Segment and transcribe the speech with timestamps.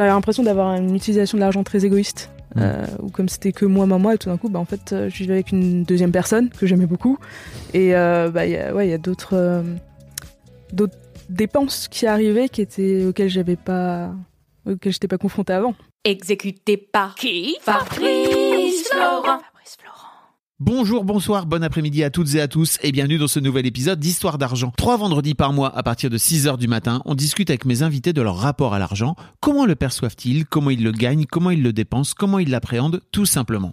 [0.00, 2.30] J'avais l'impression d'avoir une utilisation de l'argent très égoïste.
[2.54, 2.60] Mm.
[2.62, 4.94] Euh, ou comme c'était que moi, moi, moi, et tout d'un coup, bah, en fait,
[4.94, 7.18] euh, je vivais avec une deuxième personne que j'aimais beaucoup.
[7.74, 9.62] Et euh, bah, il y a, ouais, y a d'autres, euh,
[10.72, 10.96] d'autres
[11.28, 14.14] dépenses qui arrivaient qui étaient, auxquelles j'avais pas,
[14.66, 15.74] auxquelles j'étais pas confrontée avant.
[16.02, 17.58] Exécuté par qui?
[17.60, 19.40] Fabrice Florent.
[20.62, 23.98] Bonjour, bonsoir, bon après-midi à toutes et à tous et bienvenue dans ce nouvel épisode
[23.98, 24.74] d'Histoire d'argent.
[24.76, 28.12] Trois vendredis par mois à partir de 6h du matin, on discute avec mes invités
[28.12, 31.72] de leur rapport à l'argent, comment le perçoivent-ils, comment ils le gagnent, comment ils le
[31.72, 33.72] dépensent, comment ils l'appréhendent, tout simplement.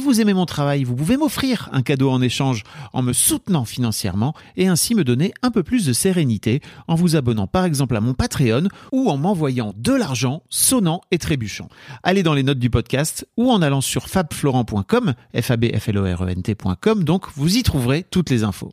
[0.00, 4.34] Vous aimez mon travail, vous pouvez m'offrir un cadeau en échange en me soutenant financièrement
[4.56, 8.00] et ainsi me donner un peu plus de sérénité en vous abonnant par exemple à
[8.00, 11.68] mon Patreon ou en m'envoyant de l'argent sonnant et trébuchant.
[12.02, 17.26] Allez dans les notes du podcast ou en allant sur fabflorent.com, f a e donc
[17.34, 18.72] vous y trouverez toutes les infos.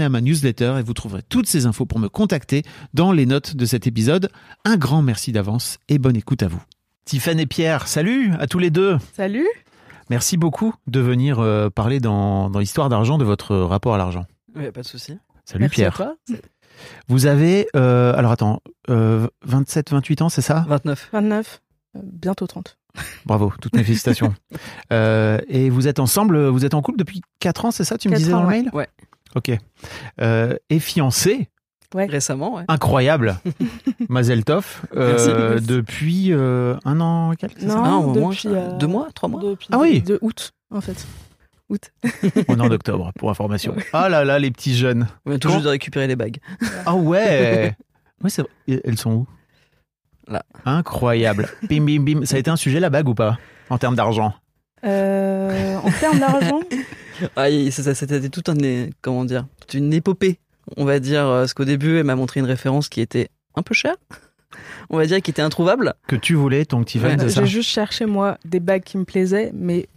[0.00, 2.62] à ma newsletter et vous trouverez toutes ces infos pour me contacter
[2.94, 4.30] dans les notes de cet épisode.
[4.64, 6.62] Un grand merci d'avance et bonne écoute à vous.
[7.04, 8.96] Tiffany et Pierre, salut à tous les deux.
[9.14, 9.46] Salut
[10.10, 14.26] Merci beaucoup de venir euh, parler dans, dans l'histoire d'argent de votre rapport à l'argent.
[14.54, 15.16] Ouais, pas de souci.
[15.44, 15.92] Salut Merci Pierre.
[16.00, 16.16] à toi.
[17.08, 18.60] Vous avez, euh, alors attends,
[18.90, 20.64] euh, 27, 28 ans, c'est ça?
[20.68, 21.10] 29.
[21.12, 21.62] 29,
[21.96, 22.78] euh, bientôt 30.
[23.24, 24.34] Bravo, toutes mes félicitations.
[24.92, 28.10] Euh, et vous êtes ensemble, vous êtes en couple depuis 4 ans, c'est ça Tu
[28.10, 28.62] me disais dans ans, le ouais.
[28.64, 28.70] mail?
[28.74, 28.88] Ouais.
[29.36, 29.50] Ok.
[30.20, 31.48] Euh, et fiancé,
[31.94, 32.06] Ouais.
[32.06, 32.64] Récemment, ouais.
[32.68, 33.36] incroyable.
[34.08, 34.80] Mazel tov.
[34.96, 39.28] euh, depuis euh, un an quelques, Non, Ah, moins, depuis, ça- euh, deux mois, trois
[39.28, 39.42] mois.
[39.42, 40.00] Depuis Ah oui.
[40.00, 41.06] de août, en fait.
[41.68, 41.90] Août.
[42.48, 43.74] On est en octobre, pour information.
[43.92, 45.06] Ah là là, les petits jeunes.
[45.26, 46.38] On vient juste de récupérer les bagues.
[46.86, 47.74] Ah ouais
[48.24, 48.50] Ouais, c'est vrai.
[48.68, 49.26] Et Elles sont où
[50.28, 50.44] Là.
[50.64, 51.48] Incroyable.
[51.68, 52.24] Bim, bim, bim.
[52.24, 53.36] Ça a été un sujet, la bague, ou pas?
[53.68, 54.32] En termes d'argent?
[54.84, 56.60] Euh, en termes d'argent,
[57.36, 58.56] Ah, c'était tout un,
[59.00, 60.38] comment dire, toute une épopée,
[60.76, 63.62] on va dire, euh, parce qu'au début, elle m'a montré une référence qui était un
[63.62, 63.96] peu chère.
[64.90, 65.94] On va dire qui était introuvable.
[66.06, 69.04] Que tu voulais, ton petit Ouais, fan, j'ai juste cherché, moi, des bagues qui me
[69.04, 69.88] plaisaient, mais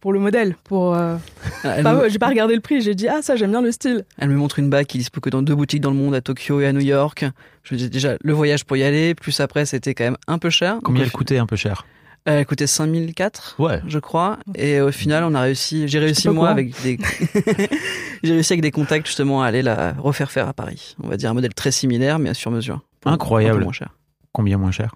[0.00, 0.56] pour le modèle.
[0.64, 1.16] Pour, euh,
[1.62, 4.04] pas- me, j'ai pas regardé le prix, j'ai dit, ah, ça, j'aime bien le style.
[4.18, 6.20] elle me montre une bague qui dispo que dans deux boutiques dans le monde, à
[6.20, 7.24] Tokyo et à New York.
[7.62, 10.38] Je me dis déjà, le voyage pour y aller, plus après, c'était quand même un
[10.38, 10.78] peu cher.
[10.84, 11.86] Combien Donc, elle coûtait un peu cher?
[12.26, 13.56] Elle coûtait 5004.
[13.58, 13.82] Ouais.
[13.86, 14.38] je crois.
[14.54, 15.88] Et au final, on a réussi.
[15.88, 16.98] J'ai réussi pas moi avec des.
[18.22, 20.96] j'ai réussi avec des contacts justement à aller la refaire faire à Paris.
[21.02, 22.80] On va dire un modèle très similaire, mais sur mesure.
[23.00, 23.56] Pour- Incroyable.
[23.56, 23.94] Un peu moins cher.
[24.32, 24.94] Combien moins cher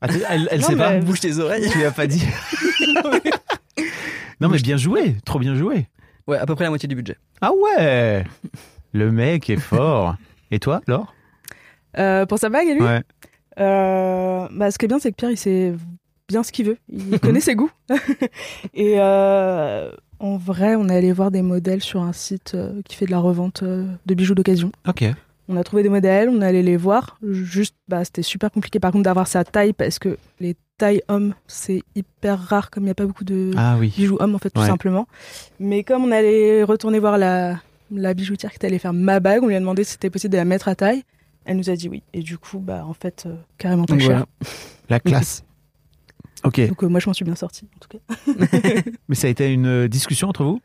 [0.00, 1.68] Ah, Elle, elle Non, sait pas mais- Bouge tes oreilles.
[1.70, 2.24] Tu lui as pas dit
[4.40, 5.16] Non, mais bien joué.
[5.24, 5.86] Trop bien joué.
[6.26, 7.16] Ouais, à peu près la moitié du budget.
[7.40, 8.24] Ah ouais
[8.92, 10.16] Le mec est fort.
[10.50, 11.14] Et toi, Laure?
[11.98, 13.02] Euh, pour sa bague, et lui Ouais.
[13.58, 15.74] Euh, bah, ce qui est bien, c'est que Pierre, il sait
[16.28, 16.78] bien ce qu'il veut.
[16.88, 17.70] Il connaît ses goûts.
[18.74, 22.96] Et euh, en vrai, on est allé voir des modèles sur un site euh, qui
[22.96, 24.72] fait de la revente euh, de bijoux d'occasion.
[24.88, 25.04] Ok.
[25.48, 27.18] On a trouvé des modèles, on est allé les voir.
[27.22, 31.34] Juste, bah, c'était super compliqué par contre d'avoir sa taille parce que les tailles hommes,
[31.46, 33.92] c'est hyper rare comme il n'y a pas beaucoup de Ah oui.
[33.96, 34.66] bijoux hommes en fait, tout Ouais.
[34.66, 35.06] simplement.
[35.60, 37.60] Mais comme on allait retourner voir la,
[37.92, 40.32] la bijoutière qui était allée faire ma bague, on lui a demandé si c'était possible
[40.32, 41.04] de la mettre à taille.
[41.44, 42.02] Elle nous a dit oui.
[42.12, 44.06] Et du coup, bah, en fait, euh, carrément pas cher.
[44.08, 44.26] voilà.
[44.88, 45.44] La classe.
[46.46, 46.60] Ok.
[46.68, 48.32] Donc euh, moi, je m'en suis bien sortie, en tout cas.
[49.08, 50.60] Mais ça a été une discussion entre vous?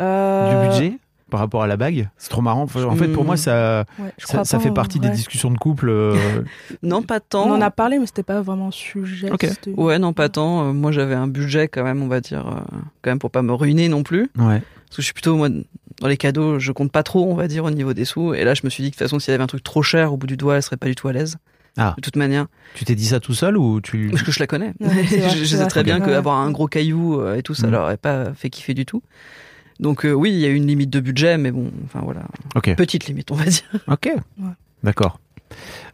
[0.00, 0.98] Euh, Du budget
[1.30, 2.08] par rapport à la bague?
[2.16, 2.62] C'est trop marrant.
[2.62, 3.26] En fait, pour Hmm.
[3.26, 5.14] moi, ça, Ouais, je ça, ça fait partie des ouais.
[5.14, 5.88] discussions de couple.
[5.90, 6.16] euh,
[6.82, 7.46] Non, pas tant.
[7.48, 9.30] On en a parlé, mais c'était pas vraiment sujet.
[9.30, 9.44] Ok.
[9.48, 10.68] c'était- Ouais, non, pas tant.
[10.68, 12.60] Euh, moi, j'avais un budget quand même, on va dire, euh,
[13.02, 14.30] quand même pour pas me ruiner non plus.
[14.38, 14.62] Ouais.
[14.86, 15.48] Parce que je suis plutôt, moi,
[16.00, 18.32] dans les cadeaux, je compte pas trop, on va dire, au niveau des sous.
[18.32, 19.62] Et là, je me suis dit que de toute façon, s'il y avait un truc
[19.62, 21.36] trop cher au bout du doigt, elle serait pas du tout à l'aise.
[21.78, 21.94] Ah.
[21.96, 22.46] De toute manière.
[22.74, 24.74] Tu t'es dit ça tout seul ou tu Parce que je la connais.
[24.80, 25.66] Ouais, vrai, je sais vrai.
[25.68, 27.70] très bien qu'avoir un gros caillou euh, et tout, ça Mm.
[27.70, 29.02] leur aurait pas fait kiffer du tout.
[29.80, 32.22] Donc, euh, oui, il y a une limite de budget, mais bon, enfin voilà.
[32.56, 32.74] Ok.
[32.74, 33.62] Petite limite, on va dire.
[33.86, 34.10] Ok.
[34.82, 35.20] D'accord.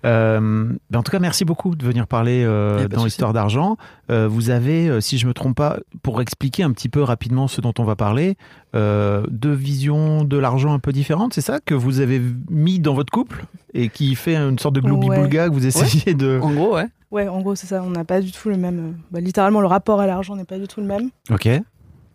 [0.04, 3.04] Euh, ben, en tout cas, merci beaucoup de venir parler euh, dans souci.
[3.06, 3.76] l'histoire d'argent.
[4.10, 7.60] Euh, vous avez, si je me trompe pas, pour expliquer un petit peu rapidement ce
[7.60, 8.36] dont on va parler,
[8.74, 11.34] euh, deux visions de l'argent un peu différentes.
[11.34, 12.20] C'est ça que vous avez
[12.50, 16.38] mis dans votre couple et qui fait une sorte de gloubi-boulga que vous essayez de.
[16.42, 16.86] En gros, ouais.
[17.10, 17.82] Ouais, en gros, c'est ça.
[17.82, 18.96] On n'a pas du tout le même.
[19.12, 21.10] bah, littéralement, le rapport à l'argent n'est pas du tout le même.
[21.30, 21.48] Ok.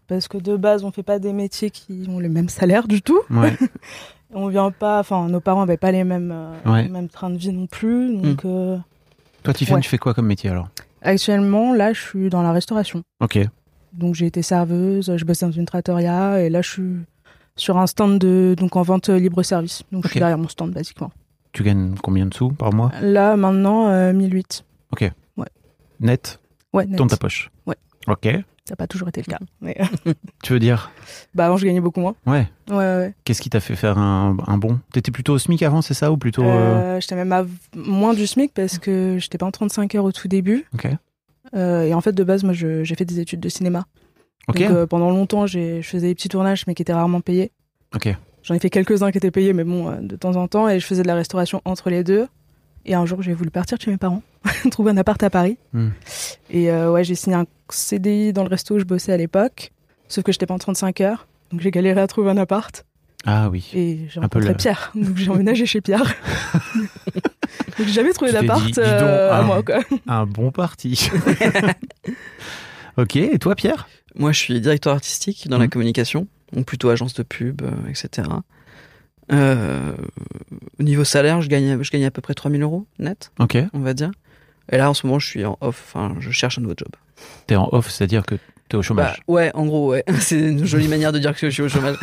[0.08, 3.02] Parce que de base, on fait pas des métiers qui ont le même salaire du
[3.02, 3.22] tout.
[3.30, 3.56] Ouais.
[4.34, 5.00] On vient pas.
[5.00, 6.84] Enfin, nos parents n'avaient pas les mêmes, euh, Ouais.
[6.84, 8.16] les mêmes trains de vie non plus.
[8.18, 8.78] Donc, euh,
[9.44, 9.82] Toi, Tiffany, Ouais.
[9.82, 10.68] tu fais quoi comme métier alors?
[11.02, 13.04] Actuellement, là, je suis dans la restauration.
[13.22, 13.40] Ok.
[13.94, 16.96] Donc, j'ai été serveuse, je bossais dans une trattoria et là, je suis
[17.56, 19.84] sur un stand de donc en vente libre-service.
[19.92, 20.12] Donc, je Ok.
[20.12, 21.12] suis derrière mon stand, basiquement.
[21.54, 22.92] Tu gagnes combien de sous par mois?
[23.02, 24.64] Là, maintenant, euh, 1008.
[26.02, 26.40] Net?
[26.72, 26.98] Ouais, net.
[26.98, 27.52] dans ta poche?
[27.66, 27.76] Ouais.
[28.08, 28.26] Ok.
[28.70, 29.40] Ça n'a pas toujours été le cas.
[29.62, 29.76] Mais,
[30.44, 30.92] Tu veux dire
[31.34, 32.14] bah, avant, je gagnais beaucoup moins.
[32.28, 32.48] Ouais.
[32.70, 33.16] Ouais.
[33.24, 34.80] Qu'est-ce qui t'a fait faire un, un bond?
[34.94, 36.44] T'étais plutôt au SMIC avant, c'est ça Ou plutôt.
[36.44, 37.46] euh, Euh, j'étais même à
[37.76, 40.66] moins du SMIC parce que j'étais pas en 35 heures au tout début.
[40.76, 40.88] Ok.
[41.56, 43.86] Euh, et en fait, de base, moi, je- j'ai fait des études de cinéma.
[44.48, 44.60] Ok.
[44.60, 47.52] Donc, euh, pendant longtemps, j'ai- je faisais des petits tournages, mais qui étaient rarement payés.
[47.96, 48.16] Ok.
[48.44, 50.70] J'en ai fait quelques-uns qui étaient payés, mais bon, euh, de temps en temps.
[50.70, 52.28] Et je faisais de la restauration entre les deux.
[52.90, 54.24] Et un jour, j'ai voulu partir chez mes parents,
[54.72, 55.58] trouver un appart à Paris.
[55.74, 55.90] Hmm.
[56.50, 59.72] Et euh, ouais, j'ai signé un CDI dans le resto où je bossais à l'époque.
[60.08, 61.28] Sauf que j'étais pas en 35 heures.
[61.52, 62.84] Donc, j'ai galéré à trouver un appart.
[63.26, 63.70] Ah oui.
[63.76, 64.92] Et j'ai rencontré le- Pierre.
[64.96, 66.04] Donc, j'ai emménagé chez Pierre.
[67.14, 67.24] donc,
[67.78, 69.82] j'ai jamais trouvé d'appart euh, à moi, quoi.
[70.08, 71.10] Un bon parti.
[72.98, 73.16] ok.
[73.18, 73.88] Et toi, Pierre?
[74.16, 75.70] Moi, je suis directeur artistique dans la Mhm.
[75.70, 78.28] communication, donc plutôt agence de pub, euh, etc.
[79.32, 79.94] Euh,
[80.80, 83.94] au niveau salaire, je gagne, je gagne à peu près 3000 euros net, on va
[83.94, 84.12] dire.
[84.72, 86.90] Et là, en ce moment, je suis en off, enfin, je cherche un nouveau job.
[87.48, 88.36] T'es en off, c'est-à-dire que
[88.70, 89.22] t'es au Bah, chômage.
[89.28, 90.04] ouais, en gros, ouais.
[90.20, 91.98] C'est une jolie manière de dire que je suis au chômage.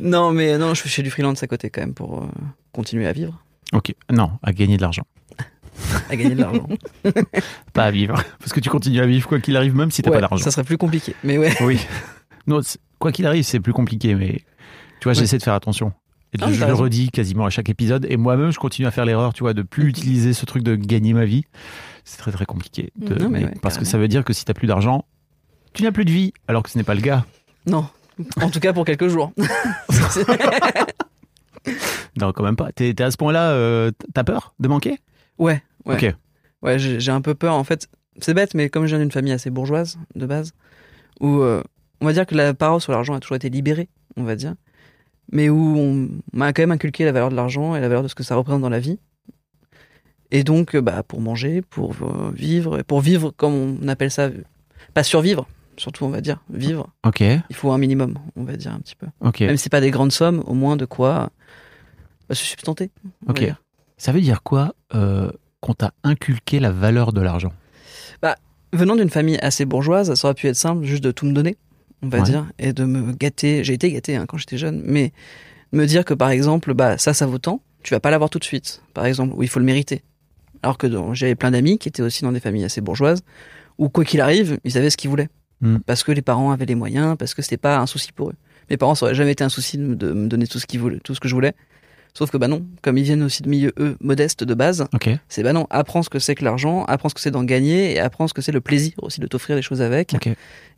[0.00, 2.26] non, mais non, je fais du freelance à côté quand même pour euh,
[2.72, 3.42] continuer à vivre,
[3.72, 3.94] Ok.
[4.10, 5.04] Non, à gagner de l'argent.
[6.10, 6.68] à gagner de l'argent.
[7.72, 8.22] Pas à vivre.
[8.38, 10.44] Parce que tu continues à vivre quoi qu'il arrive, même si t'as Ouais, pas d'argent.
[10.44, 11.14] ça serait plus compliqué.
[11.24, 11.54] Mais ouais.
[11.62, 11.80] Oui.
[12.46, 12.60] Non,
[12.98, 14.42] quoi qu'il arrive, c'est plus compliqué, mais
[15.00, 15.14] tu vois, Ouais.
[15.14, 15.92] j'essaie de faire attention.
[16.34, 18.06] Et Ah, je le redis quasiment à chaque épisode.
[18.08, 20.74] Et moi-même, je continue à faire l'erreur, tu vois, de plus utiliser ce truc de
[20.76, 21.44] gagner ma vie.
[22.04, 22.90] C'est très très compliqué.
[22.96, 25.04] de- Non, mais mais ouais, parce que ça veut dire que si t'as plus d'argent,
[25.74, 27.24] tu n'as plus de vie, alors que ce n'est pas le cas.
[27.66, 27.86] Non.
[28.40, 29.32] En tout cas, pour quelques jours.
[32.20, 32.72] Non, quand même pas.
[32.72, 34.98] T'es à ce point-là, euh, t'as peur de manquer?
[35.38, 36.14] Ouais, ouais.
[36.62, 37.54] Ouais, j'ai j'ai un peu peur.
[37.54, 37.88] En fait,
[38.18, 40.52] c'est bête, mais comme je viens d'une famille assez bourgeoise, de base,
[41.20, 41.62] où euh,
[42.00, 44.54] on va dire que la parole sur l'argent a toujours été libérée, on va dire,
[45.30, 48.08] mais où on m'a quand même inculqué la valeur de l'argent et la valeur de
[48.08, 48.98] ce que ça représente dans la vie.
[50.30, 54.10] Et donc, euh, bah, pour manger, pour euh, vivre, et pour vivre, comme on appelle
[54.10, 54.30] ça,
[54.94, 55.46] pas survivre,
[55.76, 58.96] surtout, on va dire, vivre, Ok, il faut un minimum, on va dire un petit
[58.96, 59.06] peu.
[59.20, 59.40] ok.
[59.40, 61.30] Même si c'est pas des grandes sommes, au moins de quoi
[62.28, 62.90] bah, se substanter.
[63.04, 63.38] on va Ok.
[63.40, 63.62] dire.
[63.98, 65.30] Ça veut dire quoi euh,
[65.60, 67.52] qu'on t'a inculqué la valeur de l'argent?
[68.74, 71.58] Venant d'une famille assez bourgeoise, ça aurait pu être simple juste de tout me donner,
[72.02, 72.24] on va Ouais.
[72.24, 73.64] dire, et de me gâter.
[73.64, 75.12] J'ai été gâté hein, quand j'étais jeune, mais
[75.72, 78.38] me dire que par exemple, bah ça, ça vaut tant, tu vas pas l'avoir tout
[78.38, 80.02] de suite, par exemple, où il faut le mériter.
[80.62, 83.22] Alors que j'avais plein d'amis qui étaient aussi dans des familles assez bourgeoises,
[83.78, 85.28] où quoi qu'il arrive, ils savaient ce qu'ils voulaient.
[85.60, 85.78] Hmm.
[85.86, 88.34] Parce que les parents avaient les moyens, parce que c'était pas un souci pour eux.
[88.70, 90.66] Mes parents, ça aurait jamais été un souci de me, de me donner tout ce
[90.66, 91.54] qu'ils voulaient, tout ce que je voulais.
[92.14, 95.08] Sauf que bah non, comme ils viennent aussi de milieux, eux, modestes de base, Ok.
[95.28, 97.92] c'est bah non, apprends ce que c'est que l'argent, apprends ce que c'est d'en gagner
[97.94, 100.28] et apprends ce que c'est le plaisir aussi de t'offrir des choses avec Ok.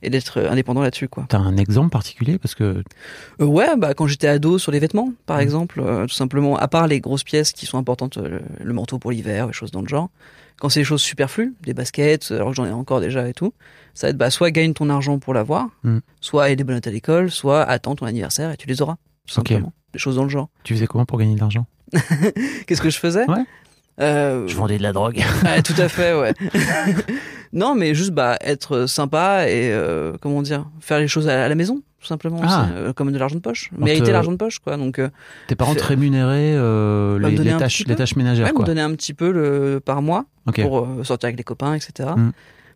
[0.02, 1.26] et d'être euh, indépendant là-dessus quoi.
[1.28, 2.84] T'as un exemple particulier parce que
[3.40, 5.42] Euh, ouais, bah quand j'étais ado sur les vêtements par Mhm.
[5.42, 8.28] exemple, euh, tout simplement à part les grosses pièces qui sont importantes euh,
[8.60, 10.10] le, le manteau pour l'hiver, les choses dans le genre.
[10.60, 13.52] Quand c'est des choses superflues, des baskets, alors que j'en ai encore déjà et tout,
[13.92, 16.00] ça va être bah soit gagne ton argent pour l'avoir, Mhm.
[16.20, 18.94] soit aille des bonnes notes à l'école, soit attends ton anniversaire et tu les auras.
[19.26, 19.48] Tout Ok.
[19.48, 19.72] simplement.
[19.94, 20.48] Des choses dans le genre.
[20.64, 21.64] tu faisais comment pour gagner de l'argent
[22.66, 23.44] Qu'est-ce que je faisais Ouais.
[24.00, 25.22] Euh, vendais de la drogue.
[25.44, 26.34] Ouais, tout à fait, ouais.
[27.52, 31.54] non, mais juste bah être sympa et euh, comment dire, faire les choses à, la
[31.54, 32.62] maison, tout simplement, Ah.
[32.62, 34.76] aussi, euh, comme de l'argent de poche, On mériter te- l'argent de poche, quoi.
[34.76, 35.08] Donc, euh,
[35.46, 38.64] Tes parents te rémunéraient euh, me les, les tâches, les tâches ménagères, ouais, me quoi.
[38.64, 42.10] donner un petit peu le par mois pour euh, sortir avec les copains, etc.
[42.16, 42.30] Mm.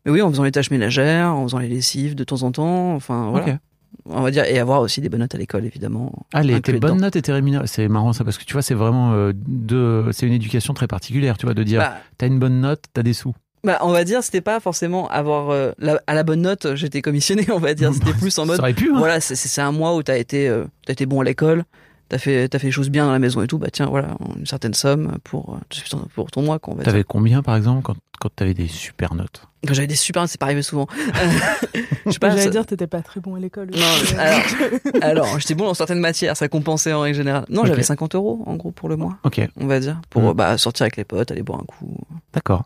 [0.06, 2.94] Mais oui, en faisant les tâches ménagères, en faisant les lessives de temps en temps,
[2.94, 3.58] enfin voilà.
[4.06, 6.12] On va dire, et avoir aussi des bonnes notes à l'école, évidemment.
[6.32, 7.66] Ah, les, tes bonnes notes étaient rémunérées.
[7.66, 10.86] C'est marrant ça, parce que tu vois, c'est vraiment euh, de, c'est une éducation très
[10.86, 13.34] particulière, tu vois, de dire, Bah, t'as une bonne note, t'as des sous.
[13.64, 17.02] bah, on va dire, c'était pas forcément avoir euh, la- à la bonne note, j'étais
[17.02, 17.92] commissionné, on va dire.
[17.92, 18.98] C'était plus en mode, Ça aurait pu, hein.
[18.98, 21.64] voilà, c'est- un mois où t'as été, euh, t'as été bon à l'école,
[22.08, 24.16] t'as fait, t'as fait les choses bien à la maison et tout, bah tiens, voilà,
[24.38, 26.84] une certaine somme pour, euh, pour ton mois, qu'on va dire.
[26.92, 29.42] T'avais combien, par exemple, quand, quand t'avais des super notes?
[29.66, 30.86] Quand j'avais des super notes, c'est pas arrivé souvent.
[30.98, 31.30] Euh,
[32.06, 33.70] je sais pas, J'allais ça- dire, t'étais pas très bon à l'école.
[33.72, 37.44] Non, alors, alors j'étais bon dans certaines matières, ça compensait en règle générale.
[37.48, 40.34] Non, j'avais 50 euros en gros pour le mois, Ok, on va dire, pour Mm.
[40.34, 41.96] bah, sortir avec les potes, aller boire un coup.
[42.32, 42.64] d'accord.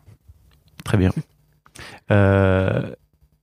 [0.84, 1.10] Très bien.
[2.10, 2.90] Euh,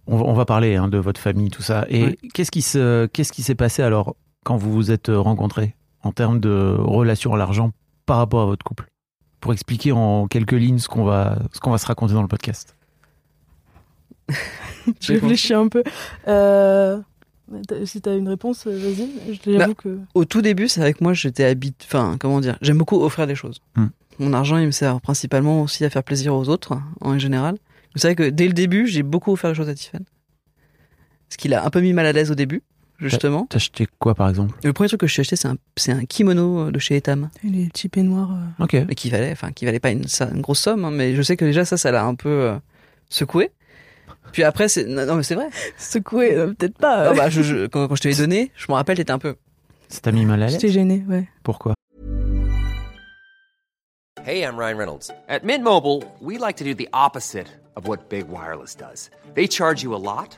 [0.08, 1.86] on, va- on va parler hein, de votre famille, tout ça.
[1.90, 5.76] Et qu'est-ce qui se, qu'est-ce qui s'est passé alors quand vous vous êtes rencontrés?
[6.04, 7.72] En termes de relation à l'argent
[8.06, 8.88] par rapport à votre couple
[9.42, 12.28] Pour expliquer en quelques lignes ce qu'on va, ce qu'on va se raconter dans le
[12.28, 12.76] podcast.
[15.02, 15.84] Je réfléchis un peu.
[16.28, 17.00] Euh,
[17.86, 19.10] Si t'as une réponse, vas-y.
[19.44, 20.00] Je- J'avoue que.
[20.14, 23.36] Au tout début, c'est avec moi, j'étais habite, enfin, comment dire, j'aime beaucoup offrir des
[23.36, 23.60] choses.
[23.76, 23.86] Mm.
[24.20, 27.56] Mon argent, il me sert principalement aussi à faire plaisir aux autres, en général.
[27.96, 30.06] Vous savez que dès le début, j'ai beaucoup offert des choses à Tiffany.
[31.30, 32.62] Ce qui l'a un peu mis mal à l'aise au début,
[33.00, 33.48] justement.
[33.50, 34.54] T'as acheté quoi, par exemple?
[34.64, 37.30] Le premier truc que je suis acheté, c'est un, c'est un kimono de chez Etam.
[37.44, 38.32] Les petits peignoirs.
[38.32, 38.74] euh, Ok.
[38.88, 41.22] mais qui valait, enfin, qui valait pas une, ça- une grosse somme, hein, mais je
[41.22, 42.56] sais que déjà ça, ça l'a un peu euh,
[43.10, 43.52] secoué.
[44.32, 45.50] Puis après, c'est, non, non, mais c'est vrai.
[45.78, 46.96] Secoué, euh, peut-être pas.
[46.98, 47.14] Ah euh.
[47.16, 49.36] bah, je, je- quand, quand je te l'ai donné, je me rappelle, t'étais un peu.
[49.88, 50.54] Ça t'a mis mal à l'aise?
[50.54, 51.28] J'étais gênée, ouais.
[51.44, 51.74] Pourquoi?
[54.26, 55.10] Hey, I'm Ryan Reynolds.
[55.28, 59.10] At Mint Mobile, we like to do the opposite of what Big Wireless does.
[59.34, 60.38] They charge you a lot,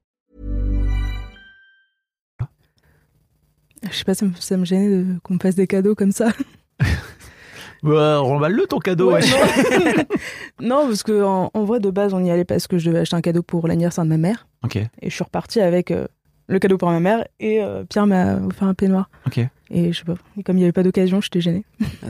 [3.89, 6.11] Je sais pas, ça me, ça me gênait de- qu'on me fasse des cadeaux comme
[6.11, 6.31] ça.
[7.83, 9.93] bah, Remballe-le ton cadeau, Ouais, ouais.
[9.95, 10.03] non.
[10.61, 12.99] non, parce que en, en vrai, de base, on y allait parce que je devais
[12.99, 14.47] acheter un cadeau pour l'anniversaire de ma mère.
[14.63, 16.07] Ok, Et je suis repartie avec euh,
[16.47, 19.09] le cadeau pour ma mère et euh, Pierre m'a offert un peignoir.
[19.25, 19.39] ok.
[19.73, 21.63] Et je sais pas, et comme il n'y avait pas d'occasion, j'étais gênée.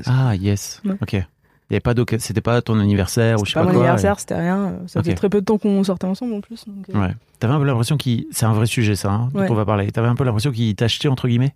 [0.08, 0.82] Ah, yes.
[0.84, 0.96] Ouais.
[1.02, 1.14] Ok.
[1.14, 3.82] Il y avait pas C'était pas ton anniversaire ou je sais Pas pas, mon quoi.
[3.84, 4.80] anniversaire, c'était rien.
[4.88, 5.18] Ça faisait Ok.
[5.18, 6.66] très peu de temps qu'on sortait ensemble en plus.
[6.68, 7.14] donc, et- euh, Ouais.
[7.40, 8.26] T'avais un peu l'impression qu'il.
[8.32, 9.48] C'est un vrai sujet, ça, hein, dont Ouais.
[9.50, 9.90] on va parler.
[9.92, 11.54] T'avais un peu l'impression qu'il t'achetait, entre guillemets?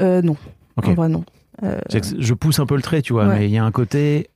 [0.00, 0.36] Euh, non,
[0.76, 1.24] en vrai, non.
[1.62, 1.78] Euh,
[2.18, 3.38] Je pousse un peu le trait, tu vois, Ouais.
[3.40, 4.28] mais il y a un côté.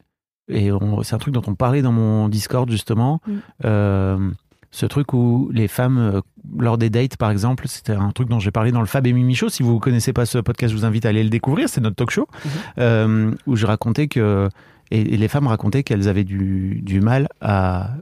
[0.49, 0.71] Et
[1.03, 3.21] c'est un truc dont on parlait dans mon Discord, justement.
[3.27, 3.33] Mm.
[3.65, 4.31] Euh,
[4.71, 6.21] ce truc où les femmes, euh,
[6.59, 9.13] lors des dates, par exemple, c'était un truc dont j'ai parlé dans le Fab et
[9.13, 9.49] Mimi Show.
[9.49, 11.69] Si vous ne connaissez pas ce podcast, je vous invite à aller le découvrir.
[11.69, 12.29] C'est notre talk show.
[12.45, 12.51] Mhm.
[12.79, 14.49] Euh, où je racontais que.
[14.93, 17.95] Et, et les femmes racontaient qu'elles avaient du, du mal à,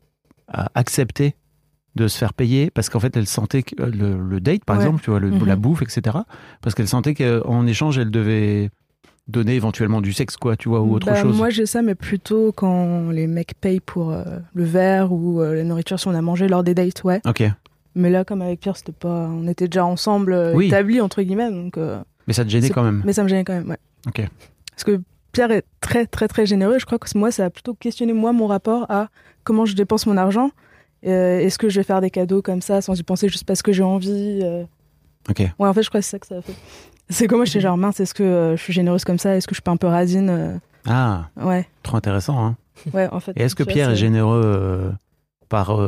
[0.49, 1.35] à accepter
[1.97, 4.77] de se faire payer parce qu'en fait elles sentaient que euh, le, le date par
[4.77, 4.83] Ouais.
[4.85, 5.47] exemple tu vois le- Mhm.
[5.47, 6.19] la bouffe etc
[6.61, 8.71] parce qu'elles sentaient qu'en échange elles devaient
[9.29, 11.95] donner éventuellement du sexe quoi tu vois ou autre bah, chose Moi, j'ai ça, mais
[11.95, 14.23] plutôt quand les mecs payent pour euh,
[14.55, 17.21] le verre ou euh, la nourriture si on a mangé lors des dates, ouais.
[17.27, 17.43] ok
[17.95, 19.29] Mais là, comme avec Pierre, c'était pas.
[19.31, 20.67] On était déjà ensemble, euh, Oui.
[20.67, 21.79] établis, entre guillemets, donc.
[22.27, 23.79] mais ça te gênait quand même Mais ça me gênait quand même, ouais.
[24.09, 24.29] ok
[24.73, 25.01] Parce que
[25.33, 26.79] Pierre est très, très, très généreux.
[26.79, 29.09] Je crois que moi, ça a plutôt questionné, moi, mon rapport à
[29.43, 30.51] comment je dépense mon argent.
[31.07, 33.63] Euh, Est-ce que je vais faire des cadeaux comme ça sans y penser juste parce
[33.63, 34.65] que j'ai envie euh?
[35.29, 36.55] ok Ouais, en fait, je crois que c'est ça que ça a fait.
[37.11, 39.37] C'est comme moi, j'étais genre, mince, est-ce que euh, je suis généreuse comme ça?
[39.37, 42.57] Est-ce que je suis pas un peu radine ah Ouais, trop intéressant hein.
[42.93, 43.33] ouais, en fait.
[43.37, 44.93] et est-ce que Pierre est généreux
[45.49, 45.79] par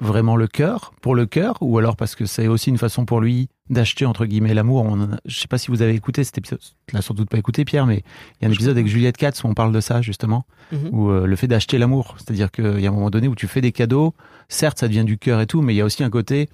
[0.00, 3.20] vraiment le cœur pour le cœur ou alors parce que c'est aussi une façon pour
[3.20, 6.58] lui d'acheter entre guillemets l'amour a- je sais pas si vous avez écouté cet épisode
[6.86, 8.02] tu l'as sans doute pas écouté Pierre mais
[8.40, 10.44] il y a un Je épisode avec Juliette Katz où on parle de ça justement
[10.72, 10.88] Mhm.
[10.92, 12.14] ou euh, le fait d'acheter l'amour.
[12.18, 14.14] C'est-à-dire qu'il y a un moment donné où tu fais des cadeaux,
[14.48, 16.48] certes ça devient du cœur et tout, mais il y a aussi un côté,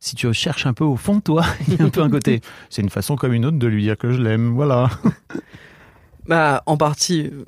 [0.00, 2.10] si tu cherches un peu au fond de toi, il y a un peu un
[2.10, 2.40] côté.
[2.70, 4.90] C'est une façon comme une autre de lui dire que je l'aime, voilà.
[6.26, 7.44] Bah, en partie, euh,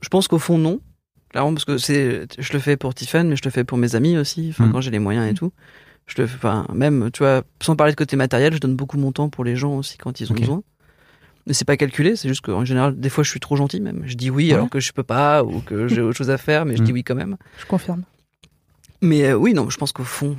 [0.00, 0.80] je pense qu'au fond, non.
[1.30, 3.94] Clairement, parce que c'est, je le fais pour Tiffany, mais je le fais pour mes
[3.94, 4.72] amis aussi, enfin, Mm.
[4.72, 5.52] quand j'ai les moyens et tout.
[6.06, 8.96] Je le fais, enfin, même, tu vois, sans parler de côté matériel, je donne beaucoup
[8.96, 10.62] mon temps pour les gens aussi quand ils ont besoin.
[11.46, 14.02] Mais c'est pas calculé, c'est juste qu'en général, des fois, je suis trop gentil même.
[14.06, 14.54] Je dis oui Ouais.
[14.54, 16.92] alors que je peux pas ou que j'ai autre chose à faire, mais je dis
[16.92, 16.94] Mm.
[16.94, 17.36] oui quand même.
[17.58, 18.02] Je confirme.
[19.02, 20.36] Mais euh, oui, non, je pense qu'au fond,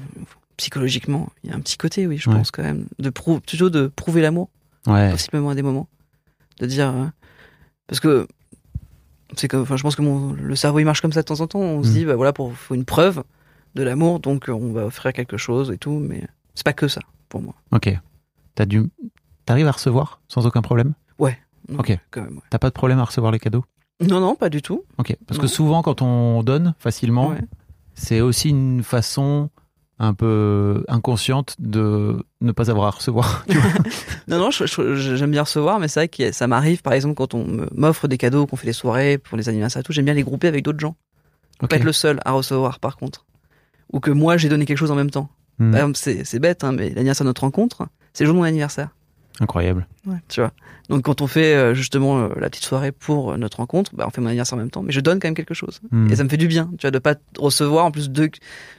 [0.58, 2.36] psychologiquement, il y a un petit côté, oui, je Ouais.
[2.36, 4.50] pense quand même, de prou- plutôt de prouver l'amour,
[4.88, 5.12] Ouais.
[5.12, 5.88] possiblement à des moments,
[6.60, 7.06] de dire, euh,
[7.88, 8.28] parce que
[9.40, 11.40] c'est que, enfin, je pense que mon, le cerveau il marche comme ça de temps
[11.42, 11.60] en temps.
[11.60, 11.94] On se Mm.
[11.94, 13.24] dit, bah voilà, pour faut une preuve
[13.76, 16.24] de l'amour, donc euh, on va offrir quelque chose et tout, mais
[16.56, 17.54] c'est pas que ça pour moi.
[17.72, 17.96] Ok.
[18.56, 18.84] T'as dû...
[19.46, 20.94] T'arrives à recevoir sans aucun problème?
[21.68, 21.96] Non, Ok.
[22.10, 22.42] Quand même, ouais.
[22.50, 23.64] T'as pas de problème à recevoir les cadeaux?
[24.02, 24.86] Non, non, pas du tout.
[24.98, 25.16] Ok.
[25.28, 27.42] Parce que souvent, quand on donne facilement, Ouais.
[27.94, 29.50] c'est aussi une façon
[30.00, 33.46] un peu inconsciente de ne pas avoir à recevoir.
[34.28, 37.66] Non, non, j'aime bien recevoir, mais c'est vrai que ça m'arrive, par exemple, quand on
[37.74, 40.22] m'offre des cadeaux, qu'on fait des soirées pour les anniversaires et tout, j'aime bien les
[40.22, 40.96] grouper avec d'autres gens.
[41.64, 41.70] Ok.
[41.72, 43.26] Pas être le seul à recevoir, par contre.
[43.92, 45.30] Ou que moi, j'ai donné quelque chose en même temps.
[45.58, 48.40] Par exemple, c'est c'est bête, hein, mais l'anniversaire de notre rencontre, c'est le jour de
[48.40, 48.90] mon anniversaire.
[49.42, 49.88] Incroyable.
[50.28, 50.52] Tu vois.
[50.90, 54.06] Donc, quand on fait euh, justement euh, la petite soirée pour euh, notre rencontre, bah,
[54.08, 55.80] on fait mon anniversaire en même temps, mais je donne quand même quelque chose.
[55.92, 56.12] Hmm.
[56.12, 58.30] Et ça me fait du bien, tu vois, de pas recevoir en plus deux,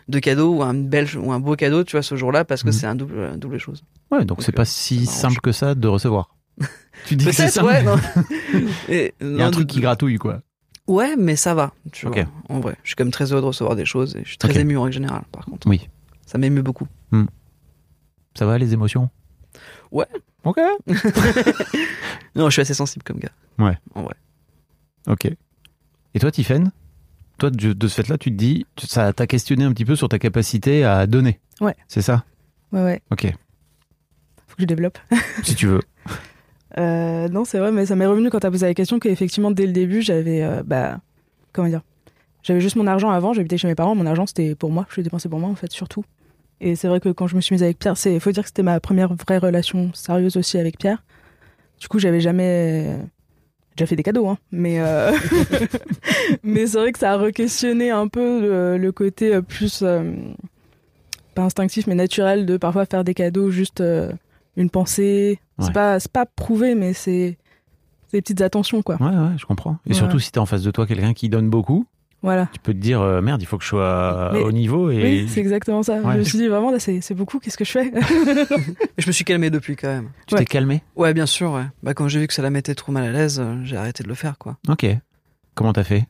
[0.09, 2.69] deux cadeaux ou un bel ou un beau cadeau, tu vois, ce jour-là, parce que
[2.69, 2.73] Mhm.
[2.73, 3.83] c'est un double, un double chose.
[4.11, 6.37] Ouais, donc c'est pas si simple que ça de recevoir.
[7.07, 7.69] tu dis que c'est simple.
[7.69, 7.97] ouais, non.
[8.88, 10.43] Et, Il y a un truc qui gratouille, quoi.
[10.87, 12.17] Ouais, mais ça va, tu Ok.
[12.17, 12.26] vois.
[12.49, 14.38] En vrai, je suis quand même très heureux de recevoir des choses et je suis
[14.38, 15.67] très ému en règle générale, par contre.
[15.69, 15.88] Oui.
[16.26, 16.87] Ça m'émeut beaucoup.
[18.37, 19.09] Ça va, les émotions?
[19.93, 20.07] Ouais.
[20.45, 20.59] Ok.
[22.37, 23.33] Non, je suis assez sensible comme gars.
[23.59, 23.77] Ouais.
[23.95, 24.15] En vrai.
[25.09, 25.27] Ok.
[26.15, 26.71] Et toi, Tiffen?
[27.39, 29.97] Toi, de, de ce fait-là, tu te dis, tu- ça t'a questionné un petit peu
[29.97, 31.41] sur ta capacité à donner.
[31.61, 31.75] Ouais.
[31.89, 32.25] C'est ça?
[32.73, 33.03] Ouais, ouais.
[33.11, 33.27] Ok.
[34.47, 34.99] Faut que je développe.
[35.43, 35.81] si tu veux.
[36.79, 39.67] Euh, non, c'est vrai, mais ça m'est revenu quand t'as posé la question qu'effectivement, dès
[39.67, 40.43] le début, j'avais.
[40.43, 41.01] euh, bah.
[41.53, 41.83] Comment dire?
[42.43, 44.97] J'avais juste mon argent avant, j'habitais chez mes parents, mon argent c'était pour moi, je
[44.99, 46.05] le dépensais pour moi en fait, surtout.
[46.61, 48.49] Et c'est vrai que quand je me suis mise avec Pierre, il faut dire que
[48.49, 51.02] c'était ma première vraie relation sérieuse aussi avec Pierre.
[51.81, 52.85] Du coup, j'avais jamais.
[53.71, 54.81] j'ai déjà fait des cadeaux, hein, mais.
[54.81, 55.12] euh,
[56.43, 59.81] mais c'est vrai que ça a re-questionné un peu le, le côté euh, plus.
[59.83, 60.12] euh,
[61.35, 64.12] pas instinctif, mais naturel de parfois faire des cadeaux juste euh,
[64.57, 65.38] une pensée.
[65.59, 65.67] Ouais.
[65.67, 67.38] C'est pas, c'est pas prouvé, mais c'est
[68.13, 68.97] des petites attentions, quoi.
[69.00, 69.78] Ouais, ouais, je comprends.
[69.87, 69.95] Et Ouais.
[69.95, 71.87] surtout, si t'as en face de toi quelqu'un qui donne beaucoup,
[72.23, 72.49] Voilà.
[72.52, 74.91] tu peux te dire, euh, merde, il faut que je sois Mais- au niveau.
[74.91, 75.02] Et...
[75.02, 75.95] Oui, c'est exactement ça.
[76.00, 76.13] Ouais.
[76.15, 77.93] Je me suis dit, vraiment, là, c'est c'est beaucoup, qu'est-ce que je fais?
[78.99, 80.11] Je me suis calmé depuis quand même.
[80.26, 80.41] tu Ouais.
[80.41, 80.83] t'es calmé?
[80.97, 81.65] Ouais, bien sûr, ouais.
[81.83, 84.02] Bah, quand j'ai vu que ça la mettait trop mal à l'aise, euh, j'ai arrêté
[84.02, 84.59] de le faire, quoi.
[84.69, 84.85] Ok.
[85.54, 86.06] Comment t'as fait?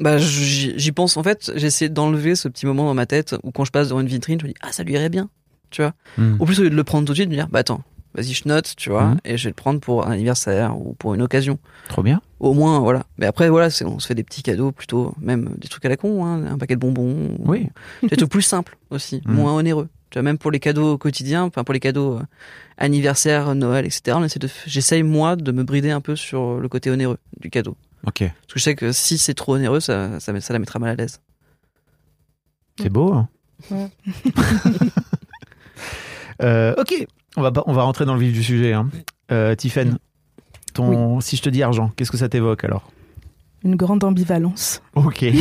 [0.00, 1.16] Bah, j'y pense.
[1.16, 3.88] En fait, j'ai essayé d'enlever ce petit moment dans ma tête où quand je passe
[3.88, 5.30] devant une vitrine, je me dis, ah, ça lui irait bien.
[5.70, 5.94] Tu vois?
[6.18, 6.36] Hmm.
[6.38, 7.82] Au plus, au lieu de le prendre tout de suite, de me dire, bah, attends,
[8.16, 9.18] vas-y, je note, tu vois, Mhm.
[9.24, 11.58] et je vais le prendre pour un anniversaire ou pour une occasion.
[11.88, 12.20] Trop bien.
[12.40, 13.04] Au moins, voilà.
[13.18, 15.96] Mais après, voilà, on se fait des petits cadeaux plutôt, même des trucs à la
[15.96, 17.36] con, hein, un paquet de bonbons.
[17.44, 17.68] Oui.
[18.02, 19.34] Des trucs plus simples aussi, Mhm.
[19.34, 19.88] moins onéreux.
[20.10, 22.22] Tu vois, même pour les cadeaux quotidiens, enfin, pour les cadeaux euh,
[22.78, 24.16] anniversaire, Noël, etc.,
[24.66, 27.76] j'essaye, moi, de me brider un peu sur le côté onéreux du cadeau.
[28.06, 28.20] Ok.
[28.20, 30.94] Parce que je sais que si c'est trop onéreux, ça, ça la mettra mal à
[30.94, 31.20] l'aise.
[32.80, 33.12] C'est beau.
[33.14, 33.28] Hein
[33.70, 33.88] Ouais.
[36.42, 37.06] Euh, ok.
[37.36, 38.72] On va, on va rentrer dans le vif du sujet.
[38.72, 38.88] Hein.
[39.30, 39.98] Euh, Tiffen,
[40.74, 42.90] ton, si je te dis argent, qu'est-ce que ça t'évoque alors?
[43.64, 44.82] Une grande ambivalence.
[44.94, 45.24] Ok.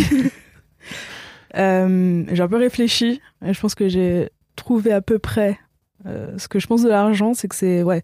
[1.58, 5.58] Euh, j'ai un peu réfléchi et je pense que j'ai trouvé à peu près
[6.05, 8.03] euh, ce que je pense de l'argent, c'est que c'est ouais.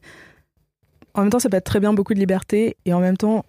[1.13, 3.43] En même temps, ça peut être très bien beaucoup de liberté et en même temps,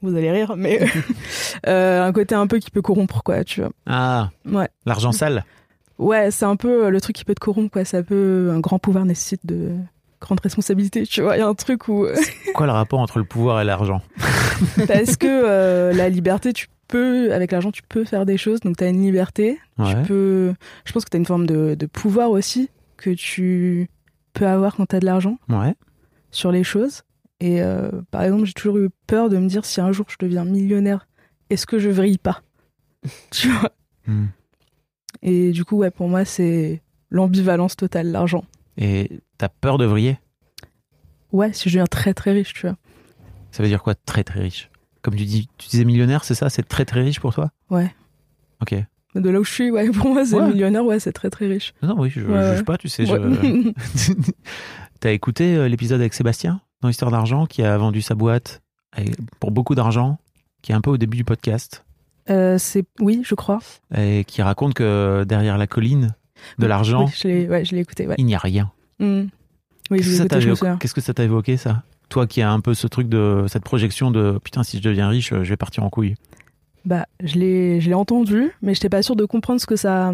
[0.00, 0.86] vous allez rire, mais
[1.66, 3.70] euh, un côté un peu qui peut corrompre quoi, tu vois.
[3.86, 5.44] Ah, Ouais, l'argent sale.
[6.00, 7.84] Ouais, c'est un peu euh, le truc qui peut te corrompre quoi.
[7.84, 9.72] Ça peut un grand pouvoir nécessite de
[10.20, 11.36] grandes responsabilités, tu vois.
[11.36, 12.06] Il y a un truc où
[12.54, 14.02] Quoi le rapport entre le pouvoir et l'argent?
[14.88, 18.76] Parce que euh, la liberté, tu peux avec l'argent, tu peux faire des choses, donc
[18.76, 19.58] tu as une liberté.
[19.78, 19.94] Ouais.
[20.02, 23.88] Tu peux, je pense que tu as une forme de, de pouvoir aussi que tu
[24.34, 25.74] peux avoir quand tu as de l'argent Ouais.
[26.30, 27.02] sur les choses.
[27.40, 30.16] Et euh, par exemple, j'ai toujours eu peur de me dire si un jour je
[30.20, 31.06] deviens millionnaire,
[31.48, 32.42] est-ce que je vrille pas?
[33.30, 33.70] Tu vois?
[34.06, 34.26] Hmm.
[35.22, 38.44] Et du coup, ouais, pour moi, c'est l'ambivalence totale, l'argent.
[38.76, 40.18] Et t'as peur de vriller?
[41.32, 42.76] Ouais, si je deviens très très riche, tu vois.
[43.50, 44.70] Ça veut dire quoi très très riche?
[45.02, 46.50] Comme tu dis, tu disais millionnaire, c'est ça?
[46.50, 47.50] C'est très très riche pour toi?
[47.70, 47.92] Ouais.
[48.62, 48.74] Ok.
[49.14, 50.48] De là où je suis, ouais, pour moi, c'est Ouais.
[50.48, 51.74] millionnaire, ouais, c'est très très riche.
[51.82, 53.06] Non, oui, je Ouais, juge pas, tu sais.
[53.06, 53.72] je-.
[55.00, 58.62] T'as écouté euh, l'épisode avec Sébastien dans Histoire d'argent qui a vendu sa boîte
[59.38, 60.18] pour beaucoup d'argent,
[60.62, 61.84] qui est un peu au début du podcast
[62.28, 63.60] Euh, c'est oui, je crois.
[63.96, 66.14] et qui raconte que derrière la colline
[66.58, 68.14] de l'argent, Oui, je l'ai ouais, je l'ai écouté, ouais.
[68.18, 68.70] il n'y a rien.
[69.00, 69.28] Oui,
[69.88, 71.82] Qu'est-ce je que ça t'a je évoqué ça?
[72.08, 75.08] Toi qui as un peu ce truc de cette projection de putain si je deviens
[75.08, 76.14] riche, euh, je vais partir en couille.
[76.84, 80.12] Bah, je l'ai, je l'ai entendu, mais j'étais pas sûre de comprendre ce que ça,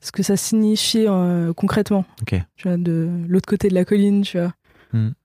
[0.00, 2.04] ce que ça signifiait euh, concrètement.
[2.22, 2.34] Ok.
[2.56, 4.52] Tu vois, de l'autre côté de la colline, tu vois.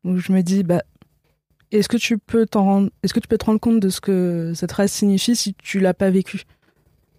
[0.03, 0.81] Donc je me dis, bah,
[1.71, 4.01] Est-ce que tu peux t'en rendre, est-ce que tu peux te rendre compte de ce
[4.01, 6.43] que cette phrase signifie si tu l'as pas vécu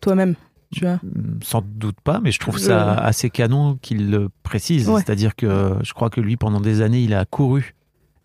[0.01, 0.35] toi-même
[0.73, 1.01] tu vois?
[1.43, 4.89] Sans doute pas, mais je trouve ça assez canon qu'il le précise.
[4.89, 5.01] Ouais.
[5.05, 7.75] C'est-à-dire que je crois que lui, pendant des années, il a couru,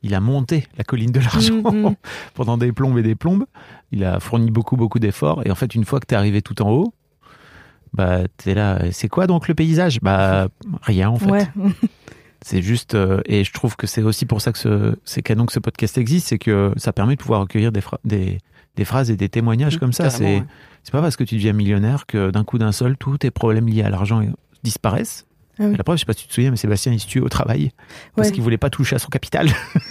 [0.04, 1.96] il a monté la colline de l'argent Mhm.
[2.36, 3.46] pendant des plombes et des plombes.
[3.92, 5.42] Il a fourni beaucoup, beaucoup d'efforts.
[5.46, 6.94] Et en fait, une fois que tu es arrivé tout en haut,
[7.94, 8.92] bah, tu es là.
[8.92, 10.00] C'est quoi donc le paysage?
[10.02, 10.48] Bah,
[10.84, 11.32] rien en fait.
[11.32, 11.48] Ouais.
[12.48, 15.48] C'est juste, euh, et je trouve que c'est aussi pour ça que ce- c'est canon
[15.48, 18.38] que ce podcast existe, c'est que ça permet de pouvoir recueillir des, phra- des,
[18.76, 20.12] des phrases et des témoignages Mmh, comme ça.
[20.12, 20.44] C'est ouais.
[20.84, 23.68] c'est pas parce que tu deviens millionnaire que d'un coup d'un seul, tous tes problèmes
[23.68, 24.22] liés à l'argent
[24.62, 25.26] disparaissent.
[25.58, 25.76] Ah oui.
[25.76, 27.30] La preuve, je sais pas si tu te souviens, mais Sébastien, il se tue au
[27.30, 27.72] travail
[28.16, 28.34] parce Ouais.
[28.36, 29.50] qu'il voulait pas toucher à son capital.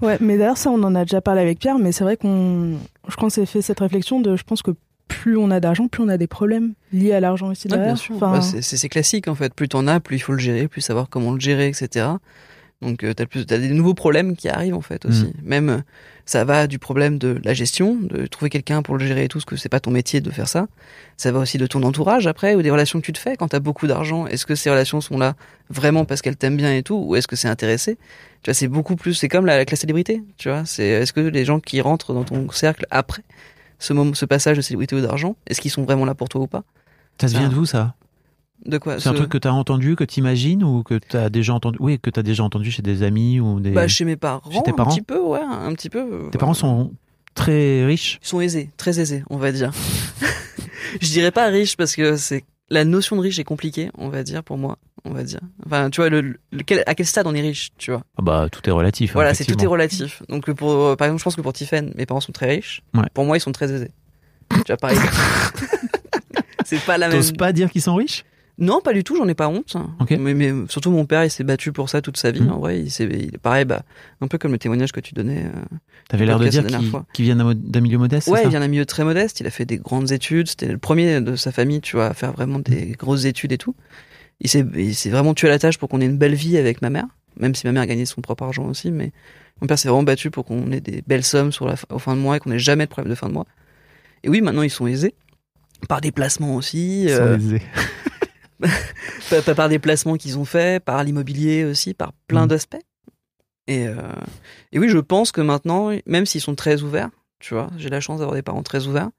[0.00, 2.76] Ouais, mais d'ailleurs, ça, on en a déjà parlé avec Pierre, mais c'est vrai qu'on.
[3.08, 4.36] Je pense s'est fait cette réflexion de.
[4.36, 4.70] Je pense que
[5.10, 8.14] plus on a d'argent, plus on a des problèmes liés à l'argent aussi sûr.
[8.16, 9.52] Enfin, Bah, c'est- c'est c'est classique en fait.
[9.52, 12.06] Plus t'en as, plus il faut le gérer, plus savoir comment le gérer, etc.
[12.82, 13.26] Donc euh, t'as
[13.58, 15.26] des nouveaux problèmes qui arrivent en fait aussi.
[15.42, 15.78] Même euh,
[16.24, 19.36] ça va du problème de la gestion, de trouver quelqu'un pour le gérer et tout,
[19.38, 20.66] parce que c'est pas ton métier de faire ça.
[21.18, 23.48] Ça va aussi de ton entourage après ou des relations que tu te fais quand
[23.48, 24.26] t'as beaucoup d'argent.
[24.26, 25.34] Est-ce que ces relations sont là
[25.68, 27.96] vraiment parce qu'elles t'aiment bien et tout, ou est-ce que c'est intéressé?
[28.42, 29.12] Tu vois, c'est beaucoup plus.
[29.12, 30.22] C'est comme la, avec la célébrité.
[30.38, 33.22] Tu vois, c'est est-ce que les gens qui rentrent dans ton cercle après
[33.80, 36.42] ce moment, ce passage de célébrité ou d'argent, est-ce qu'ils sont vraiment là pour toi
[36.42, 36.62] ou pas?
[37.20, 37.94] Ça se vient de vous, ça?
[38.64, 39.00] De quoi?
[39.00, 41.54] C'est un truc que tu as entendu, que tu imagines ou que tu as déjà
[41.54, 41.78] entendu?
[41.80, 43.70] Oui, que tu as déjà entendu chez des amis ou des.
[43.70, 46.28] Bah, chez mes parents, Chez tes parents un petit peu, ouais, un petit peu.
[46.30, 46.92] Tes parents sont
[47.34, 48.20] très riches?
[48.22, 49.72] Ils sont aisés, très aisés, on va dire.
[51.00, 54.22] je dirais pas riches parce que c'est la notion de riche est compliquée, on va
[54.22, 55.40] dire pour moi, on va dire.
[55.66, 56.36] Enfin, tu vois, le, le-
[56.66, 58.02] quel- à quel stade on est riche, tu vois.
[58.18, 59.12] Ah bah, tout est relatif.
[59.14, 60.22] Voilà, c'est tout est relatif.
[60.28, 62.48] Donc euh, pour, euh, par exemple, je pense que pour Tiffen, mes parents sont très
[62.50, 62.82] riches.
[62.94, 63.04] Ouais.
[63.14, 63.90] Pour moi, ils sont très aisés.
[64.50, 64.98] tu vois, pareil.
[66.64, 67.16] c'est pas la même.
[67.16, 68.24] T'oses pas dire qu'ils sont riches?
[68.58, 69.74] Non, pas du tout, j'en ai pas honte.
[70.00, 70.10] Ok.
[70.18, 72.42] Mais, mais surtout mon père, il s'est battu pour ça toute sa vie.
[72.42, 72.52] Mhm.
[72.52, 73.84] En vrai, il il est pareil, bah,
[74.20, 75.46] un peu comme le témoignage que tu donnais.
[75.46, 75.76] euh,
[76.10, 76.66] T'avais l'air de dire
[77.14, 78.44] qu'ils viennent d'un milieu modeste, Ouais, ça?
[78.44, 79.40] il vient d'un milieu très modeste.
[79.40, 80.48] Il a fait des grandes études.
[80.48, 83.58] C'était le premier de sa famille, tu vois, à faire vraiment des grosses études et
[83.58, 83.74] tout.
[84.40, 86.88] Il s'est, vraiment tué à la tâche pour qu'on ait une belle vie avec ma
[86.90, 87.06] mère,
[87.38, 88.90] même si ma mère a gagné son propre argent aussi.
[88.90, 89.12] Mais
[89.60, 91.98] mon père s'est vraiment battu pour qu'on ait des belles sommes sur la, fin- au
[91.98, 93.46] fin de mois et qu'on ait jamais de problème de fin de mois.
[94.24, 95.14] Et oui, maintenant ils sont aisés
[95.88, 97.62] par des placements aussi, Ils sont euh, aisés.
[99.56, 102.48] par, des placements qu'ils ont faits, par l'immobilier aussi, par plein Mhm.
[102.48, 102.80] d'aspects.
[103.66, 103.94] Et, euh,
[104.72, 108.00] et oui, je pense que maintenant, même s'ils sont très ouverts, tu vois, j'ai la
[108.00, 109.10] chance d'avoir des parents très ouverts.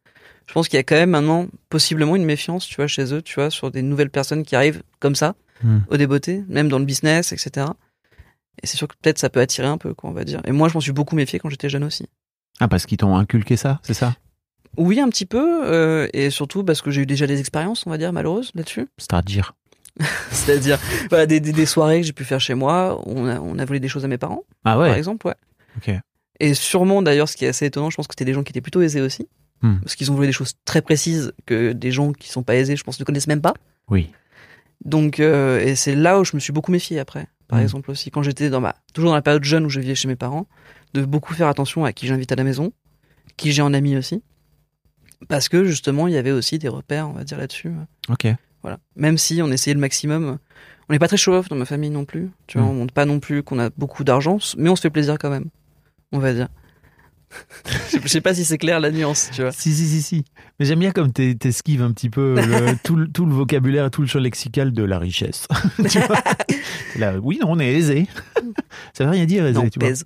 [0.48, 3.22] Je pense qu'il y a quand même maintenant possiblement une méfiance, tu vois, chez eux,
[3.22, 5.84] tu vois, sur des nouvelles personnes qui arrivent comme ça, Mhm.
[5.90, 7.68] au débeauté, même dans le business, etc.
[8.64, 10.42] Et c'est sûr que peut-être ça peut attirer un peu, quoi, on va dire.
[10.46, 12.08] Et moi, je m'en suis beaucoup méfié quand j'étais jeune aussi.
[12.60, 14.16] Ah, parce qu'ils t'ont inculqué ça, c'est ça?
[14.78, 17.90] Oui, un petit peu, euh, et surtout parce que j'ai eu déjà des expériences, on
[17.90, 18.88] va dire, malheureuses là-dessus.
[18.98, 19.54] C'est-à-dire?
[20.32, 23.58] C'est-à-dire voilà, des, des, des soirées que j'ai pu faire chez moi, on a, on
[23.60, 25.36] a volé des choses à mes parents, Ah par ouais exemple, ouais.
[25.78, 25.94] Ok.
[26.40, 28.52] Et sûrement, d'ailleurs, ce qui est assez étonnant, je pense que c'était des gens qui
[28.52, 29.28] étaient plutôt aisés aussi.
[29.62, 29.80] Hmm.
[29.82, 32.76] Parce qu'ils ont volé des choses très précises que des gens qui sont pas aisés,
[32.76, 33.54] je pense, ne connaissent même pas.
[33.90, 34.12] Oui.
[34.84, 37.28] Donc, euh, et c'est là où je me suis beaucoup méfié après.
[37.48, 37.64] Par Hmm.
[37.64, 40.08] exemple aussi, quand j'étais dans ma, toujours dans la période jeune où je vivais chez
[40.08, 40.48] mes parents,
[40.94, 42.72] de beaucoup faire attention à qui j'invite à la maison,
[43.38, 44.24] qui j'ai en ami aussi.
[45.28, 47.72] Parce que justement, il y avait aussi des repères, on va dire, là-dessus.
[48.10, 48.28] Ok.
[48.64, 48.80] Voilà.
[48.96, 50.38] Même si on essayait le maximum.
[50.90, 52.32] On n'est pas très show-off dans ma famille non plus.
[52.48, 52.70] Tu vois, Mm.
[52.72, 55.30] on montre pas non plus qu'on a beaucoup d'argent, mais on se fait plaisir quand
[55.30, 55.46] même.
[56.12, 56.48] On va dire.
[58.04, 59.52] Je sais- pas si c'est clair la nuance, tu vois.
[59.52, 60.26] Si, si, si, si.
[60.60, 63.90] Mais j'aime bien comme t'es- t'esquives un petit peu le- tout, le, tout le vocabulaire,
[63.92, 65.48] tout le champ lexical de la richesse.
[65.90, 66.22] tu vois
[66.98, 68.08] Là, oui, non, on est aisé.
[68.94, 69.90] Ça veut rien dire, aisé, Non, tu vois.
[69.90, 70.04] pèse.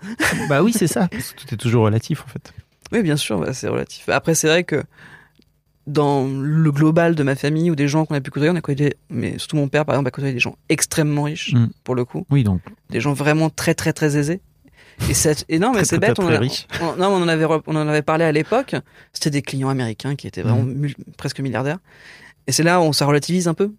[0.50, 1.08] Bah oui, c'est ça.
[1.08, 2.54] parce que Tout est toujours relatif, en fait.
[2.92, 4.08] Oui, bien sûr, bah, c'est relatif.
[4.10, 4.84] Après, c'est vrai que
[5.88, 8.62] dans le global de ma famille ou des gens qu'on a pu côtoyer, on a
[8.62, 11.68] côtoyé, mais surtout mon père, par exemple, a côtoyé des gens extrêmement riches, Mm.
[11.84, 12.26] pour le coup.
[12.32, 12.62] Oui, donc.
[12.90, 14.42] Des gens vraiment très, très, très aisés.
[15.50, 16.40] Et, non, mais c'est bête, on, a-
[16.98, 18.76] non, on en avait, on en avait parlé à l'époque.
[19.14, 21.80] C'était des clients américains qui étaient vraiment mul- presque milliardaires.
[22.48, 23.72] Et c'est là où on ça relativise un peu.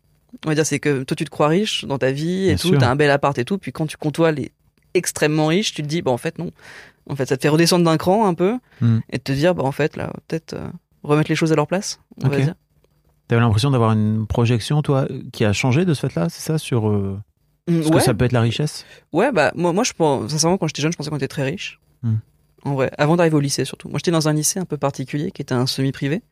[0.45, 2.57] On va dire, c'est que toi, tu te crois riche dans ta vie et Bien
[2.57, 4.53] tout, t'as un bel appart et tout, puis quand tu côtoies les
[4.95, 6.51] extrêmement riches, tu te dis, bah, en fait, non.
[7.09, 8.99] En fait, ça te fait redescendre d'un cran un peu Mm.
[9.11, 10.69] et te dire, bah, en fait, là, peut-être euh,
[11.03, 12.43] remettre les choses à leur place, on va Ok.
[12.43, 12.55] dire.
[13.29, 16.89] T'avais l'impression d'avoir une projection, toi, qui a changé de ce fait-là, c'est ça, sur
[16.89, 17.19] euh,
[17.69, 20.31] Mm, ce ouais, que ça peut être la richesse ouais, bah, moi, moi, je pense,
[20.31, 21.81] sincèrement, quand j'étais jeune, je pensais qu'on était très riche.
[22.03, 22.15] Mm.
[22.65, 23.89] En vrai, avant d'arriver au lycée surtout.
[23.89, 26.23] Moi, j'étais dans un lycée un peu particulier qui était un semi-privé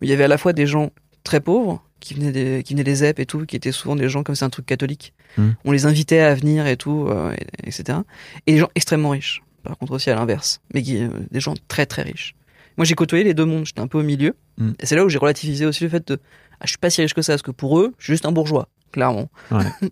[0.00, 0.90] où il y avait à la fois des gens
[1.24, 4.08] très pauvres qui venaient des, qui venaient des ZEP et tout, qui étaient souvent des
[4.08, 5.12] gens comme c'est un truc catholique.
[5.36, 5.50] Mm.
[5.64, 7.32] On les invitait à venir et tout, euh,
[7.64, 7.98] et- etc.
[8.46, 9.42] Et des gens extrêmement riches.
[9.62, 12.34] Par contre aussi à l'inverse, mais qui, euh, des gens très très riches.
[12.78, 13.66] Moi, j'ai côtoyé les deux mondes.
[13.66, 14.34] J'étais un peu au milieu.
[14.58, 14.70] Mm.
[14.80, 16.18] Et c'est là où j'ai relativisé aussi le fait de,
[16.60, 18.26] ah, je suis pas si riche que ça, parce que pour eux, je suis juste
[18.26, 19.28] un bourgeois, clairement.
[19.50, 19.64] Ouais.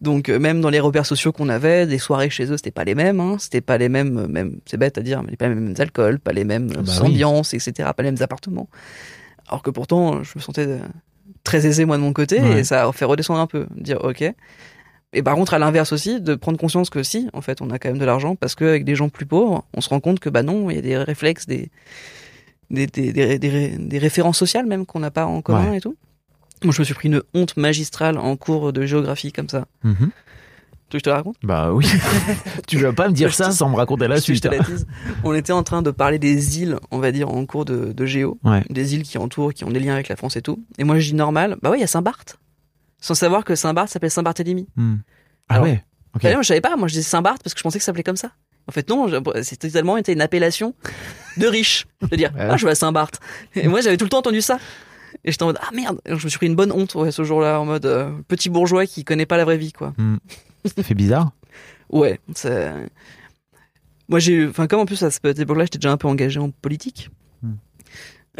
[0.00, 2.84] Donc euh, même dans les repères sociaux qu'on avait, des soirées chez eux, c'était pas
[2.84, 3.18] les mêmes.
[3.20, 3.36] Hein.
[3.38, 6.20] C'était pas les mêmes, euh, même c'est bête à dire, mais pas les mêmes alcools,
[6.20, 7.08] pas les mêmes bah euh, oui.
[7.08, 7.72] ambiances, etc.
[7.96, 8.68] Pas les mêmes appartements.
[9.48, 10.78] Alors que pourtant, je me sentais
[11.42, 12.60] très aisé moi de mon côté Ouais.
[12.60, 14.22] et ça a fait redescendre un peu, dire ok.
[15.14, 17.78] Et par contre, à l'inverse aussi, de prendre conscience que si, en fait, on a
[17.78, 20.28] quand même de l'argent parce qu'avec des gens plus pauvres, on se rend compte que
[20.28, 21.70] bah non, il y a des réflexes, des
[22.70, 25.78] des, des, des, des ré- des références sociales même qu'on n'a pas en commun Ouais.
[25.78, 25.96] et tout.
[26.64, 29.66] Moi, je me suis pris une honte magistrale en cours de géographie comme ça.
[29.84, 30.10] Mhm.
[30.90, 31.36] Tu veux que je te la raconte?
[31.42, 31.86] Bah oui.
[32.66, 34.48] tu vas pas me dire ça sans me raconter la suite.
[35.22, 38.06] On était en train de parler des îles, on va dire, en cours de, de
[38.06, 38.38] géo.
[38.42, 38.64] Ouais.
[38.70, 40.64] Des îles qui entourent, qui ont des liens avec la France et tout.
[40.78, 41.56] Et moi, je dis normal.
[41.60, 42.38] Bah ouais, il y a Saint-Barth.
[43.00, 44.66] Sans savoir que Saint-Barth s'appelle Saint-Barthélemy.
[44.76, 44.96] Hmm.
[45.50, 45.84] Ah Alors, ouais.
[46.14, 46.22] Ok.
[46.22, 46.74] D'ailleurs, je savais pas.
[46.76, 48.30] Moi, je disais Saint-Barth parce que je pensais que ça s'appelait comme ça.
[48.66, 49.08] En fait, non,
[49.42, 50.74] c'est totalement été une appellation
[51.36, 51.86] de riche.
[52.10, 52.48] De dire, Ouais.
[52.50, 53.20] ah, je vais à Saint-Barth.
[53.54, 54.58] Et moi, j'avais tout le temps entendu ça.
[55.24, 56.00] Et j'étais en mode, ah merde.
[56.06, 58.86] Je me suis pris une bonne honte, ouais, ce jour-là, en mode euh, petit bourgeois
[58.86, 59.94] qui connaît pas la vraie vie, quoi.
[59.98, 60.16] Hmm.
[60.64, 61.32] Ça fait bizarre.
[61.90, 62.72] Ouais, c'est.
[64.08, 64.46] Moi, j'ai.
[64.46, 67.10] Enfin, comme en plus à cette époque-là, j'étais déjà un peu engagé en politique.
[67.42, 67.54] Hmm.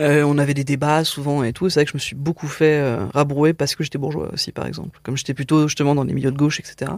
[0.01, 1.69] Euh, on avait des débats souvent et tout.
[1.69, 4.53] C'est vrai que je me suis beaucoup fait euh, rabrouer parce que j'étais bourgeois aussi,
[4.53, 5.01] par exemple.
[5.03, 6.93] Comme j'étais plutôt justement dans les milieux de gauche, etc.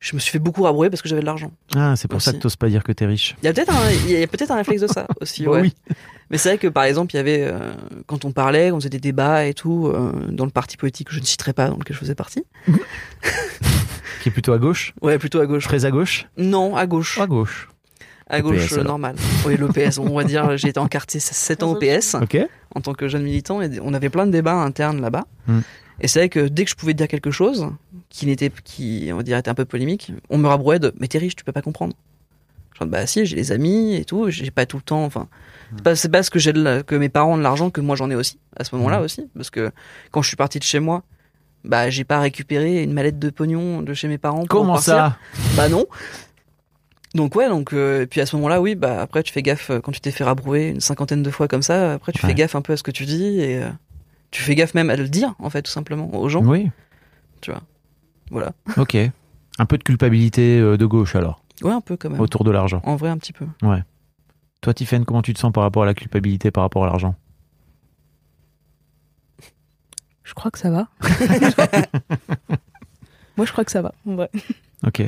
[0.00, 1.50] Je me suis fait beaucoup rabrouer parce que j'avais de l'argent.
[1.74, 3.36] Ah, c'est pour ça que t'oses pas dire que t'es riche.
[3.42, 5.44] Il y a peut-être un, il y a peut-être un réflexe de ça aussi.
[5.44, 5.60] Bah ouais.
[5.62, 5.74] oui.
[6.30, 7.58] Mais c'est vrai que par exemple, il y avait euh,
[8.06, 11.08] quand on parlait, quand on faisait des débats et tout euh, dans le parti politique
[11.08, 12.44] que je ne citerai pas, dans lequel je faisais partie.
[14.22, 14.94] Qui est plutôt à gauche.
[15.00, 15.64] Ouais, plutôt à gauche.
[15.64, 16.26] Très à gauche.
[16.36, 17.18] Non, à gauche.
[17.18, 17.68] À gauche.
[18.30, 19.16] À gauche, PS, euh, normal.
[19.46, 19.98] Oui, l'OPS.
[19.98, 22.36] On va dire, j'ai été encarté 7 ans au PS Ok.
[22.74, 25.26] en tant que jeune militant et on avait plein de débats internes là-bas.
[25.46, 25.60] Hmm.
[26.00, 27.70] Et c'est vrai que dès que je pouvais dire quelque chose
[28.10, 31.08] qui n'était, qui, on va dire, était un peu polémique, on me rabrouait de, mais
[31.08, 31.94] t'es riche, tu peux pas comprendre.
[32.78, 35.28] Je dis, bah si, j'ai des amis et tout, j'ai pas tout le temps, enfin,
[35.76, 37.80] c'est pas, c'est pas parce que j'ai de que mes parents ont de l'argent que
[37.80, 39.04] moi j'en ai aussi, à ce moment-là Hmm.
[39.04, 39.28] aussi.
[39.34, 39.70] Parce que
[40.10, 41.02] quand je suis parti de chez moi,
[41.64, 45.18] bah, j'ai pas récupéré une mallette de pognon de chez mes parents pour Comment ça?
[45.56, 45.86] Bah non.
[47.14, 49.70] Donc ouais, donc euh, et puis à ce moment-là, oui, bah après tu fais gaffe
[49.70, 51.94] euh, quand tu t'es fait rabrouer une cinquantaine de fois comme ça.
[51.94, 52.28] Après tu Ouais.
[52.30, 53.68] fais gaffe un peu à ce que tu dis et euh,
[54.30, 56.44] tu fais gaffe même à le dire en fait tout simplement aux gens.
[56.44, 56.70] Oui.
[57.40, 57.62] Tu vois.
[58.30, 58.52] Voilà.
[58.76, 58.96] Ok.
[59.58, 62.20] Un peu de culpabilité euh, de gauche alors, Ouais, un peu quand même.
[62.20, 62.80] autour de l'argent.
[62.84, 63.46] En vrai, un petit peu.
[64.60, 67.14] Toi, Tiffen, comment tu te sens par rapport à la culpabilité, par rapport à l'argent?
[70.24, 70.88] Je crois que ça va.
[73.36, 73.92] Moi, je crois que ça va.
[74.06, 74.30] en vrai.
[74.86, 75.02] Ok.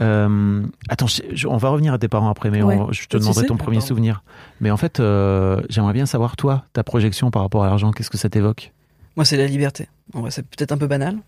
[0.00, 2.76] Euh, attends, je- je- on va revenir à tes parents après, mais Ouais.
[2.76, 4.22] on- je te demanderai ton premier souvenir.
[4.60, 8.08] Mais en fait, euh, j'aimerais bien savoir, toi, ta projection par rapport à l'argent, qu'est-ce
[8.08, 8.72] que ça t'évoque?
[9.16, 9.88] Moi, c'est la liberté.
[10.14, 11.18] En vrai, c'est peut-être un peu banal,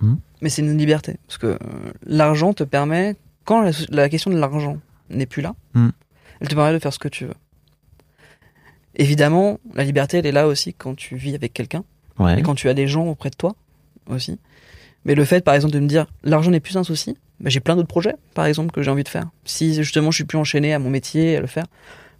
[0.00, 0.18] Mhm.
[0.40, 1.58] mais c'est une liberté parce que euh,
[2.06, 4.78] l'argent te permet quand la, la question de l'argent
[5.10, 5.92] n'est plus là, Mhm.
[6.40, 7.34] elle te permet de faire ce que tu veux.
[8.96, 11.84] Évidemment, la liberté, elle est là aussi quand tu vis avec quelqu'un.
[12.18, 12.38] Ouais.
[12.38, 13.56] et quand tu as des gens auprès de toi
[14.06, 14.38] aussi.
[15.06, 17.58] Mais le fait, par exemple, de me dire l'argent n'est plus un souci, bah, j'ai
[17.60, 19.30] plein d'autres projets, par exemple, que j'ai envie de faire.
[19.46, 21.64] Si justement je suis plus enchaîné à mon métier, à le faire.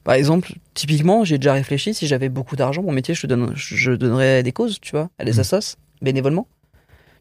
[0.04, 3.92] Par exemple, typiquement, j'ai déjà réfléchi, si j'avais beaucoup d'argent, mon métier, je, donne, je
[3.92, 5.38] donnerais à des causes, tu vois, à des Mhm.
[5.40, 6.46] assos, bénévolement.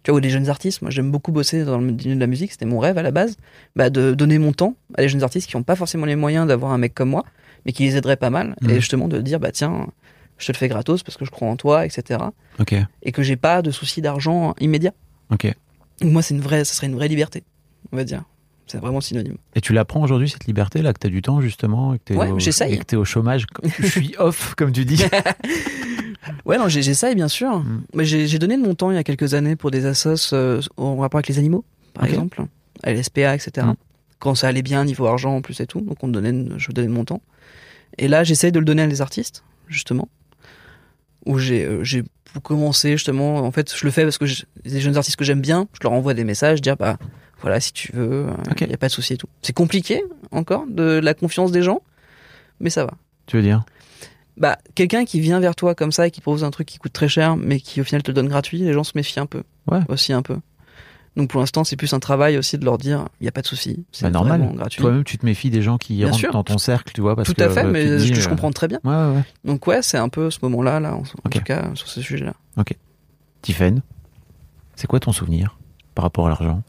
[0.04, 0.82] Tu vois, ou des jeunes artistes.
[0.82, 3.12] Moi, j'aime beaucoup bosser dans le milieu de la musique, c'était mon rêve à la
[3.12, 3.38] base,
[3.76, 6.48] bah, de donner mon temps à des jeunes artistes qui n'ont pas forcément les moyens
[6.48, 7.24] d'avoir un mec comme moi,
[7.65, 8.56] mais qui les aideraient pas mal.
[8.62, 8.72] Mhm.
[8.72, 9.88] Et justement, de dire, bah tiens,
[10.39, 12.20] je te le fais gratos parce que je crois en toi, etc
[12.60, 12.74] Ok.
[13.04, 14.94] et que j'ai pas de soucis d'argent immédiat.
[15.30, 15.46] Ok.
[16.02, 17.44] Donc Moi, c'est une vraie, ça serait une vraie liberté,
[17.91, 18.24] on va dire.
[18.71, 19.36] C'est vraiment synonyme.
[19.53, 22.03] Et tu l'apprends aujourd'hui, cette liberté, là, que tu as du temps, justement, et que
[22.05, 23.45] tu Ouais, et que t'es au chômage.
[23.79, 25.03] je suis off, comme tu dis.
[26.45, 27.60] Ouais, non, j'essaye bien sûr.
[27.60, 27.84] Mm.
[27.95, 30.62] Mais j'ai donné de mon temps il y a quelques années pour des assos euh,
[30.77, 32.45] en rapport avec les animaux, par exemple,
[32.84, 33.65] à l'SPA, etc.
[33.67, 33.73] Mm.
[34.19, 36.88] Quand ça allait bien niveau argent en plus et tout, donc on donnait, je donnais
[36.88, 37.23] de mon temps.
[37.97, 40.10] Et là, j'essaye de le donner à des artistes, justement,
[41.25, 41.84] où j'ai euh,
[42.43, 43.38] commencé justement.
[43.38, 44.25] En fait, je le fais parce que
[44.63, 46.99] des jeunes artistes que j'aime bien, je leur envoie des messages, dire bah
[47.41, 48.62] voilà si tu veux, il Ok.
[48.62, 49.27] y a pas de souci et tout.
[49.41, 51.82] C'est compliqué encore de la confiance des gens,
[52.60, 52.91] mais ça va.
[53.25, 53.63] tu veux dire?
[54.38, 56.93] Bah, quelqu'un qui vient vers toi comme ça et qui propose un truc qui coûte
[56.93, 59.43] très cher, mais qui au final te donne gratuit, les gens se méfient un peu.
[59.69, 59.80] Ouais.
[59.89, 60.38] Aussi un peu.
[61.17, 63.41] Donc pour l'instant, c'est plus un travail aussi de leur dire, il n'y a pas
[63.41, 64.49] de souci, c'est Bah, normal.
[64.56, 64.82] gratuit.
[64.82, 66.32] Toi-même, tu te méfies des gens qui Bien rentrent sûr.
[66.32, 68.30] dans ton cercle, tu vois, parce Tout que à fait, euh, mais dis, je euh,
[68.30, 68.80] comprends très bien.
[68.86, 69.23] Ouais, ouais.
[69.43, 71.32] Donc ouais, c'est un peu ce moment-là, là, en, en Ok.
[71.34, 72.34] tout cas, sur ce sujet-là.
[73.41, 73.82] Tiffen,
[74.75, 75.58] c'est quoi ton souvenir
[75.95, 76.62] par rapport à l'argent?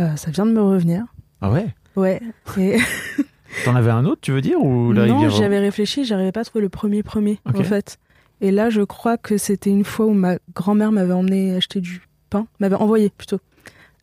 [0.00, 1.04] Euh, ça vient de me revenir.
[1.40, 1.66] Ah ouais?
[1.96, 2.20] Ouais.
[2.58, 2.78] Et
[3.64, 6.32] T'en avais un autre, tu veux dire ou là, non, vient- j'y avais réfléchi, j'arrivais
[6.32, 7.98] pas à trouver le premier premier en fait.
[8.40, 12.02] Et là, je crois que c'était une fois où ma grand-mère m'avait emmené acheter du
[12.30, 13.38] pain, m'avait envoyé plutôt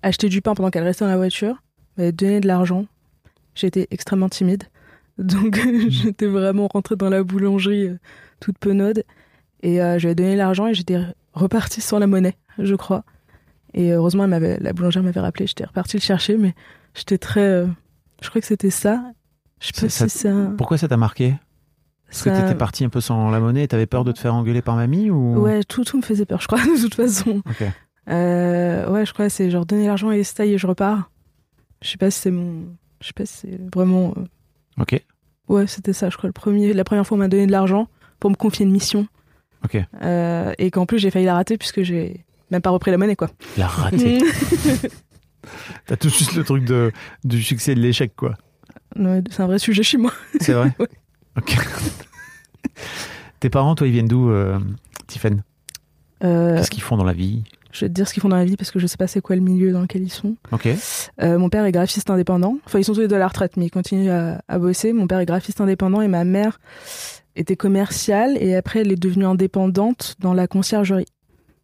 [0.03, 1.61] acheter du pain pendant qu'elle restait dans la voiture,
[1.97, 2.85] m'avait donné de l'argent.
[3.53, 4.63] J'étais extrêmement timide,
[5.17, 7.99] donc j'étais vraiment rentrée dans la boulangerie euh,
[8.39, 9.03] toute penaude
[9.63, 10.97] et euh, je lui ai donné l'argent et j'étais
[11.33, 13.03] repartie sans la monnaie, je crois.
[13.73, 15.47] Et heureusement, elle m'avait- la boulangère m'avait rappelé.
[15.47, 16.53] J'étais repartie le chercher, mais
[16.95, 17.41] j'étais très.
[17.41, 17.67] euh,
[18.21, 19.01] je crois que c'était ça.
[19.59, 20.51] Je sais pas Ça- si c'est un.
[20.57, 21.35] Pourquoi ça t'a marqué?
[22.07, 24.19] Parce que ça- t'étais parti un peu sans la monnaie et t'avais peur de te
[24.19, 25.39] faire engueuler par mamie ou?
[25.41, 27.41] Ouais, tout, tout me faisait peur, je crois, de toute façon.
[27.45, 27.63] Ok.
[28.09, 31.09] Euh, ouais, je crois que c'est genre donner l'argent et ça y est, je repars.
[31.81, 32.65] Je sais pas si c'est mon.
[32.99, 34.13] Je sais pas si c'est vraiment.
[34.17, 34.23] euh,
[34.81, 35.01] Ok.
[35.47, 36.27] Ouais, c'était ça, je crois.
[36.27, 37.87] Le premier, la première fois, on m'a donné de l'argent
[38.19, 39.07] pour me confier une mission.
[39.63, 39.77] Ok.
[40.03, 43.15] Euh, et qu'en plus, j'ai failli la rater puisque j'ai même pas repris la monnaie,
[43.15, 43.29] quoi.
[43.57, 44.19] Il a raté.
[45.87, 46.91] T'as tout juste le truc de,
[47.23, 48.35] du succès et de l'échec, quoi.
[48.95, 50.11] Ouais, c'est un vrai sujet chez moi.
[50.39, 50.87] C'est vrai Ouais.
[51.37, 51.55] Ok.
[53.39, 54.59] Tes parents, toi, ils viennent d'où, euh,
[55.07, 55.43] Tiffen
[56.23, 57.43] Euh, Qu'est-ce qu'ils font dans la vie?
[57.73, 59.07] je vais te dire ce qu'ils font dans la vie parce que je sais pas
[59.07, 60.35] c'est quoi le milieu dans lequel ils sont.
[60.51, 60.67] Ok.
[61.21, 62.57] Euh, mon père est graphiste indépendant.
[62.65, 64.91] Enfin, ils sont tous les deux à la retraite, mais ils continuent à, à bosser.
[64.91, 66.59] Mon père est graphiste indépendant et ma mère
[67.37, 71.05] était commerciale et après elle est devenue indépendante dans la conciergerie.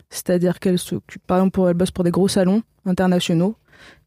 [0.10, 3.56] C'est-à-dire qu'elle s'occupe, par exemple, pour, elle bosse pour des gros salons internationaux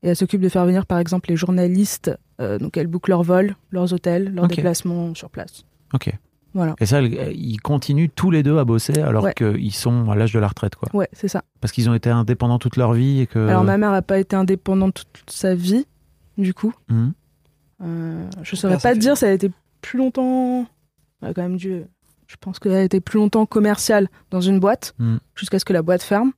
[0.02, 2.10] et elle s'occupe de faire venir, par exemple, les journalistes.
[2.40, 4.56] euh, donc elle book leurs vols, leurs hôtels, leurs Ok.
[4.56, 5.64] déplacements sur place.
[5.92, 6.10] Ok.
[6.54, 6.74] Voilà.
[6.80, 9.34] Et ça, elle- ils continuent tous les deux à bosser alors Ouais.
[9.34, 10.88] qu'ils sont à l'âge de la retraite, quoi.
[10.94, 11.42] Ouais, c'est ça.
[11.60, 13.38] Parce qu'ils ont été indépendants toute leur vie et que.
[13.46, 15.86] Alors ma mère n'a pas été indépendante toute sa vie,
[16.38, 16.72] du coup.
[16.88, 17.12] Mhm.
[17.82, 19.50] Euh, je Mon saurais pas te fait- dire, ça a été
[19.82, 20.66] plus longtemps.
[21.22, 21.82] Elle a quand même dû.
[22.30, 25.16] Je pense qu'elle a été plus longtemps commerciale dans une boîte Mm.
[25.34, 26.30] jusqu'à ce que la boîte ferme.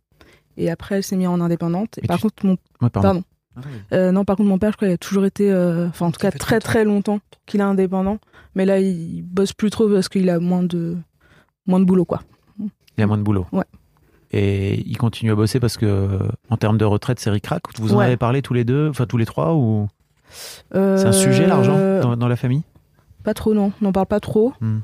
[0.57, 1.99] Et après, elle s'est mise en indépendante.
[2.03, 3.23] Et par tu- contre, mon Ouais, pardon.
[3.55, 3.69] pardon.
[3.93, 6.11] Euh, non, par contre, mon père, je crois, il a toujours été, euh, enfin, en
[6.11, 6.65] tout cas, très longtemps.
[6.71, 8.19] très longtemps qu'il est indépendant.
[8.55, 10.97] Mais là, il bosse plus trop parce qu'il a moins de
[11.67, 12.23] moins de boulot, quoi.
[12.97, 13.47] Il a moins de boulot.
[13.53, 13.65] Ouais.
[14.33, 17.63] Et ils continuent à bosser parce que, en termes de retraite, c'est ric-rac.
[17.79, 18.07] Vous en Ouais.
[18.07, 19.89] avez parlé tous les deux, enfin tous les trois, ou
[20.31, 22.63] c'est un Euh, sujet l'argent dans, dans la famille?
[23.25, 23.73] Pas trop, non.
[23.81, 24.55] On n'en parle pas trop.
[24.63, 24.79] Hmm.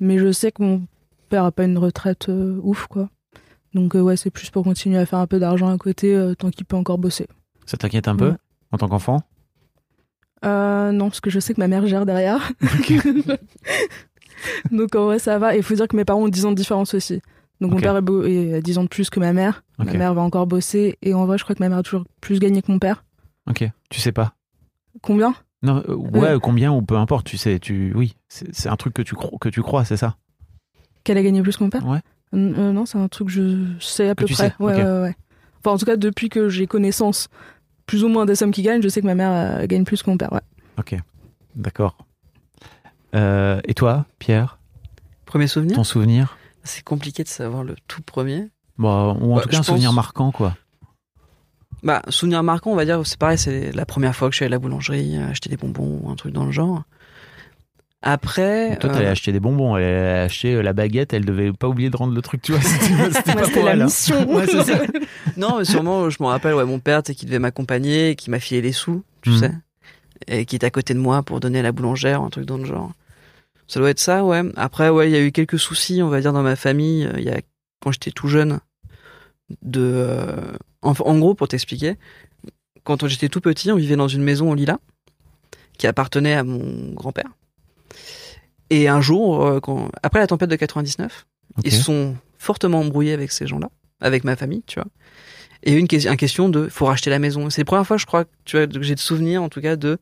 [0.00, 0.82] Mais je sais que mon
[1.28, 3.08] père a pas une retraite euh, ouf, quoi.
[3.74, 6.34] Donc, euh, ouais, c'est plus pour continuer à faire un peu d'argent à côté euh,
[6.34, 7.26] tant qu'il peut encore bosser.
[7.66, 8.34] Ça t'inquiète un peu
[8.72, 9.22] en tant qu'enfant?
[10.44, 12.52] Euh, non, parce que je sais que ma mère gère derrière.
[14.70, 15.54] Donc, en vrai, ça va.
[15.54, 17.20] Et il faut dire que mes parents ont 10 ans de différence aussi.
[17.60, 19.64] Donc, mon père est beau- est à 10 ans de plus que ma mère.
[19.78, 20.96] Ma mère va encore bosser.
[21.02, 23.04] Et en vrai, je crois que ma mère a toujours plus gagné que mon père.
[23.50, 23.64] Ok.
[23.90, 24.34] Tu sais pas?
[25.02, 25.34] Combien?
[25.62, 27.26] Non, euh, ouais, combien ou peu importe.
[27.26, 30.16] Tu sais, tu, oui, c'est un truc que tu crois, que tu crois, c'est ça?
[31.04, 31.86] Qu'elle a gagné plus que mon père?
[31.86, 32.00] Ouais.
[32.34, 34.48] Euh, Non, c'est un truc que je sais à Que peu près.
[34.50, 35.16] sais, Ouais, ouais, ouais.
[35.60, 37.28] Enfin, en tout cas, depuis que j'ai connaissance
[37.86, 40.02] plus ou moins des sommes qu'il gagne, je sais que ma mère euh, gagne plus
[40.02, 40.32] que mon père.
[40.32, 40.40] Ouais.
[40.78, 40.94] Ok.
[41.56, 41.96] D'accord.
[43.14, 44.58] Euh, et toi, Pierre,
[45.24, 45.76] Premier souvenir?
[45.76, 46.36] Ton souvenir?
[46.62, 48.48] C'est compliqué de savoir le tout premier.
[48.76, 50.54] Bon, ou en Bah, tout cas un souvenir pense- marquant, quoi.
[51.82, 54.44] Bah, souvenir marquant, on va dire, c'est pareil, c'est la première fois que je suis
[54.44, 56.82] allé à la boulangerie, euh, acheter des bonbons, un truc dans le genre.
[58.00, 58.76] Après.
[58.78, 61.66] Toi, t'allais euh, acheter des bonbons, elle allait acheter euh, la baguette, elle devait pas
[61.68, 62.60] oublier de rendre le truc, tu vois.
[62.62, 62.94] C'était
[63.34, 63.84] pas c'était pour la elle, hein.
[63.86, 64.34] mission.
[64.34, 64.80] Ouais, c'est ça.
[65.36, 68.30] Non, mais sûrement, je me rappelle, ouais, mon père, tu sais, qui devait m'accompagner, qui
[68.30, 69.36] m'a filé les sous, tu Mhm.
[69.38, 69.52] sais,
[70.26, 72.58] et qui était à côté de moi pour donner à la boulangère, un truc dans
[72.58, 72.92] le genre.
[73.68, 74.42] Ça doit être ça, ouais.
[74.56, 77.22] Après, ouais, il y a eu quelques soucis, on va dire, dans ma famille, il
[77.24, 77.40] y a,
[77.82, 78.58] quand j'étais tout jeune,
[79.62, 81.96] de, euh, en, en gros, pour t'expliquer,
[82.84, 84.78] quand j'étais tout petit, on vivait dans une maison au Lila,
[85.76, 87.30] qui appartenait à mon grand-père.
[88.70, 91.64] Et un jour, euh, quand, après la tempête de 99, Ok.
[91.64, 94.88] ils se sont fortement embrouillés avec ces gens-là, avec ma famille, tu vois.
[95.64, 97.50] Et une, une question de, faut racheter la maison.
[97.50, 99.60] C'est la première fois, je crois, que, tu vois, que j'ai de souvenirs, en tout
[99.60, 99.98] cas, de,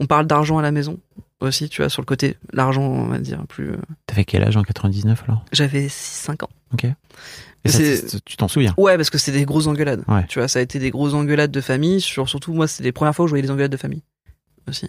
[0.00, 0.98] on parle d'argent à la maison
[1.40, 3.70] aussi, tu vois, sur le côté, l'argent, on va dire, plus.
[3.70, 5.44] euh, T'avais quel âge en 99 alors?
[5.52, 6.50] J'avais 6-5 ans.
[7.64, 8.74] Et ça, C'est- c'est- Tu t'en souviens?
[8.78, 10.02] Ouais, parce que c'était des grosses engueulades.
[10.08, 10.24] Ouais.
[10.28, 12.00] Tu vois, ça a été des grosses engueulades de famille.
[12.00, 14.02] Sur, surtout, moi, c'était les premières fois où je voyais des engueulades de famille
[14.68, 14.88] aussi.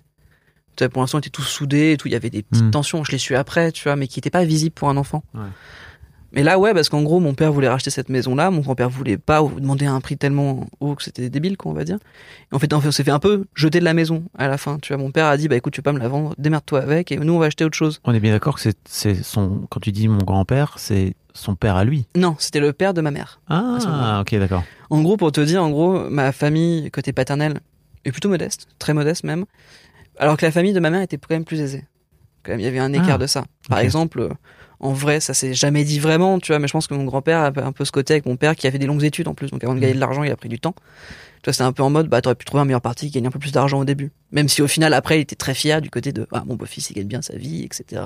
[0.78, 2.08] Tu vois, pour l'instant, on était tous soudés et tout.
[2.08, 2.72] Il y avait des petites Mm.
[2.72, 3.04] tensions.
[3.04, 5.24] Je les suis après, tu vois, mais qui n'étaient pas visibles pour un enfant.
[5.34, 5.42] Ouais.
[6.34, 8.52] Mais là, ouais, parce qu'en gros, mon père voulait racheter cette maison-là.
[8.52, 11.76] Mon grand-père voulait pas ou demander un prix tellement haut que c'était débile, quoi, on
[11.76, 11.98] va dire.
[12.52, 14.78] Et en fait, on s'est fait un peu jeter de la maison à la fin.
[14.80, 16.82] Tu vois, mon père a dit, bah écoute, tu peux pas me la vendre, démerde-toi
[16.82, 18.00] avec, et nous, on va acheter autre chose.
[18.06, 19.68] On est bien d'accord que c'est- son.
[19.70, 22.06] Quand tu dis mon grand-père, c'est son père à lui.
[22.16, 23.42] Non, c'était le père de ma mère.
[23.50, 24.64] Ah, ok, d'accord.
[24.90, 27.60] En gros, pour te dire, en gros, ma famille, côté paternel,
[28.06, 29.46] est plutôt modeste, très modeste même.
[30.18, 31.86] Alors que la famille de ma mère était quand même plus aisée.
[32.44, 33.44] Quand même, il y avait un écart Ah, de ça.
[33.70, 34.30] Par exemple,
[34.82, 37.40] en vrai, ça s'est jamais dit vraiment, tu vois, mais je pense que mon grand-père
[37.40, 39.34] a un peu ce côté avec mon père qui a fait des longues études en
[39.36, 39.50] plus.
[39.52, 39.82] Donc avant de Mm.
[39.82, 40.74] gagner de l'argent, il a pris du temps.
[41.44, 43.14] Tu vois, c'était un peu en mode, bah, t'aurais pu trouver un meilleur parti qui
[43.14, 44.12] gagne un peu plus d'argent au début.
[44.32, 46.90] Même si au final, après, il était très fier du côté de, ah, mon beau-fils,
[46.92, 48.04] il gagne bien sa vie, etc.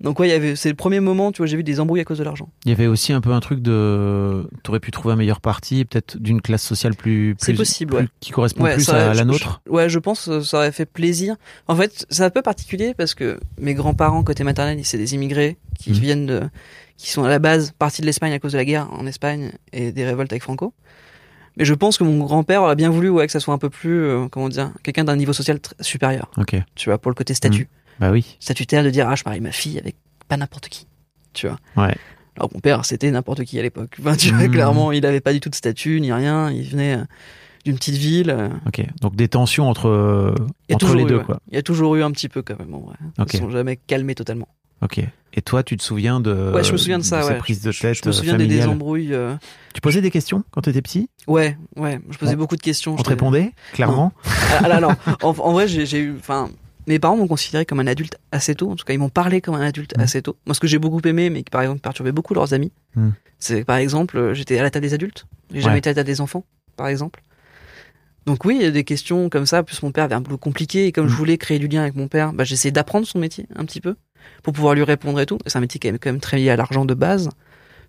[0.00, 2.00] Donc ouais, il y avait, c'est le premier moment, tu vois, j'ai vu des embrouilles
[2.00, 2.48] à cause de l'argent.
[2.64, 4.48] Il y avait aussi un peu un truc de.
[4.62, 7.34] T'aurais pu trouver un meilleur parti, peut-être d'une classe sociale plus.
[7.38, 8.08] C'est plus- possible, plus- ouais.
[8.20, 9.60] Qui correspond Ouais, plus ça à la nôtre.
[9.66, 11.34] je- ouais, je pense que ça aurait fait plaisir.
[11.66, 15.56] En fait, c'est un peu particulier parce que mes grands-parents côté maternel, c'est des immigrés
[15.78, 15.96] qui Mhm.
[15.96, 16.42] viennent de,
[16.96, 19.50] qui sont à la base partis de l'Espagne à cause de la guerre en Espagne
[19.72, 20.74] et des révoltes avec Franco.
[21.56, 23.68] Mais je pense que mon grand-père aurait bien voulu ouais, que ça soit un peu
[23.68, 26.30] plus, euh, comment dire, quelqu'un d'un niveau social supérieur.
[26.36, 26.54] Ok.
[26.76, 27.68] Tu vois, pour le côté statut.
[28.00, 28.36] Bah oui.
[28.40, 29.96] Statutaire de dire, ah, je marie ma fille avec
[30.28, 30.86] pas n'importe qui.
[31.32, 31.58] Tu vois.
[31.76, 31.94] Ouais.
[32.36, 33.96] Alors mon père, c'était n'importe qui à l'époque.
[34.00, 34.52] Enfin, tu vois, Mhm.
[34.52, 36.50] clairement, il avait pas du tout de statut ni rien.
[36.52, 37.04] Il venait euh,
[37.64, 38.30] d'une petite ville.
[38.30, 38.84] euh, Ok.
[39.00, 40.34] Donc des tensions entre, euh,
[40.72, 41.24] entre les eu, deux, ouais.
[41.24, 41.40] quoi.
[41.50, 42.72] Il y a toujours eu un petit peu quand même.
[43.18, 43.34] Ok.
[43.34, 44.48] Ils sont jamais calmés totalement.
[44.82, 45.00] Ok.
[45.34, 47.22] Et toi, tu te souviens de, ouais, je me souviens de ça.
[47.22, 47.38] cette ouais.
[47.38, 49.12] prise de Je- tête Je, me souviens des, familiale des embrouilles.
[49.14, 49.34] euh,
[49.74, 51.10] Tu posais des questions quand tu étais petit?
[51.26, 52.00] Ouais, ouais.
[52.10, 52.94] Je posais beaucoup de questions.
[52.94, 54.12] On je te répondait clairement?
[54.60, 54.90] Ah là, non.
[55.22, 56.14] En, en vrai, j'ai j'ai eu.
[56.18, 56.48] Enfin,
[56.88, 58.70] mes parents m'ont considéré comme un adulte assez tôt.
[58.70, 60.00] En tout cas, ils m'ont parlé comme un adulte Mm.
[60.00, 60.36] assez tôt.
[60.46, 63.10] Moi, ce que j'ai beaucoup aimé, mais qui par exemple perturbait beaucoup leurs amis, Mm.
[63.38, 65.26] c'est par exemple, euh, j'étais à la table des adultes.
[65.52, 66.44] J'ai jamais été à la table des enfants,
[66.76, 67.22] par exemple.
[68.26, 69.62] Donc oui, il y a des questions comme ça.
[69.62, 71.10] Plus mon père avait un boulot compliqué et comme Mm.
[71.10, 73.80] je voulais créer du lien avec mon père, bah, j'essayais d'apprendre son métier un petit
[73.80, 73.94] peu
[74.42, 75.38] pour pouvoir lui répondre et tout.
[75.46, 77.30] C'est un métier qui est quand même très lié à l'argent de base.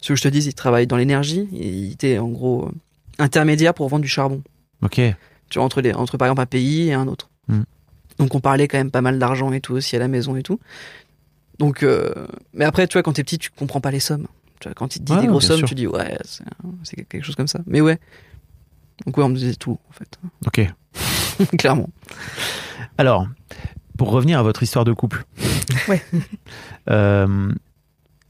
[0.01, 1.49] Ce que je te dis, il travaille dans l'énergie.
[1.51, 2.71] Il était en gros euh,
[3.17, 4.41] intermédiaire pour vendre du charbon
[4.81, 5.01] Ok.
[5.49, 7.29] tu vois, entre, les, entre par exemple un pays et un autre.
[8.19, 10.43] Donc on parlait quand même pas mal d'argent et tout aussi à la maison et
[10.43, 10.59] tout.
[11.57, 12.13] Donc, euh,
[12.53, 14.27] mais après, tu vois, quand t'es petit, tu comprends pas les sommes.
[14.59, 15.67] Tu vois, quand il te dit Ouais, des grosses sommes, sûr.
[15.67, 16.43] tu dis ouais, c'est
[16.83, 17.59] c'est quelque chose comme ça.
[17.65, 17.99] Mais ouais.
[19.05, 21.47] Donc ouais, on me disait tout en fait, Ok.
[21.57, 21.89] clairement.
[22.97, 23.27] Alors,
[23.97, 25.25] pour revenir à votre histoire de couple.
[25.87, 26.01] Ouais.
[26.89, 27.51] Euh,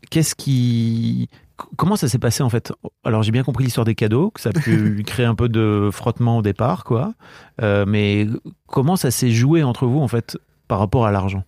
[0.10, 1.30] Qu'est-ce qui.
[1.78, 2.72] Comment ça s'est passé en fait?
[3.04, 5.90] Alors j'ai bien compris l'histoire des cadeaux, que ça a pu créer un peu de
[5.92, 7.14] frottement au départ, quoi.
[7.62, 8.28] Euh, mais
[8.68, 10.38] comment ça s'est joué entre vous en fait
[10.68, 11.44] par rapport à l'argent?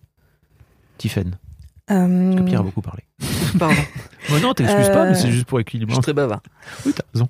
[0.98, 1.36] Tiffen,
[1.90, 3.02] Euh, que Pierre a beaucoup parlé.
[3.58, 3.74] Pardon,
[4.32, 5.94] Oh non, t'excuses Euh, pas, mais c'est juste pour je équilibrer.
[5.94, 6.40] suis très bavard.
[6.86, 7.28] Oui, t'as raison.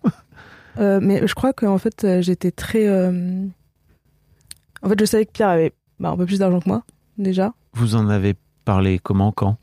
[0.78, 2.86] Euh, mais je crois qu'en fait, euh, j'étais très.
[2.86, 3.44] euh,
[4.82, 6.82] En fait, je savais que Pierre avait bah, un peu plus d'argent que moi,
[7.18, 7.52] déjà.
[7.74, 9.56] Vous en avez parlé comment, quand?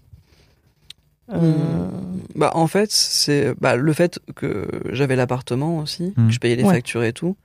[1.31, 1.89] Euh,
[2.35, 6.27] Bah en fait, c'est bah, le fait que j'avais l'appartement aussi, Mm.
[6.27, 6.73] que je payais les Ouais.
[6.75, 7.35] factures et tout,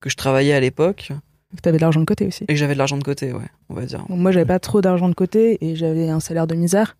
[0.00, 1.12] que je travaillais à l'époque
[1.56, 2.44] que t'avais de l'argent de côté aussi.
[2.44, 4.04] et que j'avais de l'argent de côté, ouais, on va dire.
[4.08, 6.96] Donc, moi, j'avais pas trop d'argent de côté et j'avais un salaire de misère.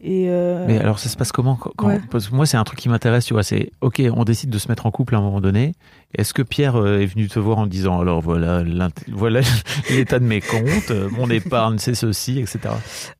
[0.00, 2.00] Et euh, Mais alors, ça se passe comment quand, quand- Ouais.
[2.10, 3.42] Parce que moi, c'est un truc qui m'intéresse, tu vois.
[3.42, 5.72] C'est OK, on décide de se mettre en couple à un moment donné.
[6.14, 8.62] Est-ce que Pierre euh, est venu te voir en disant alors voilà,
[9.08, 9.40] voilà
[9.90, 12.74] l'état de mes comptes, euh, mon épargne, c'est ceci, etc.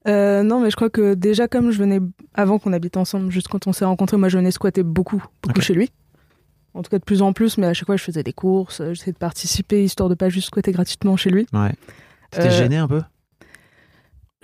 [0.07, 2.01] euh, non, mais je crois que déjà, comme je venais
[2.34, 5.61] avant qu'on habite ensemble, juste quand on s'est rencontrés, moi, je venais squatter beaucoup, beaucoup
[5.61, 5.91] chez lui.
[6.74, 8.82] En tout cas, de plus en plus, mais à chaque fois, je faisais des courses,
[8.93, 11.47] j'essayais de participer, histoire de pas juste squatter gratuitement chez lui.
[11.53, 11.72] Ouais.
[12.39, 13.03] Euh, gêné un peu?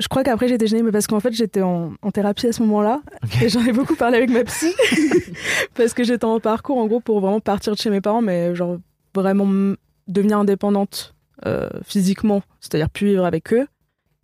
[0.03, 2.63] Je crois qu'après, j'étais gênée, mais parce qu'en fait, j'étais en, en thérapie à ce
[2.63, 3.01] moment-là.
[3.43, 4.73] Et j'en ai beaucoup parlé avec ma psy.
[5.75, 8.55] parce que j'étais en parcours, en gros, pour vraiment partir de chez mes parents, mais
[8.55, 8.79] genre
[9.15, 9.75] vraiment
[10.09, 11.15] devenir indépendante
[11.47, 13.67] euh, physiquement, c'est-à-dire plus vivre avec eux.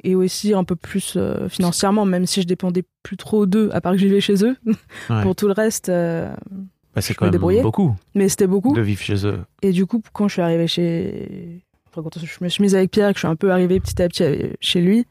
[0.05, 3.81] Et aussi un peu plus euh, financièrement, même si je dépendais plus trop d'eux, à
[3.81, 4.57] part que je vivais chez eux.
[5.11, 5.23] Ouais.
[5.23, 6.33] Pour tout le reste, euh,
[6.95, 7.63] Bah, C'est je quand me même débrouillais.
[7.63, 8.75] beaucoup mais c'était beaucoup.
[8.75, 9.41] de vivre chez eux.
[9.63, 11.63] Et du coup, quand je suis arrivée chez.
[11.91, 13.81] Enfin, quand je me suis mise avec Pierre et que je suis un peu arrivée
[13.81, 15.05] petit à petit avec- chez lui,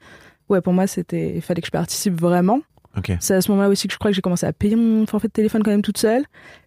[0.49, 1.35] ouais, pour moi, c'était.
[1.35, 2.61] Il fallait que je participe vraiment.
[2.97, 3.11] Ok.
[3.19, 5.27] C'est à ce moment-là aussi que je crois que j'ai commencé à payer mon forfait
[5.27, 6.23] de téléphone quand même toute seule.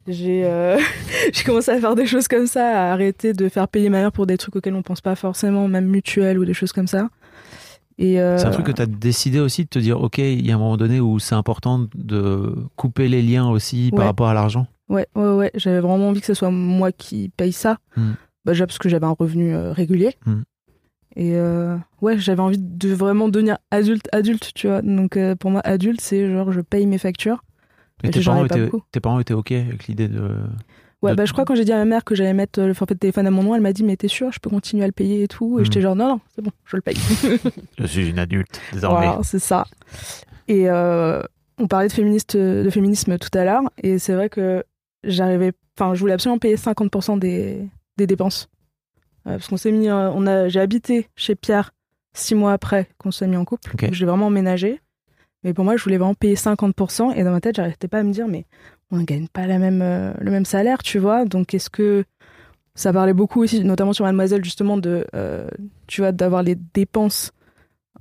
[0.07, 0.78] J'ai euh,
[1.33, 4.12] j'ai commencé à faire des choses comme ça, à arrêter de faire payer ma mère
[4.12, 7.09] pour des trucs auxquels on pense pas forcément, même mutuelles ou des choses comme ça.
[8.01, 10.51] Euh, C'est un truc que tu as décidé aussi de te dire ok, il y
[10.51, 14.35] a un moment donné où c'est important de couper les liens aussi par rapport à
[14.35, 14.66] l'argent.
[14.89, 15.51] Ouais, ouais, ouais.
[15.55, 17.78] J'avais vraiment envie que ce soit moi qui paye ça.
[17.97, 18.12] Mm.
[18.45, 20.14] Bah, déjà parce que j'avais un revenu euh, régulier.
[20.26, 20.41] Mm.
[21.17, 24.83] Et euh, ouais, j'avais envie de vraiment devenir adulte, adulte, tu vois.
[24.83, 27.43] Donc euh, pour moi, adulte, c'est genre je paye mes factures.
[28.05, 30.21] Et tes parents, étaient, tes parents étaient ok avec l'idée de.
[31.03, 32.67] Ouais, De- bah je crois quand j'ai dit à ma mère que j'allais mettre euh,
[32.67, 34.51] le forfait de téléphone à mon nom, elle m'a dit mais t'es sûr, je peux
[34.51, 35.59] continuer à le payer et tout?
[35.59, 35.65] Et Mm.
[35.65, 36.97] j'étais genre non, non, c'est bon, je le paye.
[37.79, 39.07] Je suis une adulte désormais.
[39.07, 39.67] Voilà, c'est ça.
[40.49, 41.23] Et euh,
[41.59, 44.63] on parlait de, féministe, de féminisme tout à l'heure, et c'est vrai que
[45.05, 48.49] j'arrivais, enfin, je voulais absolument payer 50% des, des dépenses.
[49.25, 51.73] Parce qu'on s'est mis, euh, on a, j'ai habité chez Pierre
[52.12, 53.73] six mois après qu'on s'est mis en couple.
[53.93, 54.81] J'ai vraiment emménagé.
[55.45, 58.03] Mais pour moi, je voulais vraiment payer 50%, et dans ma tête, j'arrêtais pas à
[58.03, 58.45] me dire, mais
[58.91, 61.25] on ne gagne pas la même, euh, le même salaire, tu vois.
[61.25, 62.05] Donc est-ce que
[62.75, 65.49] ça parlait beaucoup aussi, notamment sur Mademoiselle, justement, de, euh,
[65.87, 67.33] tu vois, d'avoir les dépenses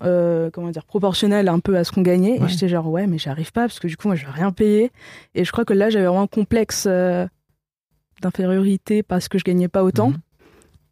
[0.03, 2.39] euh, comment dire, proportionnelles un peu à ce qu'on gagnait.
[2.39, 2.45] Ouais.
[2.45, 4.51] Et j'étais genre, ouais, mais j'arrive pas parce que du coup, moi, je vais rien
[4.51, 4.91] payer.
[5.35, 6.87] Et je crois que là, j'avais vraiment un complexe
[8.21, 10.09] d'infériorité parce que je gagnais pas autant.
[10.09, 10.17] Mhm.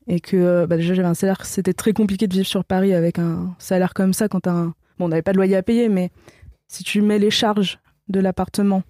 [0.08, 2.94] Et que euh, bah, déjà, j'avais un salaire, c'était très compliqué de vivre sur Paris
[2.94, 4.66] avec un salaire comme ça quand t'as un.
[5.00, 6.12] Bon, on n'avait pas de loyer à payer, mais
[6.68, 7.80] si tu mets les charges
[8.10, 8.84] de l'appartement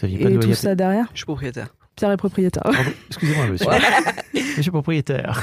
[0.00, 1.74] pas de et tout ça derrière, Je suis propriétaire.
[1.96, 2.62] Pierre est propriétaire.
[3.08, 3.66] Excusez-moi, monsieur.
[4.56, 5.42] monsieur propriétaire.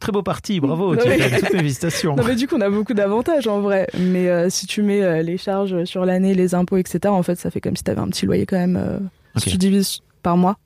[0.00, 0.96] Très beau parti, bravo.
[0.96, 1.22] Tu Oui.
[1.22, 2.16] as toutes mes félicitations.
[2.16, 3.86] Non mais du coup on a beaucoup d'avantages en vrai.
[3.96, 6.98] Mais euh, si tu mets euh, les charges sur l'année, les impôts, etc.
[7.06, 8.76] En fait ça fait comme si t'avais un petit loyer quand même.
[8.76, 8.98] euh.
[9.36, 10.56] Si tu divises par mois.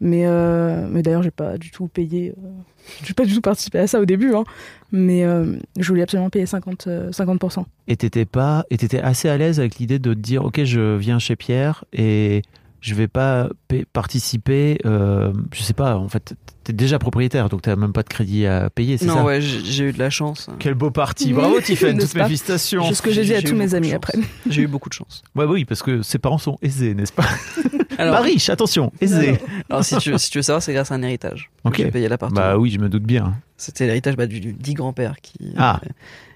[0.00, 2.34] Mais, euh, mais d'ailleurs, j'ai pas du tout payé.
[2.36, 2.48] euh,
[3.04, 4.44] j'ai pas du tout participé à ça au début, hein.
[4.92, 7.64] Mais euh, je voulais absolument payer 50, euh, 50%.
[7.88, 10.96] Et t'étais pas, et t'étais assez à l'aise avec l'idée de te dire, ok, je
[10.96, 12.42] viens chez Pierre et
[12.84, 14.78] je vais pas pa- participer.
[14.84, 15.96] euh, je sais pas.
[15.96, 19.14] En fait, t'es déjà propriétaire, donc t'as même pas de crédit à payer, c'est Non,
[19.14, 19.24] ça?
[19.24, 20.50] ouais, j'ai eu de la chance.
[20.58, 21.32] Quel beau parti.
[21.32, 21.98] Bravo, Tiffany.
[21.98, 22.84] Toutes mes félicitations.
[22.86, 23.96] C'est ce que j'ai dit à tous mes amis chance.
[23.96, 24.18] après.
[24.50, 25.22] J'ai eu beaucoup de chance.
[25.34, 27.24] Ouais, oui, parce que ses parents sont aisés, n'est-ce pas?
[27.98, 29.38] Alors, Pas riches, attention, aisés.
[29.70, 31.50] alors si, tu veux, si tu veux savoir, c'est grâce à un héritage.
[31.62, 31.76] Ok.
[31.78, 32.40] J'ai payé l'appartement.
[32.40, 33.34] Bah oui, je me doute bien.
[33.56, 35.54] C'était l'héritage bah, du, du dit grand-père qui.
[35.56, 35.80] Ah.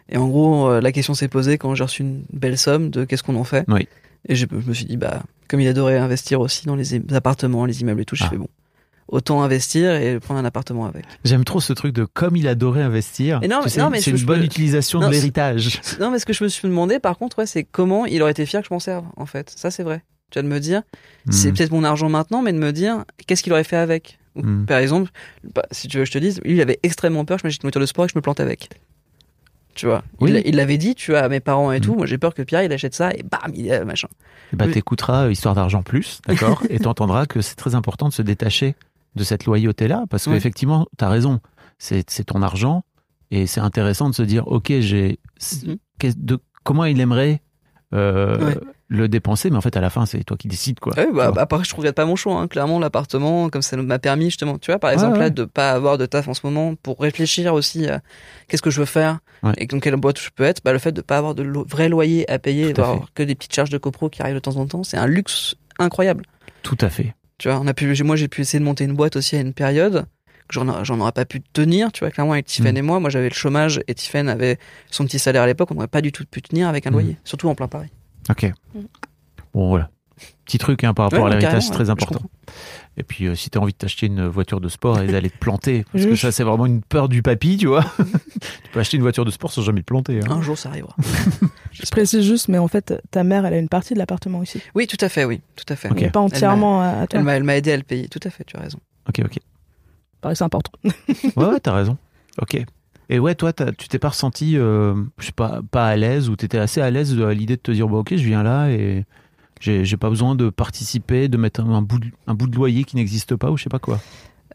[0.09, 3.05] Et en gros, euh, la question s'est posée quand j'ai reçu une belle somme de
[3.05, 3.65] qu'est-ce qu'on en fait.
[3.69, 3.89] Oui.
[4.29, 7.65] Et je, je me suis dit, bah, comme il adorait investir aussi dans les appartements,
[7.65, 8.29] les immeubles et tout, Ah.
[8.29, 8.49] fait bon.
[9.09, 11.07] Autant investir et prendre un appartement avec.
[11.25, 13.41] J'aime trop ce truc de comme il adorait investir.
[13.43, 15.13] Et non, Tu mais- sais, non, mais c'est je- une je bonne utilisation Non, de
[15.15, 15.81] c'est- l'héritage.
[16.01, 18.33] Non, mais ce que je me suis demandé, par contre, ouais, c'est comment il aurait
[18.33, 19.51] été fier que je m'en serve, en fait.
[19.57, 20.03] Ça, c'est vrai.
[20.31, 20.83] Tu vas de me dire,
[21.31, 21.55] c'est Hmm.
[21.55, 24.19] peut-être mon argent maintenant, mais de me dire, qu'est-ce qu'il aurait fait avec?
[24.37, 24.67] Ou, Hmm.
[24.67, 25.11] Par exemple,
[25.55, 27.47] bah, si tu veux que je te dise, lui, il avait extrêmement peur que je
[27.47, 28.69] m'achète une voiture de sport et que je me plante avec.
[29.79, 30.43] Tu vois, Oui.
[30.45, 31.83] il l'avait dit, tu vois, à mes parents et Hmm.
[31.83, 31.95] tout.
[31.95, 34.09] Moi, j'ai peur que Pierre, il achète ça et bam, il est machin.
[34.53, 38.23] Bah, t'écouteras euh, Histoire d'argent plus, d'accord Et t'entendras que c'est très important de se
[38.23, 38.75] détacher
[39.15, 40.35] de cette loyauté-là, parce Oui.
[40.35, 41.39] qu'effectivement, t'as raison,
[41.79, 42.83] c'est ton argent,
[43.31, 45.21] et c'est intéressant de se dire, ok, j'ai...
[45.65, 45.77] Mhm.
[46.17, 47.41] de- Comment il aimerait
[47.95, 48.57] euh, Ouais.
[48.91, 50.95] Le dépenser, mais en fait, à la fin, c'est toi qui décides, quoi.
[50.97, 52.41] Ah oui, bah, bah, après, je regrette pas mon choix.
[52.41, 52.49] Hein.
[52.49, 55.25] Clairement, l'appartement, comme ça m'a permis justement, tu vois, par exemple, ouais.
[55.25, 58.01] là, de pas avoir de taf en ce moment pour réfléchir aussi à
[58.49, 59.53] qu'est-ce que je veux faire Ouais.
[59.59, 60.63] et dans quelle boîte je peux être.
[60.65, 63.35] Bah, le fait de pas avoir de lo- vrai loyer à payer, d'avoir que des
[63.37, 66.25] petites charges de copro qui arrivent de temps en temps, c'est un luxe incroyable.
[66.63, 67.15] Tout à fait.
[67.39, 69.41] Tu vois, on a pu, moi, j'ai pu essayer de monter une boîte aussi à
[69.41, 70.07] une période
[70.49, 72.79] que j'en, j'en aurais pas pu tenir, tu vois, clairement, avec Tiffen Mm.
[72.79, 73.01] et moi.
[73.01, 74.59] Moi, j'avais le chômage et Tiffen avait
[74.91, 75.71] son petit salaire à l'époque.
[75.71, 76.95] On n'aurait pas du tout pu tenir avec un Mm.
[76.95, 77.91] loyer, surtout en plein Paris.
[78.31, 78.53] Ok.
[79.55, 79.91] Bon, voilà.
[80.45, 82.21] Petit truc hein, par rapport Ouais, à l'héritage, c'est très important.
[82.97, 85.31] Et puis, euh, si tu as envie de t'acheter une voiture de sport et d'aller
[85.31, 87.85] te planter, parce que ça, c'est vraiment une peur du papy, tu vois.
[87.99, 90.19] tu peux acheter une voiture de sport sans jamais te planter.
[90.19, 90.31] hein.
[90.31, 90.97] Un jour, ça arrivera.
[91.71, 94.61] Je précise juste, mais en fait, ta mère, elle a une partie de l'appartement aussi.
[94.75, 95.89] Oui, tout à fait, oui, tout à fait.
[96.11, 97.21] Pas entièrement à, toi.
[97.21, 98.81] Elle m'a, elle m'a aidé à le payer, tout à fait, tu as raison.
[99.09, 99.39] Ok, ok.
[100.21, 100.73] Pareil, c'est important.
[100.85, 101.97] Ouais, ouais, t'as raison.
[102.43, 102.65] Ok.
[103.11, 106.37] Et ouais, toi, tu t'es pas ressenti, euh, je sais pas, pas à l'aise ou
[106.37, 109.07] t'étais assez à l'aise à l'idée de te dire, bon, ok, je viens là et
[109.61, 112.85] j'ai pas besoin de participer, de mettre un, un bout, de, un bout de loyer
[112.85, 113.99] qui n'existe pas ou je sais pas quoi?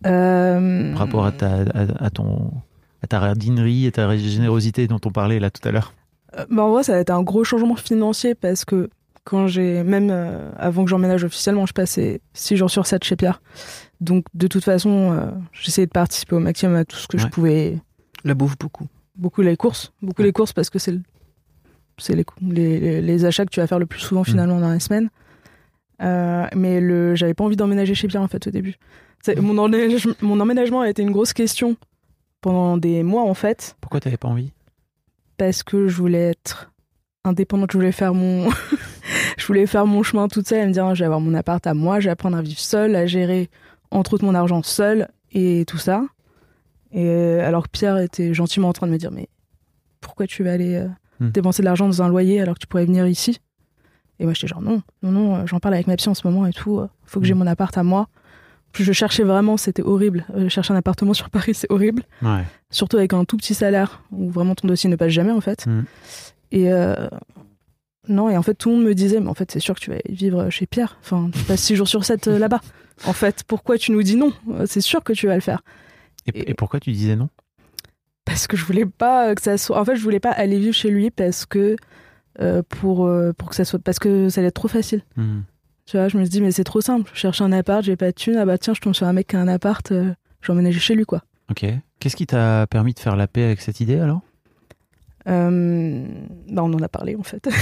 [0.06, 2.52] Euh, Par rapport à ta, à, à ton,
[3.02, 5.94] à ta radinerie et ta générosité dont on parlait là tout à l'heure.
[6.38, 8.90] Euh, bah, en vrai, ça a été un gros changement financier parce que
[9.24, 13.16] quand j'ai, même euh, avant que j'emménage officiellement, je passais 6 jours sur 7 chez
[13.16, 13.42] Pierre.
[14.02, 17.28] Donc, de toute façon, euh, j'essayais de participer au maximum à tout ce que je
[17.28, 17.78] pouvais.
[18.24, 18.88] La bouffe, beaucoup.
[19.16, 19.92] Beaucoup les courses.
[20.02, 20.28] Beaucoup Ouais.
[20.28, 21.02] les courses parce que c'est le-
[21.98, 24.08] c'est les, les, les- achats que tu vas faire le plus Mm.
[24.08, 25.10] souvent finalement dans la semaine.
[26.02, 28.76] Euh, mais le, j'avais pas envie d'emménager chez Pierre en fait au début.
[29.24, 29.42] C'est- Mm.
[29.46, 31.76] Mon, emménagement, mon emménagement a été une grosse question
[32.42, 33.76] pendant des mois en fait.
[33.82, 34.52] Pourquoi t'avais pas envie?
[35.38, 36.72] Parce que je voulais être
[37.24, 38.50] indépendante, je voulais faire mon,
[39.38, 41.66] je voulais faire mon chemin toute seule et me dire, je vais avoir mon appart
[41.68, 43.50] à moi, je vais apprendre à vivre seule, à gérer
[43.92, 46.04] entre autres mon argent seule et tout ça.
[46.94, 49.28] Et euh, alors que Pierre était gentiment en train de me dire, mais
[50.02, 50.88] pourquoi tu vas aller euh,
[51.20, 51.30] Hmm.
[51.30, 53.40] dépenser de l'argent dans un loyer alors que tu pourrais venir ici?
[54.20, 56.26] Et moi j'étais genre non, non, non, euh, j'en parle avec ma psy en ce
[56.28, 57.38] moment et tout, faut que j'ai Hmm.
[57.40, 58.08] mon appart à moi.
[58.72, 60.26] Puis je cherchais vraiment, c'était horrible.
[60.36, 62.44] Euh, chercher un appartement sur Paris, c'est horrible Ouais.
[62.72, 65.68] surtout avec un tout petit salaire où vraiment ton dossier ne passe jamais en fait.
[65.68, 65.84] Mm.
[66.52, 67.08] Et euh,
[68.10, 69.80] non, et en fait tout le monde me disait, mais en fait c'est sûr que
[69.82, 70.98] tu vas vivre chez Pierre.
[71.02, 72.62] Enfin, tu passes six jours sur 7 là-bas.
[73.06, 74.34] En fait, pourquoi tu nous dis non?
[74.66, 75.62] C'est sûr que tu vas le faire.
[76.28, 77.30] Et, pourquoi tu disais non?
[78.26, 79.80] Parce que je voulais pas que ça soit.
[79.80, 81.76] En fait, je voulais pas aller vivre chez lui parce que
[82.40, 85.04] euh, pour euh, pour que ça soit parce que ça allait être trop facile.
[85.18, 85.42] Hmm.
[85.86, 87.12] Tu vois, je me suis dit mais c'est trop simple.
[87.14, 88.38] Je cherche un appart, j'ai pas de thune.
[88.38, 90.54] Ah bah tiens, je tombe sur un mec qui a un appart, euh, je vais
[90.54, 91.24] emménager chez lui quoi.
[91.52, 91.66] Ok.
[92.00, 94.22] Qu'est-ce qui t'a permis de faire la paix avec cette idée alors?
[95.28, 96.06] Euh,
[96.50, 97.48] bah on en a parlé en fait.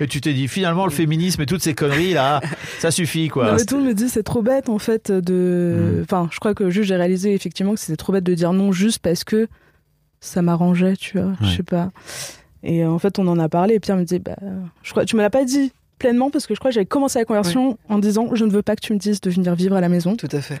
[0.00, 2.40] Et tu t'es dit finalement le féminisme et toutes ces conneries là,
[2.78, 3.50] ça suffit quoi.
[3.50, 5.98] Non, mais tout le monde me dit c'est trop bête en fait de.
[5.98, 6.02] Mm.
[6.02, 8.70] Enfin, je crois que juste j'ai réalisé effectivement que c'était trop bête de dire non
[8.70, 9.48] juste parce que
[10.20, 11.32] ça m'arrangeait, tu vois.
[11.40, 11.90] Je sais pas.
[12.62, 14.36] Et euh, en fait, on en a parlé et Pierre me disait bah,
[14.82, 17.18] je crois, tu me l'as pas dit pleinement parce que je crois que j'avais commencé
[17.18, 19.74] la conversion en disant je ne veux pas que tu me dises de venir vivre
[19.74, 20.14] à la maison.
[20.14, 20.60] Tout à fait.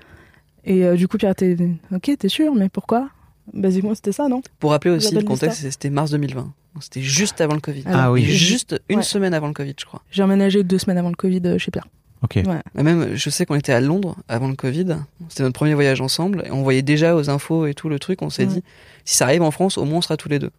[0.64, 1.56] Et euh, du coup, Pierre était
[1.92, 3.08] ok, t'es sûr, mais pourquoi?
[3.52, 4.42] Basiquement, c'était ça, non?
[4.58, 6.52] Pour rappeler aussi le contexte, c'était mars 2020.
[6.80, 7.84] C'était juste avant le Covid.
[7.86, 8.22] Ah oui.
[8.24, 9.02] Juste une Ouais.
[9.02, 10.02] semaine avant le Covid, je crois.
[10.10, 11.86] J'ai emménagé deux semaines avant le Covid euh, chez Pierre.
[12.22, 12.36] Ok.
[12.46, 12.82] Ouais.
[12.82, 14.96] Même, je sais qu'on était à Londres avant le Covid.
[15.28, 16.42] C'était notre premier voyage ensemble.
[16.46, 18.20] Et on voyait déjà aux infos et tout le truc.
[18.22, 18.62] On s'est dit,
[19.04, 20.50] si ça arrive en France, au moins on sera tous les deux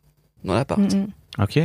[0.43, 0.79] dans l'appart.
[0.81, 1.07] Mm, mm.
[1.43, 1.59] Ok.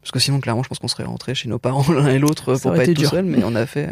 [0.00, 2.56] Parce que sinon, clairement, je pense qu'on serait rentrés chez nos parents l'un et l'autre
[2.56, 3.24] pour pas être tout seul.
[3.24, 3.90] Mais on a fait.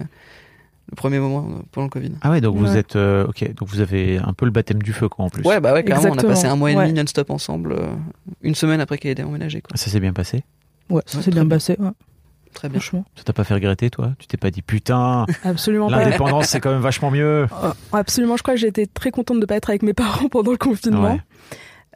[0.90, 2.12] Le premier moment euh, pendant le Covid.
[2.22, 2.78] Ah ouais, donc vous Ouais.
[2.78, 5.42] êtes euh, ok, donc vous avez un peu le baptême du feu quoi en plus.
[5.44, 6.32] Ouais, bah ouais, clairement, on a Exactement.
[6.34, 6.92] passé un mois et demi Ouais.
[6.92, 7.86] non-stop ensemble, euh,
[8.42, 9.60] une semaine après qu'elle ait emménagé.
[9.60, 9.76] Quoi.
[9.76, 10.44] Ça s'est bien passé?
[10.90, 11.56] Ouais, ça s'est bien bien.
[11.56, 11.90] passé, ouais,
[12.54, 12.80] Très bien.
[12.80, 13.04] franchement.
[13.16, 14.12] Ça t'a pas fait regretter toi?
[14.18, 16.02] Tu t'es pas dit putain, Absolument pas.
[16.02, 17.46] l'indépendance c'est quand même vachement mieux.
[17.64, 20.52] Euh, Absolument, je crois que j'étais très contente de pas être avec mes parents pendant
[20.52, 21.12] le confinement.
[21.14, 21.20] Ouais.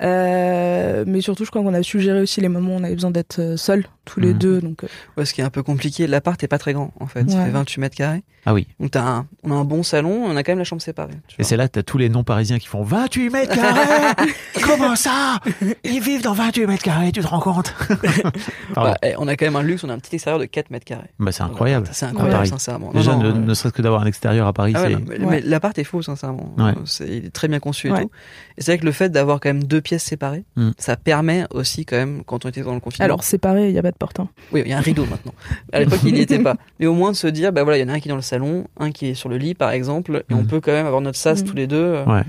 [0.03, 2.95] Euh, mais surtout, je crois qu'on a su gérer aussi les moments où on avait
[2.95, 4.39] besoin d'être seuls, tous les Mhm.
[4.39, 4.61] deux.
[4.61, 7.07] Donc, euh, Ouais, ce qui est un peu compliqué, l'appart est pas très grand en
[7.07, 7.45] fait, il Ouais.
[7.45, 8.23] fait 28 mètres carrés.
[8.45, 8.67] Ah oui.
[8.81, 11.13] Donc t'as un, on a un bon salon, on a quand même la chambre séparée.
[11.29, 14.15] tu Et c'est là que t'as tous les non parisiens qui font 28 mètres carrés
[14.67, 15.39] Comment ça?
[15.85, 17.73] Ils vivent dans 28 mètres carrés, tu te rends compte?
[18.77, 21.11] On a quand même un luxe, on a un petit extérieur de 4 mètres carrés.
[21.19, 21.87] Bah c'est incroyable.
[21.93, 22.87] C'est incroyable, sincèrement.
[22.93, 24.97] Non, Déjà, non, ne, euh, ne serait-ce que d'avoir un extérieur à Paris, Ah ouais,
[25.25, 25.41] Ouais.
[25.45, 26.55] l'appart est fou, sincèrement.
[26.59, 26.73] Ouais.
[26.85, 28.03] C'est, il est très bien conçu et Ouais.
[28.03, 28.11] tout.
[28.59, 30.71] Et c'est vrai que le fait d'avoir quand même deux pièces séparées, Mm.
[30.79, 33.05] ça permet aussi quand même, quand on était dans le confinement.
[33.05, 34.19] alors, séparés, il n'y a pas de porte.
[34.21, 34.29] hein.
[34.53, 35.33] oui, il y a un rideau maintenant.
[35.73, 36.57] À l'époque, il n'y était pas.
[36.81, 38.11] Mais au moins de se dire, bah voilà, il y en a un qui est
[38.11, 40.47] dans le salon, un qui est sur le lit, par exemple, et on Mm.
[40.47, 41.47] peut quand même avoir notre sas Mm.
[41.47, 41.77] tous les deux.
[41.77, 42.05] euh.
[42.05, 42.23] Ouais.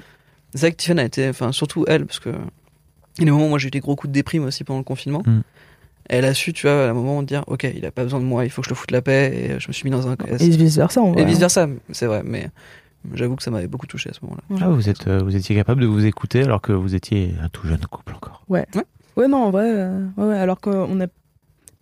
[0.53, 3.31] C'est vrai que Tiffany a été, enfin, surtout elle, parce que il y a des
[3.31, 5.23] moments où moi j'ai eu des gros coups de déprime aussi pendant le confinement.
[5.25, 5.39] Mm.
[6.09, 8.25] Elle a su, tu vois, à un moment dire, ok, il a pas besoin de
[8.25, 10.07] moi, il faut que je le foute la paix, et je me suis mis dans
[10.07, 10.15] un.
[10.39, 11.21] Et vice versa, en vrai.
[11.21, 12.49] Et vice versa, c'est vrai, mais
[13.13, 14.43] j'avoue que ça m'avait beaucoup touché à ce moment-là.
[14.65, 17.47] Ah, vous, êtes, euh, vous étiez capable de vous écouter alors que vous étiez un
[17.49, 18.43] tout jeune couple encore.
[18.49, 18.65] Ouais,
[19.17, 19.65] non, en vrai.
[19.69, 21.05] euh, ouais, ouais, alors qu'on a.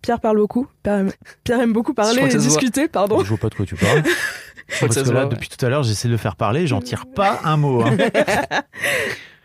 [0.02, 0.66] Pierre parle beaucoup.
[0.82, 1.12] Pierre aime,
[1.44, 3.20] Pierre aime beaucoup parler que et discuter, pardon.
[3.20, 4.02] Je vois pas de quoi tu parles.
[4.68, 5.34] crois que Parce ça que se là, voit, ouais.
[5.34, 7.82] depuis tout à l'heure, j'essaie de le faire parler, j'en tire pas un mot.
[7.82, 7.96] hein.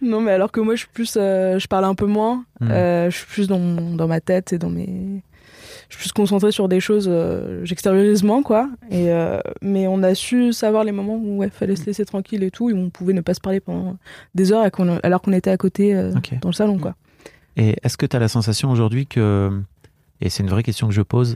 [0.02, 1.16] Non, mais alors que moi, je suis plus.
[1.18, 2.44] euh, je parle un peu moins.
[2.60, 2.72] Mm.
[2.72, 3.60] euh, je suis plus dans,
[3.96, 5.24] dans ma tête et dans mes.
[5.90, 7.08] Je suis plus concentrée sur des choses.
[7.10, 8.70] euh, J'extériorise moins, quoi.
[8.92, 12.44] Et, euh, mais on a su savoir les moments où il fallait se laisser tranquille
[12.44, 12.70] et tout.
[12.70, 13.98] Et où on pouvait ne pas se parler pendant
[14.36, 14.68] des heures
[15.02, 16.94] alors qu'on était à côté euh, dans le salon, quoi.
[17.56, 19.50] Et est-ce que tu as la sensation aujourd'hui que,
[20.22, 21.36] et c'est une vraie question que je pose,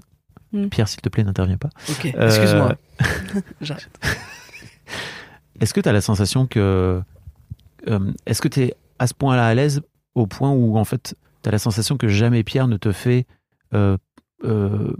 [0.54, 0.68] Mm.
[0.68, 1.70] Pierre, s'il te plaît, n'interviens pas.
[1.90, 2.76] Ok, Euh, excuse-moi.
[3.62, 3.90] J'arrête.
[5.62, 7.02] Est-ce que tu as la sensation que.
[7.88, 9.82] euh, Est-ce que tu es à ce point-là à l'aise
[10.16, 13.26] au point où, en fait, tu as la sensation que jamais Pierre ne te fait.
[13.74, 13.98] euh,
[14.44, 14.92] euh,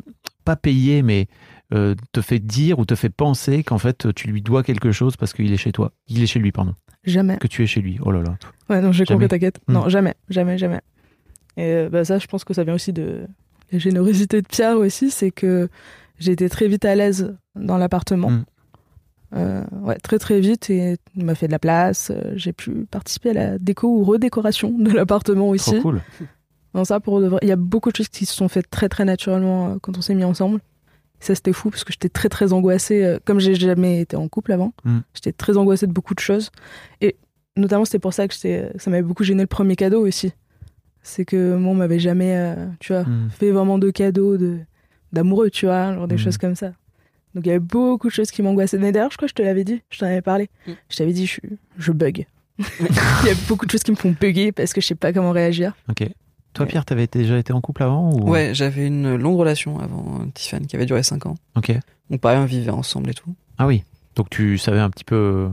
[0.46, 1.28] pas payer, mais
[1.74, 5.18] euh, te fait dire ou te fait penser qu'en fait, tu lui dois quelque chose
[5.18, 5.92] parce qu'il est chez toi?
[6.08, 6.76] Il est chez lui, pardon.
[7.04, 7.38] Jamais.
[7.38, 7.98] Que tu es chez lui.
[8.02, 8.38] Oh là là.
[8.70, 9.60] Ouais, non, j'ai compris, t'inquiète.
[9.68, 9.74] Mm.
[9.74, 10.80] Non, jamais, jamais, jamais.
[11.58, 13.28] Et bah, ça, je pense que ça vient aussi de
[13.72, 15.70] la générosité de Pierre aussi, c'est que
[16.20, 18.30] j'ai été très vite à l'aise dans l'appartement.
[18.30, 18.46] Mm.
[19.34, 22.12] Euh, ouais, très très vite et il m'a fait de la place.
[22.14, 25.72] euh, J'ai pu participer à la déco ou redécoration de l'appartement aussi.
[25.72, 26.02] Trop cool.
[26.74, 27.40] Non, ça pour de vrai.
[27.42, 29.98] Il y a beaucoup de choses qui se sont faites très très naturellement euh, quand
[29.98, 30.60] on s'est mis ensemble.
[31.22, 33.18] Et ça c'était fou parce que j'étais très très angoissée.
[33.26, 35.00] comme j'ai jamais été en couple avant, Mm.
[35.14, 36.52] j'étais très angoissée de beaucoup de choses.
[37.00, 37.16] Et
[37.56, 40.34] notamment c'était pour ça que ça m'avait beaucoup gêné le premier cadeau aussi.
[41.04, 43.30] C'est que moi on m'avait jamais, euh, tu vois, Mm.
[43.32, 44.60] fait vraiment de cadeaux de
[45.14, 46.20] d'amoureux, tu vois, genre des Mm.
[46.20, 46.72] choses comme ça.
[47.36, 48.78] Donc il y avait beaucoup de choses qui m'angoissaient.
[48.78, 50.50] Mais d'ailleurs, je crois que je te l'avais dit, je t'en avais parlé.
[50.68, 50.72] Mm.
[50.90, 51.42] Je t'avais dit, je, suis-
[51.78, 52.26] je bug.
[52.60, 55.12] il y a beaucoup de choses qui me font bugger parce que je sais pas
[55.14, 55.74] comment réagir.
[55.90, 56.08] Ok.
[56.54, 58.30] Toi, Pierre, t'avais déjà été en couple avant ou...
[58.30, 61.36] Ouais, j'avais une longue relation avant euh, Tiffany qui avait duré 5 ans.
[61.56, 61.72] Ok.
[62.10, 63.34] Donc pareil, on vivait ensemble et tout.
[63.58, 63.84] Ah oui.
[64.18, 65.48] Donc tu savais un petit peu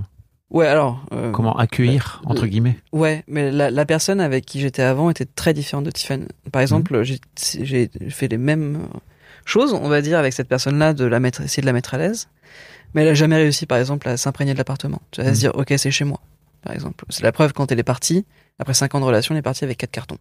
[0.51, 1.05] Ouais, alors.
[1.13, 2.79] euh, comment accueillir, bah, entre euh, guillemets.
[2.93, 6.27] Ouais, mais la, la personne avec qui j'étais avant était très différente de Tiffany.
[6.51, 7.19] Par exemple, j'ai
[7.63, 8.99] j'ai fait les mêmes euh,
[9.45, 11.99] choses, on va dire, avec cette personne-là, de la mettre, essayer de la mettre à
[11.99, 12.29] l'aise.
[12.95, 15.03] Mais elle a jamais réussi, par exemple, à s'imprégner de l'appartement.
[15.11, 15.35] Tu vas Mhm.
[15.35, 16.21] se dire, ok, c'est chez moi,
[16.63, 17.05] par exemple.
[17.11, 18.25] C'est la preuve quand elle est partie.
[18.59, 20.17] Après 5 ans de relation, elle est partie avec quatre cartons.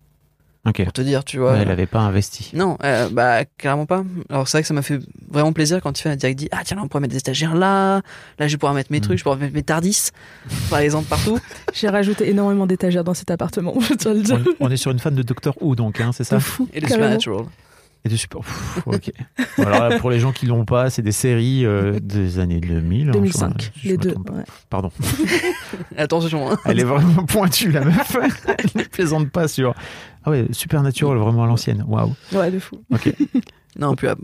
[0.68, 0.84] Ok.
[0.84, 1.56] Pour te dire, tu vois.
[1.58, 2.52] Elle avait pas investi.
[2.54, 4.04] Non, euh, bah clairement pas.
[4.30, 5.00] Alors c'est vrai que ça m'a fait
[5.32, 7.56] vraiment plaisir quand Tiffany a direct dit ah tiens là on pourrait mettre des stagiaires
[7.56, 8.02] là,
[8.38, 9.02] là je vais pouvoir mettre mes Mm.
[9.02, 10.10] trucs, je pourrais mettre mes tardis
[10.70, 11.40] par exemple partout.
[11.74, 14.44] J'ai rajouté énormément d'étagères dans cet appartement, je à le dire.
[14.60, 16.68] On, on est sur une fan de Doctor Who, donc, hein, c'est ça De fou.
[16.74, 16.96] Et carrément.
[17.20, 17.46] supernatural.
[18.06, 18.42] Et de super.
[18.42, 19.12] Pff, ok.
[19.58, 23.10] Alors là, pour les gens qui l'ont pas, c'est des séries euh, des années 2000.
[23.10, 24.10] hein, 2005, je- je les deux.
[24.12, 24.44] ouais.
[24.70, 24.92] Pardon.
[25.98, 26.52] Attention.
[26.52, 26.58] Hein.
[26.66, 28.16] Elle est vraiment pointue, la meuf.
[28.48, 29.74] Elle ne plaisante pas sur.
[30.24, 31.84] Ah ouais, Supernatural, vraiment à l'ancienne.
[31.88, 32.14] Waouh.
[32.34, 32.78] Ouais, de fou.
[32.94, 33.14] Ok.
[33.80, 34.16] Non puis euh,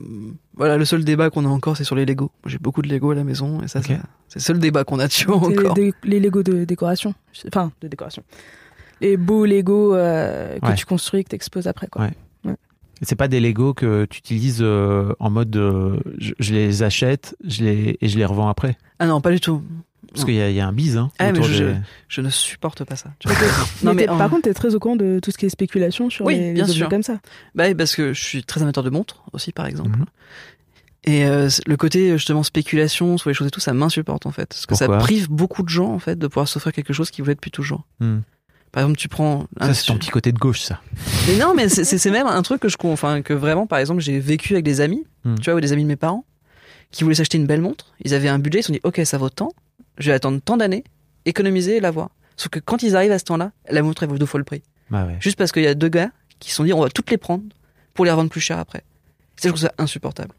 [0.55, 2.31] voilà le seul débat qu'on a encore c'est sur les Lego.
[2.47, 3.99] J'ai beaucoup de Lego à la maison et ça, c'est
[4.33, 5.75] le seul débat qu'on a dessus encore.
[5.75, 7.13] Des- les Lego de décoration.
[7.53, 8.23] Enfin, de décoration.
[8.99, 10.73] Les beaux Lego euh, que Ouais.
[10.73, 11.85] tu construis et que tu exposes après.
[11.85, 12.05] Quoi.
[12.45, 12.53] Ouais.
[13.01, 16.81] Et c'est pas des Lego que tu utilises euh, en mode euh, je, je les
[16.81, 18.75] achète je les, et je les revends après?
[18.97, 19.61] Ah non pas du tout.
[20.13, 20.95] Parce qu'il y, a- il y a un bise.
[20.97, 21.75] Hein, Ah, mais je- des-
[22.07, 23.09] Je ne supporte pas ça.
[23.19, 23.43] tu Mais vois.
[23.47, 23.49] t'es-
[23.85, 25.45] non mais mais t'es- en- par contre, t'es très au courant de tout ce qui
[25.45, 26.89] est spéculation sur Oui, les, les bien objets sûr.
[26.89, 27.19] comme ça.
[27.55, 29.97] Bah parce que je suis très amateur de montres aussi, par exemple.
[29.97, 30.05] Mhm.
[31.05, 34.45] Et euh, le côté justement spéculation sur les choses et tout, ça m'insupporte en fait,
[34.49, 37.11] parce que Pourquoi ça prive beaucoup de gens en fait de pouvoir s'offrir quelque chose
[37.11, 37.85] qu'ils voulaient depuis toujours.
[37.99, 38.19] Hmm.
[38.71, 39.45] Par exemple, tu prends.
[39.61, 40.79] Ça, c'est ton petit côté de gauche, ça.
[41.27, 44.19] Mais non, mais c'est- même un truc que je, enfin que vraiment, par exemple, j'ai
[44.19, 45.39] vécu avec des amis, Mhm.
[45.39, 46.25] tu vois, ou des amis de mes parents,
[46.89, 47.93] qui voulaient s'acheter une belle montre.
[48.03, 49.51] Ils avaient un budget, ils se sont dit, ok, ça vaut tant,
[49.97, 50.83] je vais attendre tant d'années,
[51.25, 52.09] économiser et l'avoir.
[52.37, 54.43] Sauf que quand ils arrivent à ce temps-là, la montre elle vaut deux fois le
[54.43, 54.63] prix.
[54.89, 55.17] Bah ouais.
[55.19, 57.17] Juste parce qu'il y a deux gars qui se sont dit, on va toutes les
[57.17, 57.43] prendre
[57.93, 58.83] pour les revendre plus cher après.
[59.37, 60.33] Ça, je trouve ça insupportable.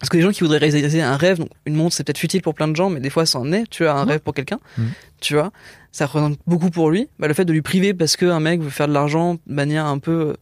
[0.00, 2.42] Parce que les gens qui voudraient réaliser un rêve, donc une montre c'est peut-être futile
[2.42, 4.34] pour plein de gens, mais des fois ça en est, tu vois, un rêve pour
[4.34, 4.90] quelqu'un, Mhm.
[5.20, 5.50] tu vois,
[5.90, 7.08] ça représente beaucoup pour lui.
[7.18, 9.86] Bah, le fait de lui priver parce qu'un mec veut faire de l'argent de manière
[9.86, 10.36] un peu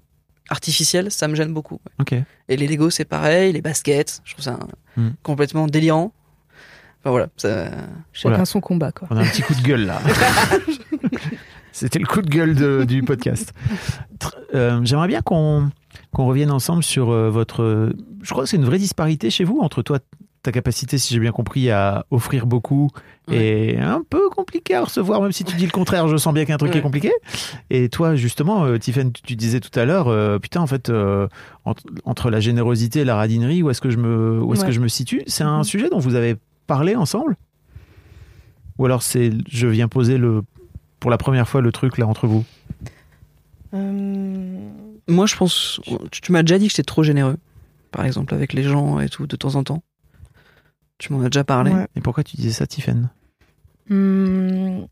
[0.48, 1.76] artificielle, ça me gêne beaucoup.
[2.00, 2.18] ouais.
[2.18, 2.24] Ok.
[2.48, 4.58] Et les Lego c'est pareil, les baskets, je trouve ça
[4.96, 5.14] Mhm.
[5.22, 6.12] complètement délirant.
[7.04, 7.66] Enfin voilà, ça...
[8.12, 8.44] Chacun Voilà.
[8.46, 9.06] son combat, quoi.
[9.10, 10.00] On a un petit coup de gueule là.
[11.72, 13.52] C'était le coup de gueule de- du podcast.
[14.54, 15.70] Euh, J'aimerais bien qu'on
[16.14, 17.92] revienne ensemble sur euh, votre.
[18.22, 19.98] Je crois que c'est une vraie disparité chez vous entre toi,
[20.44, 22.90] ta capacité, si j'ai bien compris, à offrir beaucoup
[23.32, 26.06] et un peu compliqué à recevoir, même si tu dis le contraire.
[26.06, 26.78] Je sens bien qu'un truc Ouais.
[26.78, 27.10] est compliqué.
[27.70, 31.26] Et toi, justement, euh, Tiffen, tu, disais tout à l'heure, euh, putain, en fait, euh,
[31.64, 34.68] entre, entre la générosité et la radinerie, où est-ce que je me, où est-ce Ouais.
[34.68, 35.22] que je me situe?
[35.26, 35.64] C'est un Mhm.
[35.64, 36.36] sujet dont vous avez
[36.66, 37.36] parlé ensemble?
[38.78, 40.42] Ou alors c'est, je viens poser le,
[41.00, 42.44] pour la première fois le truc là entre vous?
[43.72, 44.70] Euh,
[45.08, 47.36] Moi je pense, tu, tu m'as déjà dit que j'étais trop généreux,
[47.90, 49.82] par exemple avec les gens et tout, de temps en temps.
[50.98, 51.72] Tu m'en as déjà parlé.
[51.72, 51.88] Ouais.
[51.96, 53.10] Et pourquoi tu disais ça, Tiffen?
[53.88, 54.84] Hmm,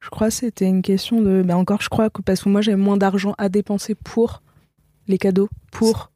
[0.00, 1.42] je crois que c'était une question de.
[1.42, 4.42] Ben encore, je crois que parce que moi j'ai moins d'argent à dépenser pour
[5.06, 6.10] les cadeaux, pour,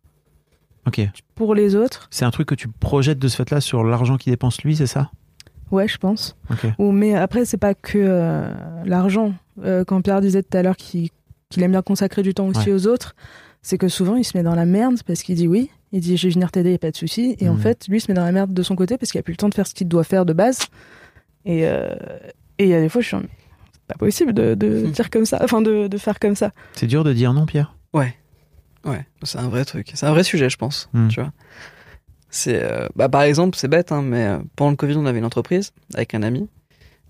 [0.86, 1.00] Ok.
[1.34, 2.08] pour les autres.
[2.10, 4.86] C'est un truc que tu projettes de ce fait-là sur l'argent qu'il dépense lui, c'est
[4.86, 5.10] ça?
[5.70, 6.34] Ouais, je pense.
[6.78, 8.50] Ou, mais après, c'est pas que euh,
[8.86, 9.34] l'argent.
[9.62, 11.10] Euh, quand Pierre disait tout à l'heure qu'il
[11.58, 12.72] aime bien consacrer du temps aussi Ouais.
[12.72, 13.14] aux autres,
[13.60, 15.68] c'est que souvent il se met dans la merde parce qu'il dit oui.
[15.92, 17.36] Il dit je vais venir t'aider, pas de souci.
[17.38, 17.60] Et en Mhm.
[17.60, 19.32] fait, lui il se met dans la merde de son côté parce qu'il a plus
[19.32, 20.60] le temps de faire ce qu'il doit faire de base.
[21.44, 21.94] Et euh,
[22.58, 23.22] et il y a des fois, je suis en-
[23.72, 26.52] c'est pas possible de, de dire comme ça, enfin de, de faire comme ça.
[26.74, 27.74] C'est dur de dire non, Pierre?
[27.92, 28.14] Ouais,
[29.22, 29.90] c'est un vrai truc.
[29.94, 30.88] C'est un vrai sujet, je pense.
[30.92, 31.08] Hmm.
[31.08, 31.32] Tu vois.
[32.30, 35.18] C'est, euh, bah, par exemple, c'est bête, hein, mais euh, pendant le Covid, on avait
[35.18, 36.46] une entreprise avec un ami,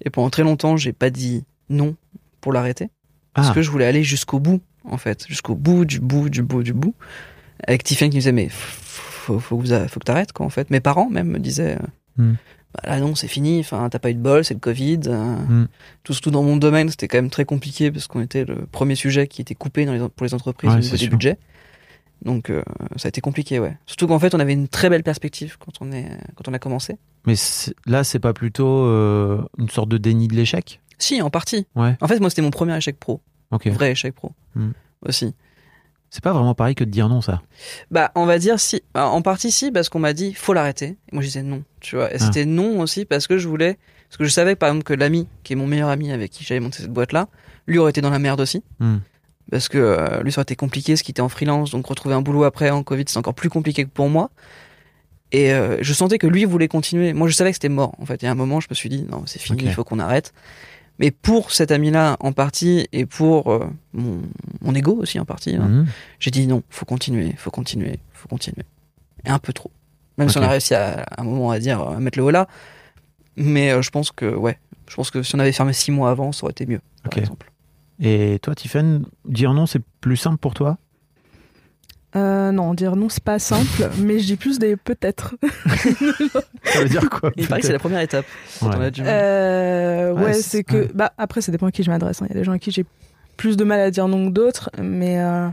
[0.05, 1.97] et pendant très longtemps, j'ai pas dit non
[2.41, 2.89] pour l'arrêter,
[3.35, 6.43] parce Ah, que je voulais aller jusqu'au bout, en fait, jusqu'au bout du bout du
[6.43, 6.95] bout du bout.
[7.67, 10.47] Avec Tiffany qui me disait mais faut, faut, que vous a- faut que t'arrêtes quoi
[10.47, 10.71] en fait.
[10.71, 11.87] Mes parents même me disaient euh,
[12.23, 12.35] Hmm.
[12.75, 15.01] bah là non c'est fini, enfin t'as pas eu de bol, c'est le Covid.
[15.09, 15.67] Hmm.
[16.05, 18.95] Tout surtout dans mon domaine c'était quand même très compliqué parce qu'on était le premier
[18.95, 21.39] sujet qui était coupé dans les, pour les entreprises Ouais, au niveau des budgets.
[22.23, 22.63] Donc euh,
[22.97, 23.77] ça a été compliqué ouais.
[23.87, 26.59] Surtout qu'en fait on avait une très belle perspective quand on est quand on a
[26.59, 26.97] commencé.
[27.27, 27.35] mais
[27.87, 30.81] là, c'est pas plutôt euh, une sorte de déni de l'échec?
[30.99, 31.67] Si en partie.
[31.77, 31.97] Ouais.
[32.01, 33.21] En fait moi c'était mon premier échec pro,
[33.53, 34.73] vrai échec pro Hmm.
[35.07, 35.35] aussi.
[36.11, 37.43] C'est pas vraiment pareil que de dire non, ça.
[37.91, 38.83] Bah, on va dire si.
[38.95, 40.87] Ah, En partie, si, parce qu'on m'a dit, faut l'arrêter.
[40.87, 42.11] Et moi, je disais non, tu vois.
[42.11, 42.19] Et Ah.
[42.19, 43.77] c'était non aussi parce que je voulais.
[44.09, 46.45] Parce que je savais, par exemple, que l'ami, qui est mon meilleur ami avec qui
[46.45, 47.29] j'avais monté cette boîte-là,
[47.67, 48.65] lui aurait été dans la merde aussi.
[48.81, 48.97] Hmm.
[49.51, 51.71] Parce que euh, lui, ça aurait été compliqué, ce qui était en freelance.
[51.71, 54.31] Donc, retrouver un boulot après en Covid, c'est encore plus compliqué que pour moi.
[55.33, 57.13] Et euh, je sentais que lui voulait continuer.
[57.13, 57.95] Moi, je savais que c'était mort.
[57.99, 59.73] En fait, il y a un moment, je me suis dit, non, c'est fini, il
[59.75, 60.33] faut qu'on arrête.
[60.99, 64.21] Mais pour cet ami-là en partie et pour euh, mon,
[64.63, 65.87] mon ego aussi en partie, hein, Mhm.
[66.19, 68.65] j'ai dit non, faut continuer, faut continuer, faut continuer.
[69.25, 69.71] Et un peu trop.
[70.17, 72.31] Même si on a réussi à, à un moment à dire, à mettre le haut
[72.33, 72.49] là.
[73.37, 76.33] Mais je pense que, ouais, je pense que si on avait fermé six mois avant,
[76.33, 77.53] ça aurait été mieux, par exemple.
[78.01, 80.79] Et toi, Tiffen, dire non, c'est plus simple pour toi?
[82.17, 85.35] Euh, non, dire non, c'est pas simple, mais je dis plus des peut-être.
[86.65, 88.25] Ça veut dire quoi Il paraît que c'est la première étape.
[88.61, 88.77] Quand Ouais.
[88.79, 89.11] on a du mal.
[89.13, 90.77] Euh, Ouais, ouais, c'est- que.
[90.77, 90.91] ouais.
[90.95, 92.23] Bah, après, ça dépend à qui je m'adresse.
[92.23, 92.27] hein.
[92.31, 92.87] Il y a des gens à qui j'ai
[93.37, 95.21] plus de mal à dire non que d'autres, mais.
[95.21, 95.49] euh,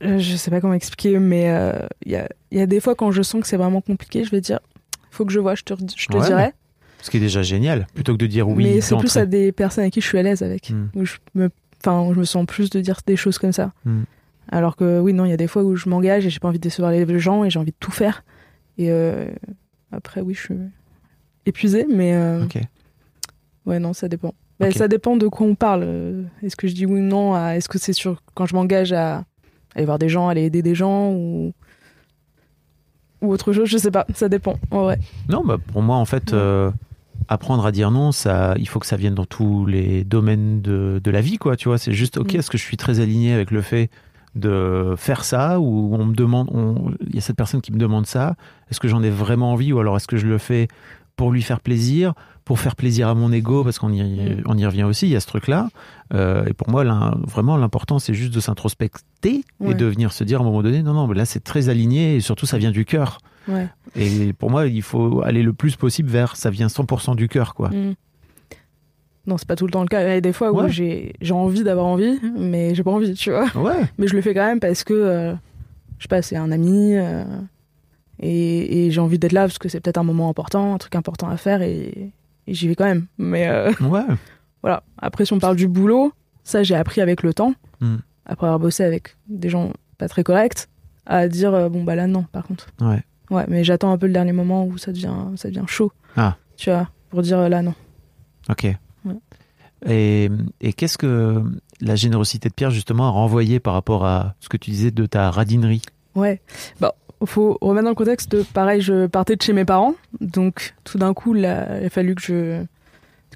[0.00, 1.72] Je sais pas comment expliquer, mais euh,
[2.04, 4.24] il y, a, il y a des fois quand je sens que c'est vraiment compliqué,
[4.24, 4.60] je vais dire
[5.10, 6.52] faut que je vois, je te, je te Ouais, dirai.
[7.08, 8.64] Ce qui est déjà génial, plutôt que de dire oui.
[8.64, 10.68] mais c'est plus à des personnes avec qui je suis à l'aise avec.
[10.70, 10.88] Hmm.
[10.94, 11.48] Où je me,
[11.80, 13.72] enfin, où je me sens plus de dire des choses comme ça.
[13.86, 14.02] Hmm.
[14.50, 16.48] Alors que oui, non, il y a des fois où je m'engage et j'ai pas
[16.48, 18.24] envie de décevoir les gens et j'ai envie de tout faire.
[18.76, 19.26] Et euh,
[19.90, 20.54] après, oui, je suis
[21.46, 22.44] épuisée, mais euh,
[23.64, 24.34] ouais, non, ça dépend.
[24.76, 26.26] Ça dépend de quoi on parle.
[26.42, 28.92] Est-ce que je dis oui ou non à- Est-ce que c'est sur quand je m'engage
[28.92, 29.24] à
[29.74, 31.52] aller voir des gens, aller aider des gens ou
[33.20, 34.06] ou autre chose Je sais pas.
[34.14, 34.58] Ça dépend.
[34.70, 34.98] En vrai.
[35.28, 36.38] Non, bah, pour moi, en fait, Ouais.
[36.38, 36.70] euh,
[37.28, 41.00] apprendre à dire non, ça, il faut que ça vienne dans tous les domaines de,
[41.02, 41.56] de la vie, quoi.
[41.56, 42.36] Tu vois, c'est juste, ok, Mm.
[42.36, 43.90] est-ce que je suis très aligné avec le fait
[44.34, 47.78] de faire ça ou on me demande, on- il y a cette personne qui me
[47.78, 48.36] demande ça,
[48.70, 50.68] est-ce que j'en ai vraiment envie ou alors est-ce que je le fais
[51.16, 52.12] pour lui faire plaisir,
[52.44, 54.42] pour faire plaisir à mon ego parce qu'on y, Mm.
[54.46, 55.68] on y revient aussi, il y a ce truc-là.
[56.14, 56.84] Euh, et pour moi,
[57.26, 60.82] vraiment, l'important, c'est juste de s'introspecter et de venir se dire à un moment donné,
[60.82, 63.18] non, non, mais là, c'est très aligné et surtout, ça vient du cœur.
[63.48, 63.66] Ouais.
[63.96, 67.54] Et pour moi, il faut aller le plus possible vers ça vient 100% du cœur,
[67.54, 67.70] quoi.
[67.70, 67.94] Mm.
[69.26, 70.02] Non, c'est pas tout le temps le cas.
[70.02, 70.70] Il y a des fois où Ouais.
[70.70, 73.46] j'ai j'ai envie d'avoir envie, mais j'ai pas envie, tu vois.
[73.56, 73.82] Ouais.
[73.98, 75.32] Mais je le fais quand même parce que, euh,
[75.98, 76.94] je sais pas, c'est un ami.
[76.94, 77.24] euh,
[78.20, 80.96] Et, et j'ai envie d'être là parce que c'est peut-être un moment important, un truc
[80.96, 82.10] important à faire et,
[82.46, 83.06] et j'y vais quand même.
[83.18, 84.02] Mais euh, Ouais.
[84.62, 84.82] voilà.
[84.98, 87.96] Après, si on parle du boulot, ça j'ai appris avec le temps, Mm.
[88.26, 90.66] après avoir bossé avec des gens pas très corrects,
[91.06, 92.66] à dire bon bah là non par contre.
[92.80, 93.02] Ouais.
[93.30, 95.92] Ouais, mais j'attends un peu le dernier moment où ça devient, ça devient chaud.
[96.16, 96.36] Ah.
[96.56, 97.74] Tu vois, pour dire euh, là non.
[98.48, 98.66] Ok.
[99.04, 99.14] Ouais.
[99.86, 101.42] Et, et qu'est-ce que
[101.80, 105.06] la générosité de Pierre justement a renvoyé par rapport à ce que tu disais de
[105.06, 105.82] ta radinerie?
[106.14, 106.40] Ouais.
[106.80, 110.74] Bah, faut remettre dans le contexte de pareil, je partais de chez mes parents, donc
[110.84, 112.64] tout d'un coup, là, il a fallu que je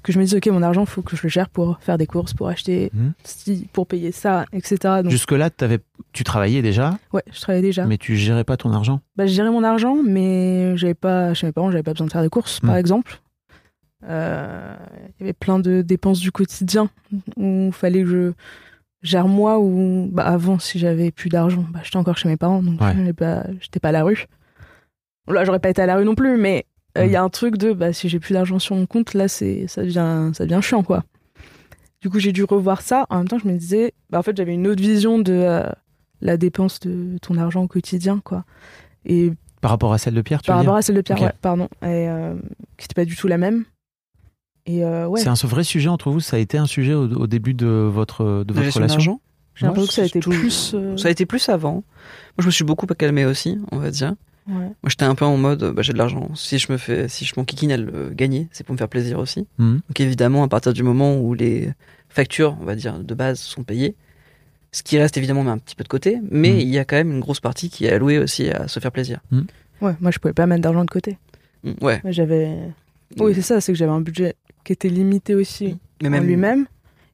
[0.01, 2.07] que je me dise ok, mon argent, faut que je le gère pour faire des
[2.07, 2.91] courses, pour acheter,
[3.23, 4.77] ci, pour payer ça, etc.
[5.03, 5.79] Donc Jusque-là, t'avais-
[6.13, 7.85] tu travaillais déjà, ouais, je travaillais déjà.
[7.85, 8.99] mais tu gérais pas ton argent.
[9.15, 12.11] Bah, je gérais mon argent, mais j'avais pas chez mes parents, j'avais pas besoin de
[12.11, 12.77] faire des courses, par Mhm.
[12.77, 13.19] exemple.
[14.09, 14.75] Euh,
[15.19, 16.89] Il y avait plein de dépenses du quotidien
[17.37, 18.33] où il fallait que je
[19.01, 22.61] gère moi ou bah, avant si j'avais plus d'argent, bah, j'étais encore chez mes parents
[22.61, 23.13] donc Ouais.
[23.13, 24.25] pas- j'étais pas à la rue.
[25.29, 26.65] Là j'aurais pas été à la rue non plus, mais
[26.95, 27.11] il Mhm.
[27.11, 29.65] y a un truc de bah, si j'ai plus d'argent sur mon compte là c'est
[29.67, 31.03] ça devient ça devient chiant quoi.
[32.01, 33.05] Du coup j'ai dû revoir ça.
[33.09, 35.63] En même temps je me disais bah, en fait j'avais une autre vision de euh,
[36.21, 38.43] la dépense de ton argent au quotidien quoi.
[39.05, 39.31] Et
[39.61, 41.21] Par rapport à celle de Pierre, tu par veux dire rapport à celle de Pierre,
[41.21, 41.65] ouais, pardon.
[41.81, 42.35] Et euh,
[42.77, 43.65] qui n'était pas du tout la même.
[44.65, 46.19] Et euh, ouais, C'est un vrai sujet entre vous.
[46.21, 48.79] Ça a été un sujet au, au début de votre de votre relation.
[48.79, 49.21] d'argent
[49.55, 50.71] j'ai l'impression que ça a été tout- plus.
[50.73, 51.73] euh, Ça a été plus avant.
[51.73, 51.83] Moi,
[52.39, 54.13] je me suis beaucoup calmé aussi, on va dire.
[54.47, 54.53] Ouais.
[54.55, 56.29] Moi, j'étais un peu en mode, bah, j'ai de l'argent.
[56.35, 59.19] Si je me fais, si je m'enquiquine à le gagner, c'est pour me faire plaisir
[59.19, 59.47] aussi.
[59.57, 59.81] Mhm.
[59.87, 61.69] Donc évidemment, à partir du moment où les
[62.09, 63.95] factures, on va dire, de base sont payées,
[64.71, 66.59] ce qui reste évidemment met un petit peu de côté, mais Mhm.
[66.59, 68.91] il y a quand même une grosse partie qui est allouée aussi à se faire
[68.91, 69.19] plaisir.
[69.81, 71.17] ouais, moi je pouvais pas mettre d'argent de côté.
[71.63, 72.01] Mm, Ouais.
[72.05, 72.57] J'avais.
[73.19, 76.25] Oui, c'est ça, c'est que j'avais un budget qui était limité aussi Mais en même
[76.25, 76.65] lui-même.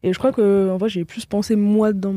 [0.02, 2.16] Et je crois que en vrai, j'ai plus pensé moi dans,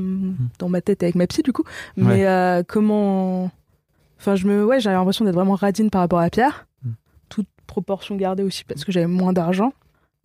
[0.60, 1.64] dans ma tête et avec ma psy du coup.
[1.96, 3.50] Mais euh, comment.
[4.22, 4.64] Enfin, je me.
[4.64, 6.68] Ouais, j'avais l'impression d'être vraiment radine par rapport à Pierre.
[6.84, 6.90] Mm.
[7.28, 9.72] Toute proportion gardée aussi parce que j'avais moins d'argent.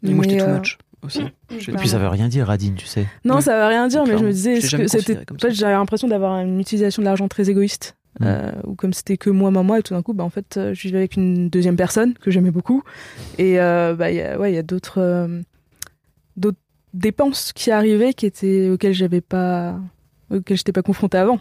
[0.03, 1.23] Et moi, j'étais Mais, too euh, much aussi.
[1.57, 3.07] J'ai- Et puis ça veut rien dire, Radine, tu sais.
[3.25, 3.41] Non, Ouais.
[3.41, 5.17] ça veut rien dire, mais je me disais, c'était.
[5.33, 7.95] En fait, j'avais l'impression d'avoir une utilisation de l'argent très égoïste.
[8.19, 8.23] Mm.
[8.25, 10.73] Euh, ou comme c'était que moi, maman, et tout d'un coup, bah, en fait, euh,
[10.75, 12.83] je vivais avec une deuxième personne que j'aimais beaucoup.
[13.39, 15.41] Et euh, bah, il y a, ouais, il y a d'autres, euh,
[16.35, 16.57] d'autres
[16.93, 19.79] dépenses qui arrivaient qui étaient, auxquelles j'avais pas.
[20.31, 21.39] auxquelles j'étais pas confrontée avant.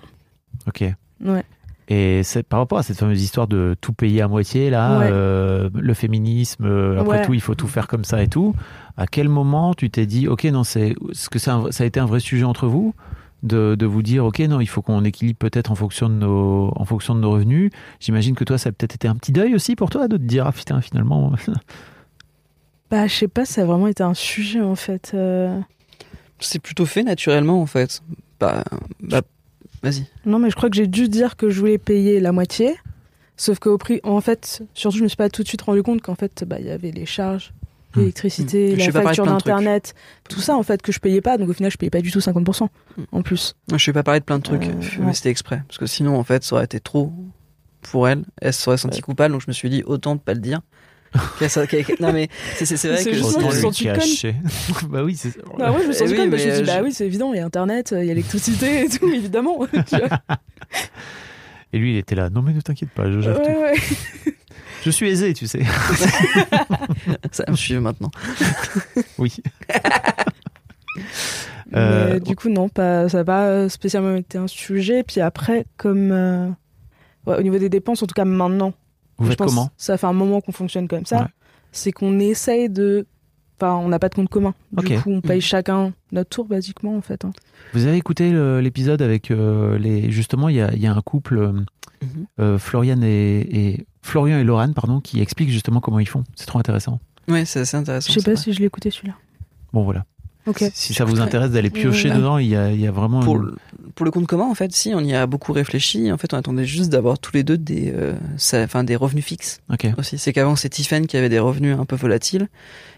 [0.67, 0.85] Ok.
[1.25, 1.45] Ouais.
[1.89, 5.09] Et par rapport à cette fameuse histoire de tout payer à moitié, là, Ouais.
[5.11, 7.25] euh, le féminisme, euh, après Ouais.
[7.25, 8.55] tout, il faut tout faire comme ça et tout.
[8.97, 11.85] À quel moment tu t'es dit, ok, non, c'est, est-ce que ça, a un- ça
[11.85, 12.95] a été un vrai sujet entre vous
[13.45, 16.73] de, de vous dire, ok, non, il faut qu'on équilibre peut-être en fonction de nos,
[16.75, 17.71] en fonction de nos revenus.
[18.01, 20.23] J'imagine que toi, ça a peut-être été un petit deuil aussi pour toi de te
[20.23, 21.33] dire, ah putain, finalement.
[22.91, 25.11] Bah, je sais pas, ça a vraiment été un sujet en fait.
[25.15, 25.61] euh.
[26.39, 28.01] C'est plutôt fait naturellement, en fait.
[28.39, 28.63] Bah,
[29.01, 29.23] bah
[29.91, 30.07] vas-y.
[30.25, 32.75] Non, mais je crois que j'ai dû dire que je voulais payer la moitié.
[33.39, 36.01] Sauf qu'au prix, en fait, surtout, je me suis pas tout de suite rendu compte
[36.03, 37.53] qu'en fait, bah, il y avait les charges,
[37.95, 38.01] Hmm.
[38.01, 38.79] l'électricité, Hmm.
[38.79, 39.95] La facture d'internet,
[40.29, 41.39] tout ça, en fait, que je payais pas.
[41.39, 43.03] Donc au final, je payais pas du tout 50% Hmm.
[43.13, 43.55] en plus.
[43.75, 45.13] Je vais pas parler de plein de trucs, Euh, mais ouais.
[45.15, 45.63] c'était exprès.
[45.69, 47.13] Parce que sinon, en fait, ça aurait été trop
[47.83, 48.25] pour elle.
[48.43, 50.61] Elle se serait sentie coupable, donc je me suis dit, autant de pas le dire.
[52.01, 53.13] Non, mais c'est- vrai que.
[53.15, 54.35] je- me sens cacher.
[54.89, 55.33] bah oui, c'est.
[55.59, 56.71] Bah ouais, je me sens Eh oui, conne parce que je me mais, suis dit,
[56.71, 58.89] euh, bah je- oui, c'est évident, il y a internet, il y a l'électricité et
[58.89, 59.67] tout, évidemment.
[61.73, 62.31] Et lui, il était là.
[62.31, 63.49] Non, mais ne t'inquiète pas, je gère tout.
[63.49, 64.35] ouais, ouais.
[64.85, 65.63] Je suis aisé, tu sais.
[67.33, 68.11] Ça me suit maintenant.
[69.19, 69.37] oui.
[70.97, 71.03] Mais
[71.75, 75.03] Euh, du coup, non, pas, ça n'a pas spécialement été un sujet.
[75.03, 76.13] Puis après, comme.
[76.13, 76.49] euh,
[77.27, 78.73] ouais, au niveau des dépenses, en tout cas maintenant,
[79.19, 81.21] Vous faites comment ça fait un moment qu'on fonctionne comme ça.
[81.23, 81.27] Ouais.
[81.73, 83.07] C'est qu'on essaye de.
[83.59, 84.55] Enfin, on n'a pas de compte commun.
[84.73, 85.43] Du coup, on paye Mm.
[85.43, 87.25] chacun notre tour, basiquement, en fait.
[87.25, 87.31] hein.
[87.73, 90.11] Vous avez écouté l'épisode avec euh, les.
[90.11, 92.27] Justement, il y a, il y a un couple, euh, Mhm.
[92.41, 93.09] euh, Florian et,
[93.51, 96.23] et- Florian et Laurent, pardon, qui expliquent justement comment ils font.
[96.35, 97.01] C'est trop intéressant.
[97.29, 98.13] Ouais, c'est assez intéressant.
[98.13, 98.43] Je sais pas vrai.
[98.43, 99.15] si je l'ai écouté celui-là.
[99.73, 100.05] Bon, voilà.
[100.47, 100.63] Ok.
[100.75, 102.17] Si ça vous intéresse d'aller piocher Ouais.
[102.17, 103.21] dedans, il y a, il y a vraiment.
[103.21, 103.57] Pour, une- le-
[103.97, 106.13] pour le compte commun, en fait, si, on y a beaucoup réfléchi.
[106.13, 109.61] En fait, on attendait juste d'avoir tous les deux des, euh, ça- des revenus fixes
[109.73, 109.87] Ok.
[109.99, 110.19] aussi.
[110.19, 112.47] C'est qu'avant, c'est Tiffen qui avait des revenus un peu volatiles.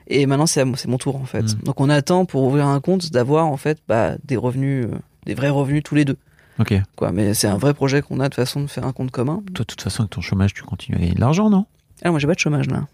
[0.09, 1.43] Et maintenant, c'est c'est mon tour, en fait.
[1.43, 1.63] Mm.
[1.65, 5.35] Donc, on attend pour ouvrir un compte d'avoir, en fait, bah, des revenus, euh, des
[5.35, 6.17] vrais revenus tous les deux.
[6.59, 6.75] Ok.
[6.97, 7.13] Quoi.
[7.13, 9.43] Mais c'est un vrai projet qu'on a de façon de faire un compte commun.
[9.55, 11.67] Toi, de toute façon, avec ton chômage, tu continues à gagner de l'argent, non?
[12.03, 12.87] Ah, moi, j'ai pas de chômage, là.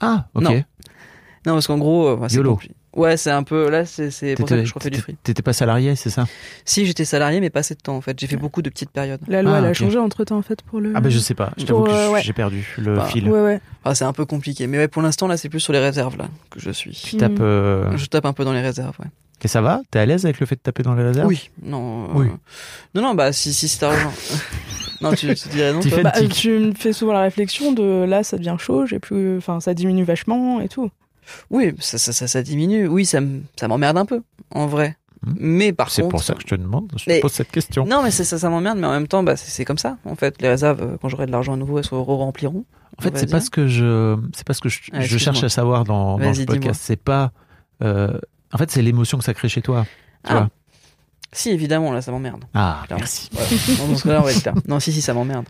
[0.00, 0.42] Ah, ok.
[0.42, 0.50] Non.
[1.46, 2.56] Non, parce qu'en gros, euh, c'est YOLO.
[2.56, 3.68] compli- Ouais, c'est un peu.
[3.70, 5.16] Là, c'est pour ça que je refais du free.
[5.22, 6.26] t'étais pas salarié, c'est ça?
[6.64, 8.18] Si, j'étais salarié, mais pas assez de temps, en fait.
[8.20, 9.20] J'ai fait beaucoup de petites périodes.
[9.26, 9.74] La loi, Ah, elle a ok.
[9.74, 10.92] changé entre temps, en fait, pour le.
[10.94, 11.52] Ah, bah je sais pas.
[11.56, 12.22] Je t'avoue que euh, ouais.
[12.22, 13.28] j'ai perdu le Bah, fil.
[13.28, 13.60] Ouais, ouais.
[13.84, 14.66] Ah, c'est un peu compliqué.
[14.66, 16.92] Mais ouais, pour l'instant, là, c'est plus sur les réserves, là, que je suis.
[16.92, 17.40] Tu tapes.
[17.40, 19.08] euh, Je tape un peu dans les réserves, ouais.
[19.42, 19.82] Et ça va?
[19.90, 21.26] T'es à l'aise avec le fait de taper dans les réserves?
[21.28, 21.50] Oui.
[21.62, 22.04] Non.
[22.04, 22.26] euh, Oui.
[22.94, 24.10] Non, non, bah, si, si c'est argent.
[25.00, 25.80] Non, tu, tu dirais non.
[25.80, 26.02] Toi?
[26.02, 29.60] Bah, tu me fais souvent la réflexion de là, ça devient chaud, j'ai plus, enfin,
[29.60, 30.88] ça diminue vachement et tout.
[31.50, 32.86] Oui, ça, ça, ça, ça diminue.
[32.88, 33.20] Oui, ça,
[33.66, 34.96] m'emmerde un peu, en vrai.
[35.26, 35.34] Mhm.
[35.40, 36.10] Mais par C'est contre.
[36.12, 37.86] pour ça que je te demande, je te pose cette question.
[37.86, 39.96] Non, mais c'est ça, ça m'emmerde, mais en même temps, bah, c'est c'est comme ça.
[40.04, 42.64] En fait, les réserves, euh, quand j'aurai de l'argent à nouveau, elles se rempliront.
[42.98, 45.18] En fait, c'est pas ce que je, c'est pas ce que je, Ah, je excuse-moi.
[45.32, 46.46] cherche à savoir dans, dans dis-moi.
[46.46, 46.80] podcast.
[46.84, 47.32] C'est pas,
[47.82, 48.18] euh,
[48.52, 49.84] en fait, c'est l'émotion que ça crée chez toi.
[50.24, 50.34] Tu Ah.
[50.34, 50.50] vois.
[51.32, 52.44] Si, évidemment, là, ça m'emmerde.
[52.54, 53.00] Ah, Clairement.
[53.00, 53.28] merci.
[53.32, 53.48] Voilà.
[53.88, 54.68] Dans ce cas-là, on va être.
[54.68, 55.46] Non, si, si, ça m'emmerde.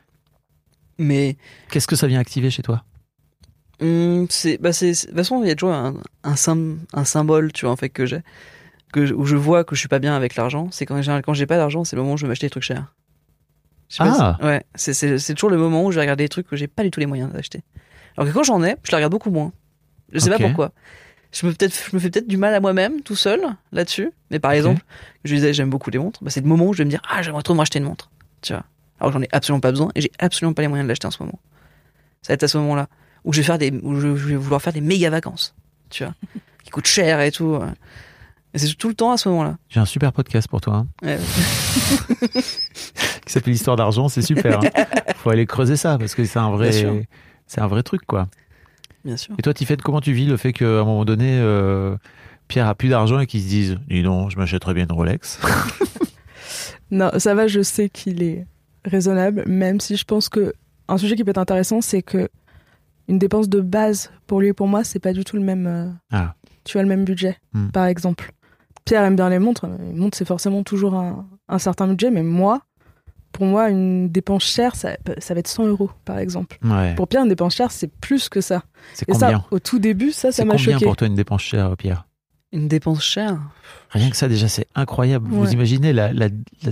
[0.99, 1.37] Mais
[1.71, 2.85] Qu'est-ce que ça vient activer chez toi?
[3.81, 7.05] Hum, c'est, bah, c'est, de toute façon, il y a toujours un, un, sym- un
[7.05, 8.21] symbole, tu vois, en fait, que j'ai,
[8.93, 10.69] que, où je vois que je suis pas bien avec l'argent.
[10.71, 12.51] C'est quand, j'ai- quand j'ai pas d'argent, c'est le moment où je vais m'acheter des
[12.51, 12.93] trucs chers.
[14.09, 14.37] Ah.
[14.41, 16.57] si- ouais, c'est, c'est, c'est toujours le moment où je vais regarder des trucs que
[16.57, 17.63] j'ai pas du tout les moyens d'acheter.
[18.17, 19.53] Alors que quand j'en ai, je les regarde beaucoup moins.
[20.13, 20.73] Je sais pas pourquoi.
[21.33, 23.41] Je me, peut-être, je me fais peut-être du mal à moi-même, tout seul,
[23.73, 24.13] là-dessus.
[24.31, 24.83] Mais par exemple,
[25.25, 26.23] je disais, j'aime beaucoup les montres.
[26.23, 27.85] Bah, c'est le moment où je vais me dire, ah, j'aimerais trop me racheter une
[27.87, 28.11] montre.
[28.41, 28.65] Tu vois.
[29.01, 31.11] Alors j'en ai absolument pas besoin et j'ai absolument pas les moyens de l'acheter en
[31.11, 31.41] ce moment.
[32.23, 32.89] Ça va être à ce moment-là
[33.25, 35.55] où je vais faire des, où je, je vais vouloir faire des méga vacances.
[35.91, 36.15] Tu vois.
[36.65, 37.59] qui coûtent cher et tout.
[38.55, 39.57] Et c'est tout le temps à ce moment-là.
[39.69, 41.19] J'ai un super podcast pour toi, hein, Ouais.
[43.27, 44.09] qui s'appelle Histoire d'argent.
[44.09, 44.61] C'est super.
[44.61, 44.85] hein.
[45.17, 46.71] Faut aller creuser ça parce que c'est un vrai,
[47.47, 48.29] c'est un vrai truc, quoi.
[49.05, 49.35] Bien sûr.
[49.39, 51.97] Et toi, Tiffany, comment tu vis le fait qu'à un moment donné, euh,
[52.49, 55.41] Pierre a plus d'argent et qu'il se dise, dis non, je m'achèterais bien une Rolex.
[56.91, 58.47] Non, ça va, je sais qu'il est
[58.85, 60.53] raisonnable, même si je pense que
[60.87, 62.29] un sujet qui peut être intéressant, c'est que
[63.09, 65.67] une dépense de base pour lui et pour moi, c'est pas du tout le même.
[65.67, 66.35] euh, Ah.
[66.65, 67.69] Tu as le même budget, Hmm.
[67.69, 68.33] par exemple.
[68.87, 69.67] Pierre aime bien les montres.
[69.67, 72.63] Les montres, c'est forcément toujours un, un certain budget, mais moi,
[73.33, 76.59] pour moi, une dépense chère, ça, ça va être 100 euros, par exemple.
[76.65, 76.95] Ouais.
[76.95, 78.63] Pour Pierre, une dépense chère, c'est plus que ça.
[78.95, 80.85] C'est Et combien ça, au tout début, ça, ça C'est m'a combien choqué.
[80.87, 82.07] pour toi une dépense chère, Pierre?
[82.53, 83.39] Une dépense chère?
[83.91, 85.29] Rien que ça, déjà, c'est incroyable.
[85.29, 86.71] Vous imaginez la, la, la-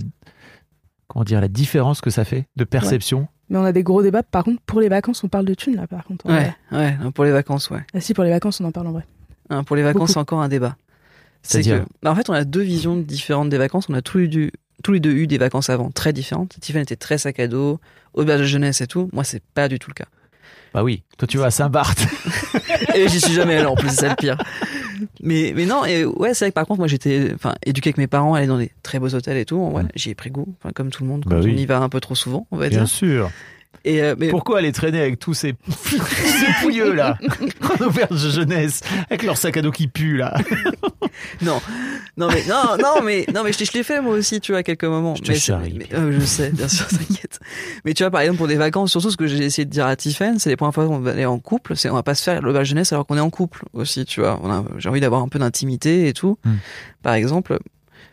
[1.09, 4.23] comment dire, la différence que ça fait de perception Mais on a des gros débats.
[4.23, 6.27] Par contre, pour les vacances, on parle de thunes, là, par contre.
[6.27, 6.97] Ouais, vrai.
[7.05, 7.11] ouais.
[7.13, 7.81] Pour les vacances, ouais.
[7.95, 9.07] Ah si, pour les vacances, on en parle en vrai.
[9.51, 10.77] Hein, pour les vacances, c'est encore un débat.
[11.43, 13.89] C'est que, bah, en fait, on a deux visions différentes des vacances.
[13.91, 16.57] On a tous, du- tous les deux eu des vacances avant très différentes.
[16.61, 17.79] Tiffany était très sac à dos,
[18.15, 19.11] auberge de jeunesse et tout.
[19.13, 20.07] Moi, c'est pas du tout le cas.
[20.75, 22.07] Bah oui, toi tu vas à Saint-Barth.
[22.95, 24.37] Et j'y suis jamais allé en plus, c'est ça le pire.
[25.21, 27.99] Mais, mais non, et ouais, c'est vrai que par contre, moi j'étais enfin, éduqué avec
[27.99, 29.57] mes parents, aller dans des très beaux hôtels et tout.
[29.57, 31.55] Ouais, j'y ai pris goût, comme tout le monde, Bah quand oui.
[31.55, 32.89] on y va un peu trop souvent, on va Bien dire.
[32.89, 33.31] sûr.
[33.85, 37.19] Et, euh, mais, Pourquoi aller traîner avec tous ces, ces pouilleux là
[37.81, 40.35] en auberge de jeunesse avec leur sac à dos qui pue là?
[41.43, 41.61] Non,
[42.17, 44.61] non, mais, non, non, mais, non, mais je, je l'ai fait moi aussi, tu vois,
[44.61, 45.15] à quelques moments.
[45.15, 46.01] Je te mais, charrie, mais- Pierre.
[46.01, 47.39] euh, je sais, bien sûr, t'inquiète.
[47.85, 49.87] Mais tu vois, par exemple, pour des vacances, surtout ce que j'ai essayé de dire
[49.87, 52.15] à Tiffen, c'est les premières fois qu'on va aller en couple, c'est on va pas
[52.15, 54.41] se faire l'auberge jeunesse alors qu'on est en couple aussi, tu vois.
[54.79, 56.55] J'ai envie d'avoir un peu d'intimité et tout, Hmm.
[57.03, 57.59] par exemple.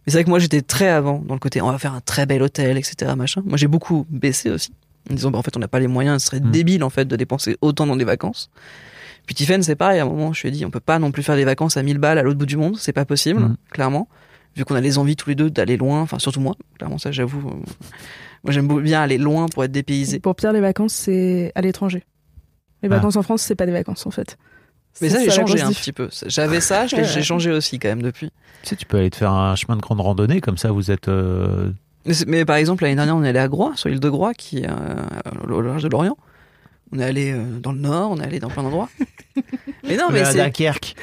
[0.06, 2.02] Mais c'est vrai que moi j'étais très avant dans le côté on va faire un
[2.02, 3.14] très bel hôtel, etc.
[3.16, 3.42] Machin.
[3.46, 4.72] Moi j'ai beaucoup baissé aussi,
[5.10, 6.52] en disant bah, en fait on n'a pas les moyens, ce serait Hmm.
[6.52, 8.50] débile en fait de dépenser autant dans des vacances.
[9.26, 11.12] Puis Tiffen c'est pareil, à un moment je lui ai dit on peut pas non
[11.12, 13.42] plus faire des vacances à 1000 balles à l'autre bout du monde, c'est pas possible,
[13.42, 13.56] Hmm.
[13.72, 14.08] clairement.
[14.56, 17.12] Vu qu'on a les envies tous les deux d'aller loin, enfin surtout moi, clairement ça
[17.12, 17.48] j'avoue.
[17.50, 17.54] euh,
[18.44, 20.20] Moi j'aime bien aller loin pour être dépaysé.
[20.20, 22.04] Pour Pierre, les vacances, c'est à l'étranger.
[22.82, 22.96] Les Ah.
[22.96, 24.38] vacances en France, c'est pas des vacances en fait.
[25.02, 26.10] Mais ça j'ai changé un petit peu.
[26.26, 28.32] J'avais ça, j'ai changé aussi quand même depuis.
[28.64, 30.90] Tu sais, tu peux aller te faire un chemin de grande randonnée comme ça, vous
[30.90, 31.08] êtes.
[31.10, 31.72] euh,
[32.28, 34.60] Mais, par exemple, l'année dernière, on est allé à Groix, sur l'île de Groix, qui
[34.60, 36.18] est euh, au large de l'Orient.
[36.92, 38.90] On est allé euh, dans le nord, on est allé dans plein d'endroits.
[39.88, 40.38] mais non, mais à c'est.
[40.38, 40.96] Dunkerque.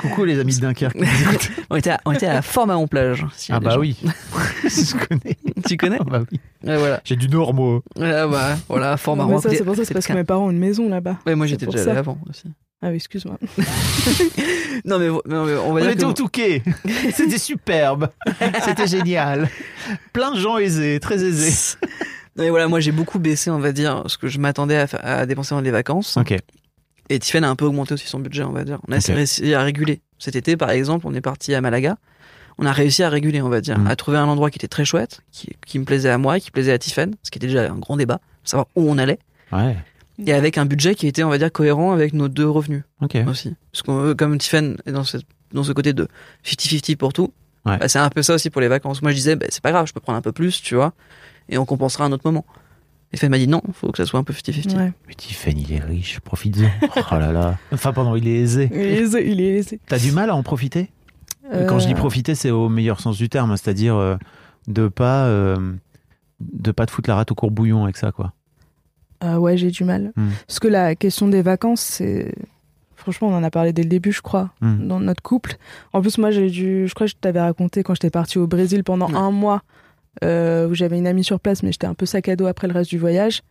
[0.00, 0.96] Coucou les amis de Dunkerque.
[1.70, 3.24] On était, à, on était à la Fort-Mahon plage.
[3.36, 3.96] s'il y a ah bah oui,
[4.64, 5.36] je connais.
[5.68, 6.40] Tu connais Ah bah oui.
[6.62, 7.00] Voilà.
[7.04, 7.80] J'ai du nord moi.
[7.96, 9.40] Ouais, bah, voilà, Mais Fort-Mahon.
[9.40, 11.18] ça, c'est pour ça, c'est parce que mes parents ont une maison là-bas.
[11.26, 11.90] Ouais, moi j'étais déjà ça.
[11.90, 12.44] allé avant aussi.
[12.82, 13.38] Ah oui, excuse-moi.
[14.86, 16.62] Non mais, non, mais on va On dire était que au Touquet.
[17.12, 18.08] C'était superbe.
[18.64, 19.48] C'était génial.
[20.12, 21.76] Plein de gens aisés, très aisés.
[22.36, 25.26] Non, mais voilà, moi j'ai beaucoup baissé, on va dire, ce que je m'attendais à,
[25.26, 26.16] dépenser dans les vacances.
[26.16, 26.34] Ok.
[27.08, 28.78] Et Tiffen a un peu augmenté aussi son budget, on va dire.
[28.88, 29.04] On a Ok.
[29.06, 30.00] réussi à réguler.
[30.18, 31.96] Cet été, par exemple, on est parti à Malaga.
[32.58, 33.86] On a réussi à réguler, on va dire, Mm.
[33.88, 36.40] à trouver un endroit qui était très chouette, qui, qui me plaisait à moi, et
[36.40, 39.18] qui plaisait à Tiffen, ce qui était déjà un grand débat, savoir où on allait,
[39.50, 39.76] Ouais.
[40.24, 42.82] et avec un budget qui était, on va dire, cohérent avec nos deux revenus
[43.26, 43.54] aussi.
[43.72, 46.06] Parce que comme Tiffen est dans, ce côté de
[46.44, 47.32] 50-50 pour tout,
[47.66, 47.76] Ouais.
[47.78, 49.02] bah, c'est un peu ça aussi pour les vacances.
[49.02, 50.92] Moi, je disais, bah, c'est pas grave, je peux prendre un peu plus, tu vois,
[51.50, 52.44] et on compensera à un autre moment.
[53.12, 54.76] Et Tiffen m'a dit non, faut que ça soit un peu 50-50.
[54.76, 54.92] Ouais.
[55.08, 56.68] Mais Tiffany, il est riche, profite-en.
[56.96, 57.58] Oh là là.
[57.72, 58.70] Enfin, pardon, il est aisé.
[58.72, 59.30] Il est aisé.
[59.30, 59.80] Il est aisé.
[59.88, 60.88] T'as du mal à en profiter?
[61.68, 64.16] Quand je dis Euh, profiter, c'est au meilleur sens du terme, c'est-à-dire euh,
[64.68, 65.72] de pas euh,
[66.40, 68.32] de pas te foutre la rate au courbouillon avec ça, quoi.
[69.24, 70.12] euh, ouais, j'ai du mal.
[70.14, 70.28] Hmm.
[70.46, 72.32] Parce que la question des vacances, c'est.
[72.94, 74.86] Franchement, on en a parlé dès le début, je crois, Hmm.
[74.86, 75.56] dans notre couple.
[75.92, 76.86] En plus, moi, j'ai dû.
[76.86, 79.62] Je crois que je t'avais raconté quand j'étais partie au Brésil pendant un mois.
[80.24, 82.66] Euh, où j'avais une amie sur place, mais j'étais un peu sac à dos après
[82.68, 83.42] le reste du voyage.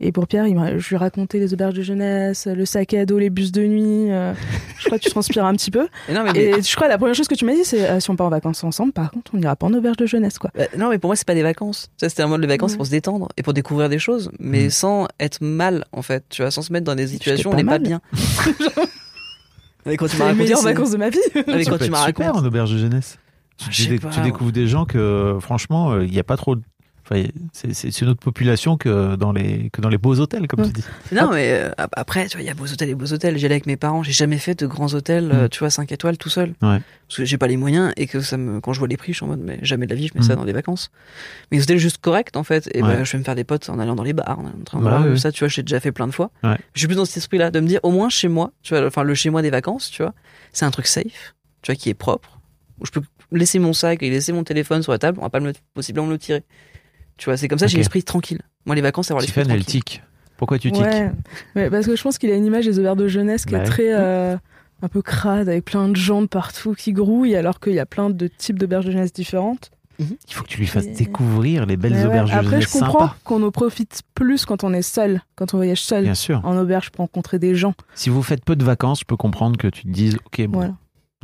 [0.00, 3.18] Et pour Pierre, il je lui racontais les auberges de jeunesse, le sac à dos,
[3.18, 4.12] les bus de nuit.
[4.12, 4.32] euh,
[4.78, 5.88] je crois que tu transpires un petit peu.
[6.08, 7.90] Et non, mais, Et je crois que la première chose que tu m'as dit, c'est
[7.90, 10.06] euh, si on part en vacances ensemble, par contre, on n'ira pas en auberge de
[10.06, 10.52] jeunesse, quoi.
[10.54, 11.88] Bah, non, mais pour moi, c'est pas des vacances.
[11.96, 12.76] Ça, c'était un mode de vacances Ouais.
[12.76, 14.70] pour se détendre et pour découvrir des choses, mais Mm.
[14.70, 16.22] sans être mal, en fait.
[16.28, 18.00] Tu vois, sans se mettre dans des situations où on n'est pas bien.
[19.84, 21.18] mais quand tu C'est m'as les raconté, meilleures vacances de ma vie.
[21.34, 22.28] Ah, mais quand tu m'as super raconté.
[22.28, 23.18] en auberge de jeunesse.
[23.58, 24.26] Tu, sais dé- pas, tu moi.
[24.26, 26.54] découvres des gens que, franchement, euh, il n'y a pas trop.
[26.56, 26.62] de-
[27.10, 27.22] Enfin,
[27.54, 30.66] c'est- une autre population que dans les, que dans les beaux hôtels, comme Ouais.
[30.66, 30.84] tu dis.
[31.10, 33.38] Non, mais euh, ap- après, tu vois, il y a beaux hôtels et beaux hôtels.
[33.38, 34.02] J'y allais avec mes parents.
[34.02, 35.48] J'ai jamais fait de grands hôtels, euh, Mm.
[35.48, 36.50] tu vois, 5 étoiles tout seul.
[36.60, 36.82] Ouais.
[37.08, 39.12] Parce que j'ai pas les moyens et que ça me, quand je vois les prix,
[39.14, 40.36] je suis en mode, mais jamais de la vie, je mets ça Mm.
[40.40, 40.90] dans des vacances.
[41.50, 42.68] Mais les hôtels juste corrects, en fait.
[42.74, 42.96] Et Ouais.
[42.98, 44.80] bah, je vais me faire des potes en allant dans les bars, en allant dans
[44.80, 45.16] Bah, ouais.
[45.16, 46.30] Ça, tu vois, j'ai déjà fait plein de fois.
[46.44, 46.58] Ouais.
[46.74, 48.86] Je suis plus dans cet esprit-là, de me dire, au moins chez moi, tu vois,
[48.86, 50.12] enfin, le chez moi des vacances, tu vois,
[50.52, 52.38] c'est un truc safe, tu vois, qui est propre,
[52.80, 53.00] où je peux
[53.32, 55.52] laisser mon sac et laisser mon téléphone sur la table, on va pas me le,
[55.74, 56.42] possiblement me le tirer.
[57.16, 58.40] Tu vois, c'est comme ça, j'ai l'esprit tranquille.
[58.66, 59.64] Moi, les vacances, c'est avoir l'esprit tranquille.
[59.64, 60.02] tique.
[60.36, 61.10] Pourquoi tu tiques Ouais.
[61.56, 63.58] Ouais, parce que je pense qu'il a une image des auberges de jeunesse qui Bah
[63.58, 63.68] est oui.
[63.68, 64.36] très euh,
[64.82, 67.86] un peu crade, avec plein de gens de partout qui grouillent, alors qu'il y a
[67.86, 69.70] plein de types d'auberges de jeunesse différentes.
[69.98, 73.10] Il faut que tu lui fasses découvrir les belles auberges de Après, jeunesse je comprends
[73.24, 76.04] qu'on en profite plus quand on est seul, quand on voyage seul.
[76.04, 76.40] Bien sûr.
[76.44, 77.74] En auberge pour rencontrer des gens.
[77.96, 80.58] Si vous faites peu de vacances, je peux comprendre que tu te dises, ok, bon,
[80.58, 80.74] Voilà.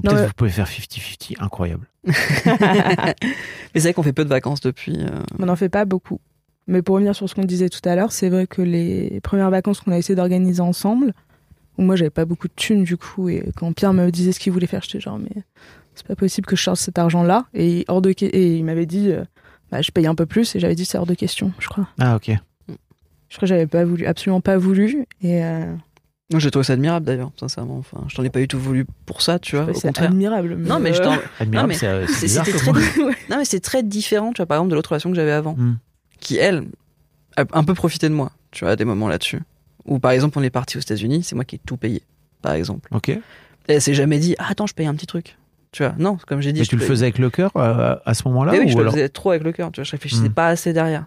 [0.02, 1.86] peut-être mais- vous pouvez faire 50-50, incroyable.
[2.06, 3.14] Mais
[3.74, 4.96] c'est vrai qu'on fait peu de vacances depuis.
[5.00, 6.20] euh, On n'en fait pas beaucoup.
[6.66, 9.50] Mais pour revenir sur ce qu'on disait tout à l'heure, c'est vrai que les premières
[9.50, 11.12] vacances qu'on a essayé d'organiser ensemble,
[11.76, 14.40] où moi j'avais pas beaucoup de thunes du coup, et quand Pierre me disait ce
[14.40, 15.42] qu'il voulait faire, j'étais genre, mais
[15.94, 17.46] c'est pas possible que je charge cet argent-là.
[17.52, 19.24] Et, hors de que- et il m'avait dit, euh,
[19.70, 21.86] bah, je paye un peu plus, et j'avais dit, c'est hors de question, je crois.
[22.00, 22.28] Ah, ok.
[23.28, 25.06] Je crois que j'avais pas voulu, absolument pas voulu.
[25.20, 25.74] Et euh,
[26.34, 27.78] Moi, j'ai trouvé ça admirable d'ailleurs, sincèrement.
[27.78, 29.66] Enfin, je t'en ai pas du tout voulu pour ça, tu vois.
[29.74, 30.08] C'est contraire.
[30.10, 30.56] admirable.
[30.56, 31.16] Non, mais je t'en.
[31.38, 32.72] Admirable, mais c'est euh, très,
[33.30, 35.54] non, mais c'est très différent, tu vois, par exemple, de l'autre relation que j'avais avant,
[35.54, 35.76] Hmm.
[36.18, 36.64] qui elle
[37.36, 39.40] a un peu profité de moi, tu vois, à des moments là-dessus.
[39.86, 42.02] Ou par exemple, on est parti aux États-Unis, c'est moi qui ai tout payé,
[42.42, 42.88] par exemple.
[42.92, 43.10] Ok.
[43.10, 43.20] Et
[43.68, 45.36] elle s'est jamais dit, ah, attends, je paye un petit truc.
[45.72, 46.60] Tu vois, non, comme j'ai dit.
[46.60, 48.66] Mais je tu le paye- faisais avec le cœur euh, à ce moment-là Mais oui,
[48.66, 50.32] ou je le alors faisais trop avec le cœur, tu vois, je réfléchissais Hmm.
[50.32, 51.04] pas assez derrière.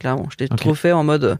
[0.00, 0.58] Clairement, je l'ai Ok.
[0.58, 1.38] trop fait en mode,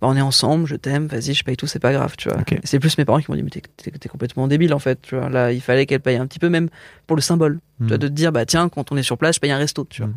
[0.00, 2.38] bah, on est ensemble, je t'aime, vas-y, je paye tout, c'est pas grave, tu vois.
[2.62, 5.28] C'est plus mes parents qui m'ont dit, mais t'es- complètement débile en fait, tu vois.
[5.30, 6.68] Là, il fallait qu'elle paye un petit peu, même
[7.06, 7.58] pour le symbole.
[7.80, 8.00] Tu vois, Hmm.
[8.00, 10.02] de te dire, bah tiens, quand on est sur place, je paye un resto, tu
[10.02, 10.10] vois.
[10.10, 10.16] Hmm.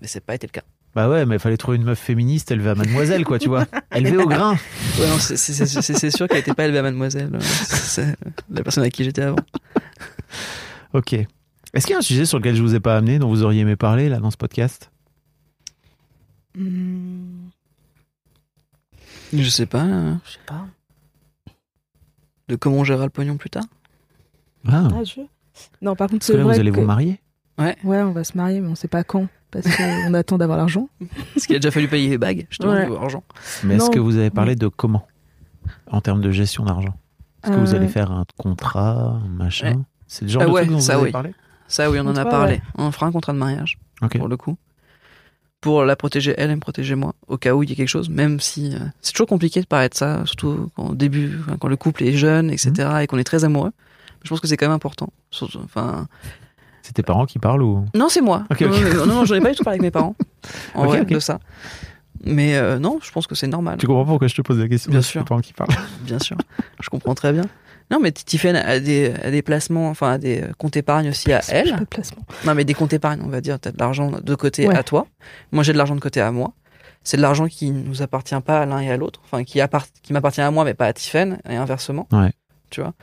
[0.00, 0.62] Mais c'est pas été le cas.
[0.94, 3.66] Bah ouais, mais il fallait trouver une meuf féministe élevée à mademoiselle, quoi, tu vois.
[3.94, 4.52] Élevée au grain.
[4.98, 7.30] Ouais, non, c'est- sûr qu'elle était pas élevée à mademoiselle.
[7.34, 8.16] euh, C'est
[8.50, 9.36] la personne avec qui j'étais avant.
[10.92, 11.12] Ok.
[11.12, 13.42] Est-ce qu'il y a un sujet sur lequel je vous ai pas amené, dont vous
[13.42, 14.90] auriez aimé parler, là, dans ce podcast?
[19.32, 19.84] Je sais pas.
[19.84, 20.66] euh, je sais pas.
[22.48, 23.64] De comment on gérera le pognon plus tard?
[24.68, 25.20] Ah, Ah, je-
[25.82, 27.20] Non, par contre, parce que c'est là, vrai vous allez que- vous marier
[27.58, 30.88] Ouais, on va se marier, mais on sait pas quand, parce qu'on attend d'avoir l'argent.
[31.34, 32.82] Parce qu'il a déjà fallu payer les bagues, justement, Ouais.
[32.84, 33.22] niveau argent.
[33.62, 33.90] Mais est-ce Non.
[33.90, 35.06] que vous avez parlé de comment?
[35.86, 36.94] En termes de gestion d'argent?
[37.42, 39.76] Est-ce que vous Euh, allez faire un contrat, un machin?
[39.76, 39.82] Ouais.
[40.08, 41.12] C'est le genre Ah de ouais, truc dont vous ça, avez oui.
[41.12, 41.34] parlé?
[41.68, 42.54] Ça, oui, on en a Contrat, parlé.
[42.54, 42.62] ouais.
[42.76, 44.18] On fera un contrat de mariage, Ok.
[44.18, 44.56] pour le coup.
[45.64, 47.88] Pour la protéger elle et me protéger moi, au cas où il y a quelque
[47.88, 51.56] chose, même si euh, c'est toujours compliqué de paraître ça, surtout quand, au début, enfin,
[51.58, 52.96] quand le couple est jeune, etc., Mhm.
[53.00, 53.72] et qu'on est très amoureux.
[54.22, 55.08] Je pense que c'est quand même important.
[55.30, 56.06] Surtout- Enfin,
[56.82, 57.86] C'est tes parents qui parlent ou?
[57.94, 58.44] Non, c'est moi.
[58.60, 60.14] Non, non, non, non, j'en ai pas du tout parlé avec mes parents.
[60.74, 61.08] En Ok, vrai, ok.
[61.08, 61.40] de ça.
[62.24, 63.78] Mais euh, non, je pense que c'est normal.
[63.78, 65.22] Tu comprends pourquoi je te pose la question Bien sûr.
[65.22, 65.70] tes parents qui parlent.
[66.02, 66.36] Bien sûr.
[66.80, 67.44] je comprends très bien.
[67.90, 71.40] Non, mais Tiffen a des, a des placements, enfin, a des comptes épargne aussi à
[71.42, 71.70] J'ai elle.
[71.72, 72.22] pas de placement.
[72.46, 73.60] Non, mais des comptes épargne, on va dire.
[73.60, 74.76] T'as de l'argent de côté Ouais.
[74.76, 75.06] à toi.
[75.52, 76.52] Moi, j'ai de l'argent de côté à moi.
[77.02, 79.20] C'est de l'argent qui nous appartient pas à l'un et à l'autre.
[79.24, 82.08] Enfin, qui, appart- qui m'appartient à moi, mais pas à Tiffen, et inversement.
[82.10, 82.32] Ouais.
[82.70, 82.94] Tu vois.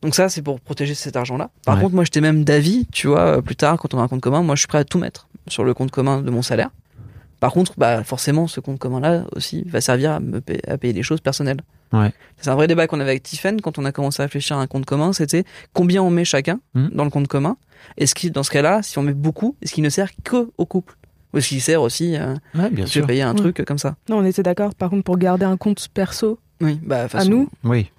[0.00, 1.50] Donc ça, c'est pour protéger cet argent-là.
[1.66, 1.82] Par Ouais.
[1.82, 4.22] contre, moi, j'étais même d'avis, tu vois, euh, plus tard, quand on a un compte
[4.22, 6.70] commun, moi, je suis prêt à tout mettre sur le compte commun de mon salaire.
[7.40, 11.02] Par contre, bah, forcément, ce compte commun-là aussi va servir à me à payer des
[11.02, 11.60] choses personnelles.
[11.92, 12.12] Ouais.
[12.40, 14.60] C'est un vrai débat qu'on avait avec Tiffen quand on a commencé à réfléchir à
[14.60, 15.12] un compte commun.
[15.12, 16.90] C'était combien on met chacun Mhm.
[16.92, 17.56] dans le compte commun?
[17.96, 20.66] Est-ce qu'il, dans ce cas-là, si on met beaucoup, est-ce qu'il ne sert que au
[20.66, 20.96] couple?
[21.32, 23.06] Ou est-ce qu'il sert aussi euh, Ouais, bien de sûr.
[23.06, 23.38] payer un Ouais.
[23.40, 23.96] truc comme ça?
[24.08, 24.74] Non, on était d'accord.
[24.74, 27.90] Par contre, pour garder un compte perso, Oui, bah, à nous, Oui.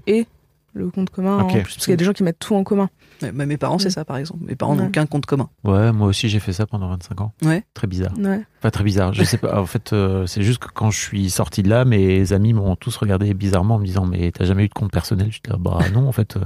[0.73, 1.43] Le compte commun, Ok.
[1.43, 2.89] en plus, parce qu'il y a des gens qui mettent tout en commun.
[3.21, 3.89] mais- mais mes parents, c'est Ouais.
[3.91, 4.43] ça, par exemple.
[4.45, 5.49] Mes parents n'ont qu'un compte commun.
[5.65, 7.33] Ouais, moi aussi j'ai fait ça pendant 25 ans.
[7.43, 7.63] Ouais.
[7.73, 8.13] Très bizarre.
[8.17, 8.41] Ouais.
[8.61, 9.13] Pas très bizarre.
[9.13, 9.59] Je sais pas.
[9.59, 12.75] En fait, euh, c'est juste que quand je suis sorti de là, mes amis m'ont
[12.77, 15.31] tous regardé bizarrement en me disant Mais t'as jamais eu de compte personnel?
[15.31, 16.41] Je dis Bah non, en fait, euh,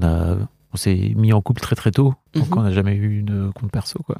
[0.00, 0.36] on, a,
[0.72, 2.14] on s'est mis en couple très très tôt.
[2.34, 2.58] Donc Mhm.
[2.58, 4.16] on n'a jamais eu de compte perso, quoi.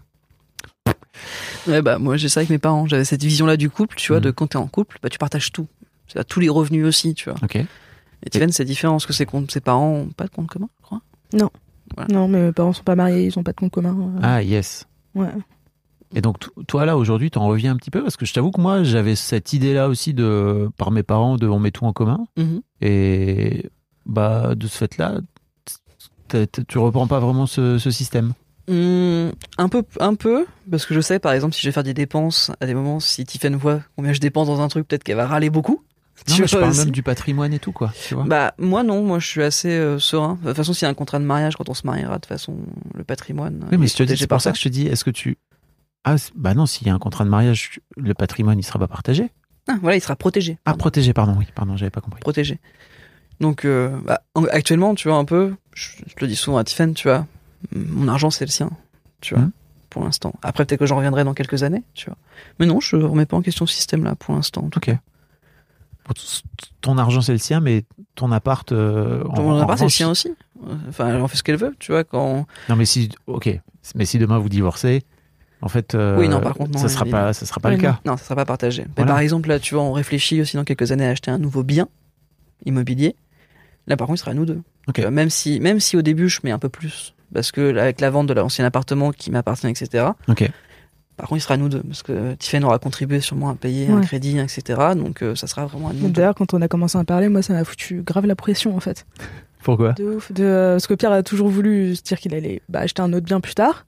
[1.67, 2.87] Ouais, bah, moi, j'ai ça avec mes parents.
[2.87, 4.25] J'avais cette vision-là du couple, tu vois, Mhm.
[4.25, 5.67] de quand t'es en couple, bah, tu partages tout.
[6.07, 7.39] C'est à tous les revenus aussi, tu vois.
[7.43, 7.59] Ok.
[8.25, 10.69] Et Tiffen, c'est différent, parce que ses, comptes, ses parents ont pas de compte commun,
[10.81, 11.01] je crois?
[12.09, 13.97] Non, mais mes parents sont pas mariés, ils ont pas de compte commun.
[14.17, 14.87] euh, Ah, yes.
[15.15, 15.29] Ouais.
[16.15, 18.03] Et donc, to- toi, là, aujourd'hui, t'en reviens un petit peu?
[18.03, 21.47] Parce que je t'avoue que moi, j'avais cette idée-là aussi de, par mes parents, de
[21.47, 22.25] on met tout en commun.
[22.37, 22.63] Mhm.
[22.81, 23.69] Et
[24.07, 25.21] bah, de ce fait-là,
[26.69, 28.33] tu reprends pas vraiment ce, ce système?
[28.69, 31.83] Hum, un peu, un peu, parce que je sais, par exemple, si je vais faire
[31.83, 35.05] des dépenses, à des moments, si Tiffen voit combien je dépense dans un truc, peut-être
[35.05, 35.83] qu'elle va râler beaucoup.
[36.29, 36.81] Non, Tu mais je vois parle aussi.
[36.81, 37.93] même du patrimoine et tout, quoi.
[38.07, 40.39] Tu vois Bah, moi, non, moi, je suis assez euh, serein.
[40.43, 42.21] De toute façon, s'il y a un contrat de mariage, quand on se mariera, de
[42.21, 42.57] toute façon,
[42.95, 43.67] le patrimoine.
[43.71, 45.37] oui, mais je c'est par pour ça que je te dis, est-ce que tu.
[46.05, 48.89] Ah, bah non, s'il y a un contrat de mariage, le patrimoine, il sera pas
[48.89, 49.31] partagé.
[49.69, 50.59] Ah, voilà, il sera protégé.
[50.67, 52.21] Ah, protégé, pardon, oui, pardon, j'avais pas compris.
[52.21, 52.61] protégé.
[53.41, 56.65] Donc, euh, bah, en- actuellement, tu vois, un peu, je, je le dis souvent à
[56.65, 57.27] Tiffen, tu vois,
[57.75, 58.71] mon argent, c'est le sien,
[59.21, 59.51] tu vois, Mhm.
[59.91, 60.35] pour l'instant.
[60.43, 62.17] Après, peut-être que j'en reviendrai dans quelques années, tu vois.
[62.61, 64.65] Mais non, je remets pas en question ce système-là, pour l'instant.
[64.65, 64.93] en tout t-
[66.81, 68.71] Ton argent, c'est le sien, mais ton appart.
[68.73, 70.35] euh, Mon en appart, c'est le sien aussi.
[70.89, 72.47] Enfin, elle en fait ce qu'elle veut, tu vois, quand...
[72.69, 73.49] Non, mais si, ok,
[73.95, 75.03] mais si demain vous divorcez,
[75.63, 77.79] en fait, euh, Oui, non, par contre, non, ça sera pas, ça sera pas le
[77.79, 78.01] cas.
[78.05, 78.85] Non, ça sera pas partagé.
[78.99, 81.39] Mais par exemple, là, tu vois, on réfléchit aussi dans quelques années à acheter un
[81.39, 81.89] nouveau bien
[82.67, 83.17] immobilier.
[83.87, 84.61] Là, par contre, il sera à nous deux.
[84.89, 84.95] Ok.
[84.97, 87.77] Tu vois, même si, même si au début, je mets un peu plus, parce que
[87.79, 90.09] avec la vente de l'ancien appartement qui m'appartient, etc.
[90.29, 90.51] Ok.
[91.17, 93.89] Par contre, il sera à nous deux, parce que Tiffen aura contribué sûrement à payer
[93.89, 94.95] un crédit, etc.
[94.97, 96.09] Donc, euh, ça sera vraiment à nous.
[96.09, 98.81] D'ailleurs, quand on a commencé à parler, moi, ça m'a foutu grave la pression, en
[98.81, 99.07] fait.
[99.63, 99.93] Pourquoi?
[99.93, 100.33] De ouf.
[100.33, 103.13] De, euh, parce que Pierre a toujours voulu se dire qu'il allait bah, acheter un
[103.13, 103.87] autre bien plus tard.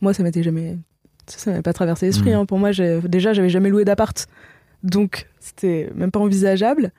[0.00, 0.78] Moi, ça m'était jamais.
[1.26, 2.30] Ça, ça m'avait pas traversé l'esprit.
[2.30, 2.36] Mhm.
[2.36, 2.46] hein.
[2.46, 4.26] Pour moi, déjà, j'avais jamais loué d'appart.
[4.82, 6.92] Donc, c'était même pas envisageable.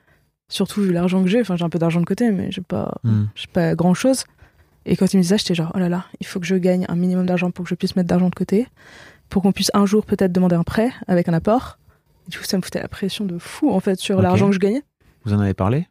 [0.48, 1.40] Surtout vu l'argent que j'ai.
[1.40, 2.94] Enfin, j'ai un peu d'argent de côté, mais j'ai pas,
[3.34, 4.24] j'ai pas grand chose.
[4.86, 6.54] Et quand il me disait ça, j'étais genre, oh là là, il faut que je
[6.54, 8.68] gagne un minimum d'argent pour que je puisse mettre d'argent de côté.
[9.28, 11.78] Pour qu'on puisse un jour peut-être demander un prêt avec un apport.
[12.26, 14.54] Et du coup, ça me foutait la pression de fou, en fait, sur l'argent que
[14.54, 14.82] je gagnais.
[15.24, 15.86] Vous en avez parlé?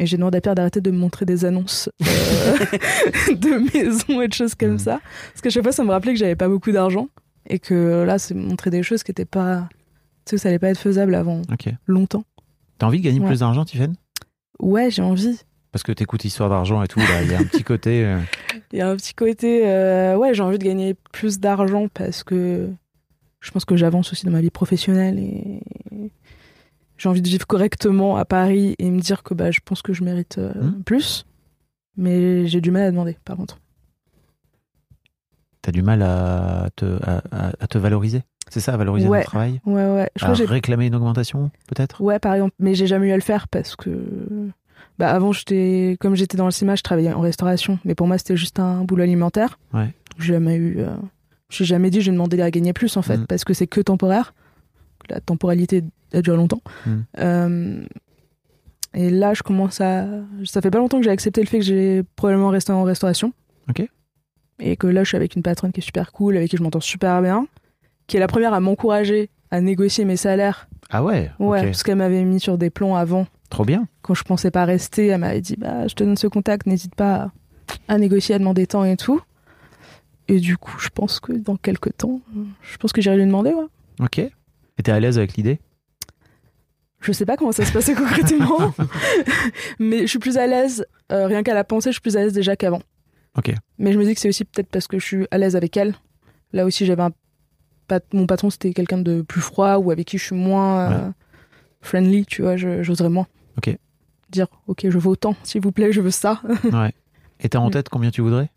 [0.00, 2.06] Et j'ai demandé à Pierre d'arrêter de me montrer des annonces euh,
[3.34, 4.78] de maisons et de choses comme Mm.
[4.78, 5.00] ça.
[5.32, 7.08] Parce qu'à chaque fois, ça me rappelait que j'avais pas beaucoup d'argent.
[7.50, 9.68] Et que là, c'est montrer des choses qui étaient pas.
[10.24, 11.68] Tu sais, que ça allait pas être faisable avant Ok.
[11.86, 12.22] longtemps.
[12.78, 13.26] T'as envie de gagner Ouais.
[13.26, 13.96] plus d'argent, Tiffen
[14.60, 15.40] Ouais, j'ai envie.
[15.72, 18.04] Parce que t'écoutes Histoire d'argent et tout, il y a un petit côté.
[18.04, 18.18] euh,
[18.72, 19.62] Il y a un petit côté.
[19.68, 22.68] euh, ouais, j'ai envie de gagner plus d'argent parce que
[23.40, 25.60] je pense que j'avance aussi dans ma vie professionnelle et
[26.96, 29.92] j'ai envie de vivre correctement à Paris et me dire que bah, je pense que
[29.92, 30.82] je mérite euh, Mhm.
[30.84, 31.24] plus.
[31.96, 33.58] Mais j'ai du mal à demander, par contre.
[35.62, 38.22] T'as du mal à te, à, à- à te valoriser?
[38.48, 39.22] C'est ça, à valoriser Ouais.
[39.22, 39.60] ton travail?
[39.66, 40.10] Ouais, ouais.
[40.16, 42.00] Je À crois réclamer une augmentation, peut-être?
[42.02, 43.90] Ouais, par exemple, mais j'ai jamais eu à le faire parce que
[44.98, 48.18] bah avant j'étais comme j'étais dans le cinéma, je travaillais en restauration, mais pour moi
[48.18, 49.58] c'était juste un boulot alimentaire.
[49.72, 49.92] Ouais.
[50.18, 50.88] J'ai jamais eu euh,
[51.50, 53.26] j'ai jamais dit je vais demander à gagner plus en fait Mm.
[53.26, 54.34] parce que c'est que temporaire.
[55.10, 56.62] La temporalité elle dure longtemps.
[56.86, 56.90] Mm.
[57.18, 57.84] Euh,
[58.94, 60.06] et là, je commence à
[60.44, 63.32] ça fait pas longtemps que j'ai accepté le fait que j'ai probablement resté en restauration.
[63.68, 63.86] Ok.
[64.60, 66.62] Et que là, je suis avec une patronne qui est super cool, avec qui je
[66.62, 67.46] m'entends super bien,
[68.06, 71.96] qui est la première à m'encourager à négocier mes salaires Ah ouais Ouais, parce qu'elle
[71.98, 73.26] m'avait mis sur des plans avant.
[73.50, 73.88] Trop bien.
[74.02, 76.94] Quand je pensais pas rester, elle m'avait dit bah, Je te donne ce contact, n'hésite
[76.94, 77.30] pas
[77.88, 79.20] à, négocier, à demander temps et tout.
[80.28, 82.20] Et du coup, je pense que dans quelques temps,
[82.62, 83.52] je pense que j'irai lui demander.
[83.54, 83.64] Ouais.
[84.00, 84.18] Ok.
[84.18, 85.58] Et t'es à l'aise avec l'idée?
[87.00, 88.74] Je sais pas comment ça se passait concrètement,
[89.78, 92.20] mais je suis plus à l'aise, euh, rien qu'à la pensée, je suis plus à
[92.20, 92.82] l'aise déjà qu'avant.
[93.36, 93.54] Ok.
[93.78, 95.76] Mais je me dis que c'est aussi peut-être parce que je suis à l'aise avec
[95.76, 95.94] elle.
[96.52, 97.12] Là aussi, j'avais un.
[97.86, 101.10] pat- Mon patron, c'était quelqu'un de plus froid ou avec qui je suis moins euh,
[101.82, 103.28] friendly, tu vois, j'oserais moins.
[103.58, 103.76] Ok.
[104.30, 106.40] Dire, ok, je veux autant, s'il vous plaît, je veux ça.
[106.72, 106.92] Ouais.
[107.40, 107.72] Et t'as en Mm.
[107.72, 108.50] tête combien tu voudrais?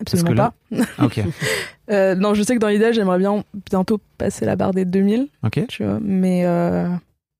[0.00, 0.84] Absolument que là- pas.
[0.98, 1.20] Ah, Ok.
[1.90, 5.28] Euh, non, je sais que dans l'idée, j'aimerais bien bientôt passer la barre des 2000,
[5.42, 5.66] Ok.
[5.68, 6.86] tu vois, mais euh,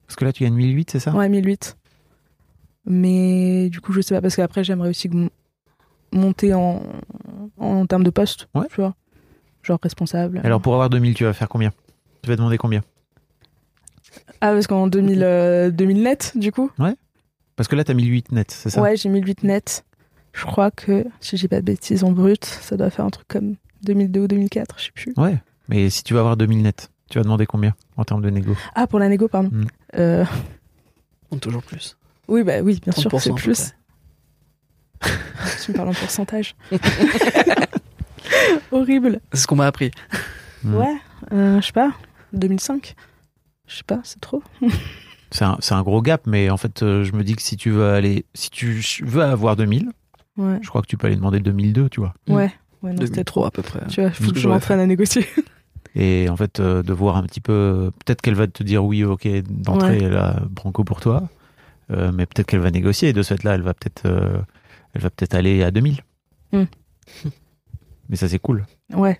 [0.06, 1.12] Parce que là, tu gagnes 1008, c'est ça?
[1.12, 1.76] Ouais, 1008.
[2.86, 5.10] Mais du coup, je sais pas, parce qu'après, j'aimerais aussi
[6.12, 6.82] monter en,
[7.58, 8.66] en termes de poste, Ouais.
[8.70, 8.94] tu vois,
[9.62, 10.40] genre responsable.
[10.44, 11.72] Alors, pour avoir 2000, tu vas faire combien?
[12.22, 12.80] Tu vas demander combien?
[14.40, 16.70] Ah, parce qu'en 2000, euh, 2000 net, du coup?
[17.58, 18.80] Parce que là, t'as 1008 net, c'est ça?
[18.80, 19.84] Ouais, j'ai 1008 net.
[20.32, 23.26] Je crois que, si j'ai pas de bêtises en brut, ça doit faire un truc
[23.26, 25.12] comme 2002 ou 2004, je sais plus.
[25.16, 25.42] Ouais.
[25.68, 28.56] Mais si tu vas avoir 2000 net, tu vas demander combien en termes de négo?
[28.76, 29.50] Ah, pour la négo, pardon.
[29.52, 29.64] Mm.
[29.96, 30.24] Euh,
[31.32, 31.96] On toujours plus.
[32.28, 33.74] oui, bah oui, bien sûr, 30% c'est plus.
[35.64, 36.54] tu me parles en pourcentage.
[38.70, 39.20] Horrible.
[39.32, 39.90] C'est ce qu'on m'a appris.
[40.62, 40.74] Mm.
[40.76, 40.96] Ouais,
[41.32, 41.90] euh, je sais pas,
[42.34, 42.94] 2005.
[43.66, 44.44] Je sais pas, c'est trop.
[45.30, 47.56] C'est un, c'est un gros gap, mais en fait, euh, je me dis que si
[47.56, 49.90] tu veux aller, si tu veux avoir 2000,
[50.38, 52.14] Ouais, je crois que tu peux aller demander 2002, tu vois.
[52.28, 52.52] Ouais.
[52.82, 53.44] ouais non, c'était 2003 trop.
[53.46, 53.84] à peu près.
[53.88, 55.26] Tu vois, faut que je m'entraîne à négocier.
[55.96, 59.02] Et en fait, euh, de voir un petit peu, peut-être qu'elle va te dire oui,
[59.02, 60.08] ok, d'entrée, Ouais.
[60.10, 61.28] là, Branco pour toi,
[61.90, 64.38] Euh, mais peut-être qu'elle va négocier, et de ce fait-là, elle va peut-être, euh,
[64.94, 66.02] elle va peut-être aller à 2000.
[66.52, 66.64] Mm.
[68.10, 68.64] Mais ça, c'est cool.
[68.94, 69.18] ouais.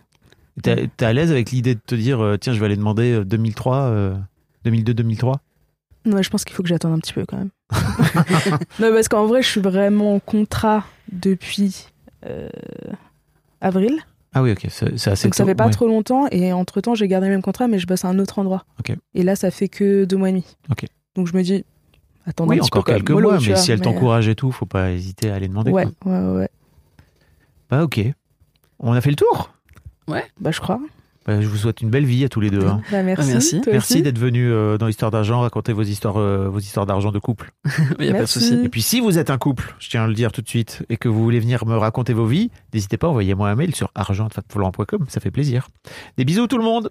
[0.63, 3.25] T'es t'es à l'aise avec l'idée de te dire, tiens, je vais aller demander euh,
[3.25, 4.17] 2003, euh,
[4.67, 5.37] 2002-2003
[6.07, 7.51] Ouais, je pense qu'il faut que j'attende un petit peu quand même.
[8.81, 11.87] non, parce qu'en vrai, je suis vraiment en contrat depuis
[12.25, 12.49] euh,
[13.61, 13.99] avril.
[14.35, 15.71] Ah oui, ok, c'est assez Donc ça fait pas ouais.
[15.73, 16.27] trop longtemps.
[16.31, 18.65] Et entre temps, j'ai gardé le même contrat, mais je bosse à un autre endroit.
[18.79, 18.95] Ok.
[19.15, 20.47] Et là, ça fait que deux mois et demi.
[20.71, 20.85] Ok.
[21.17, 21.65] Donc je me dis,
[22.27, 24.29] attends Oui, un petit encore peu quelques mollo, mois, mais vois, si elle mais, t'encourage
[24.29, 25.71] et tout, faut pas hésiter à aller demander.
[25.71, 26.13] euh, Ouais, quoi.
[26.13, 26.49] ouais, ouais, ouais.
[27.71, 28.01] Bah ok.
[28.79, 29.53] On a fait le tour?
[30.07, 30.81] Bah, je crois.
[31.29, 32.67] Bah, Je vous souhaite une belle vie à tous les deux.
[32.67, 32.81] hein.
[32.91, 33.61] Bah, merci.
[34.03, 37.53] d'être venu euh, dans l'histoire d'argent, raconter vos histoires, euh, vos histoires d'argent de couple.
[37.99, 38.41] Il y a pas de Merci.
[38.41, 38.55] souci.
[38.65, 40.85] Et puis si vous êtes un couple, je tiens à le dire tout de suite,
[40.89, 43.91] et que vous voulez venir me raconter vos vies, n'hésitez pas, envoyez-moi un mail sur
[43.95, 45.69] argent.com, ça fait plaisir.
[46.17, 46.91] Des bisous tout le monde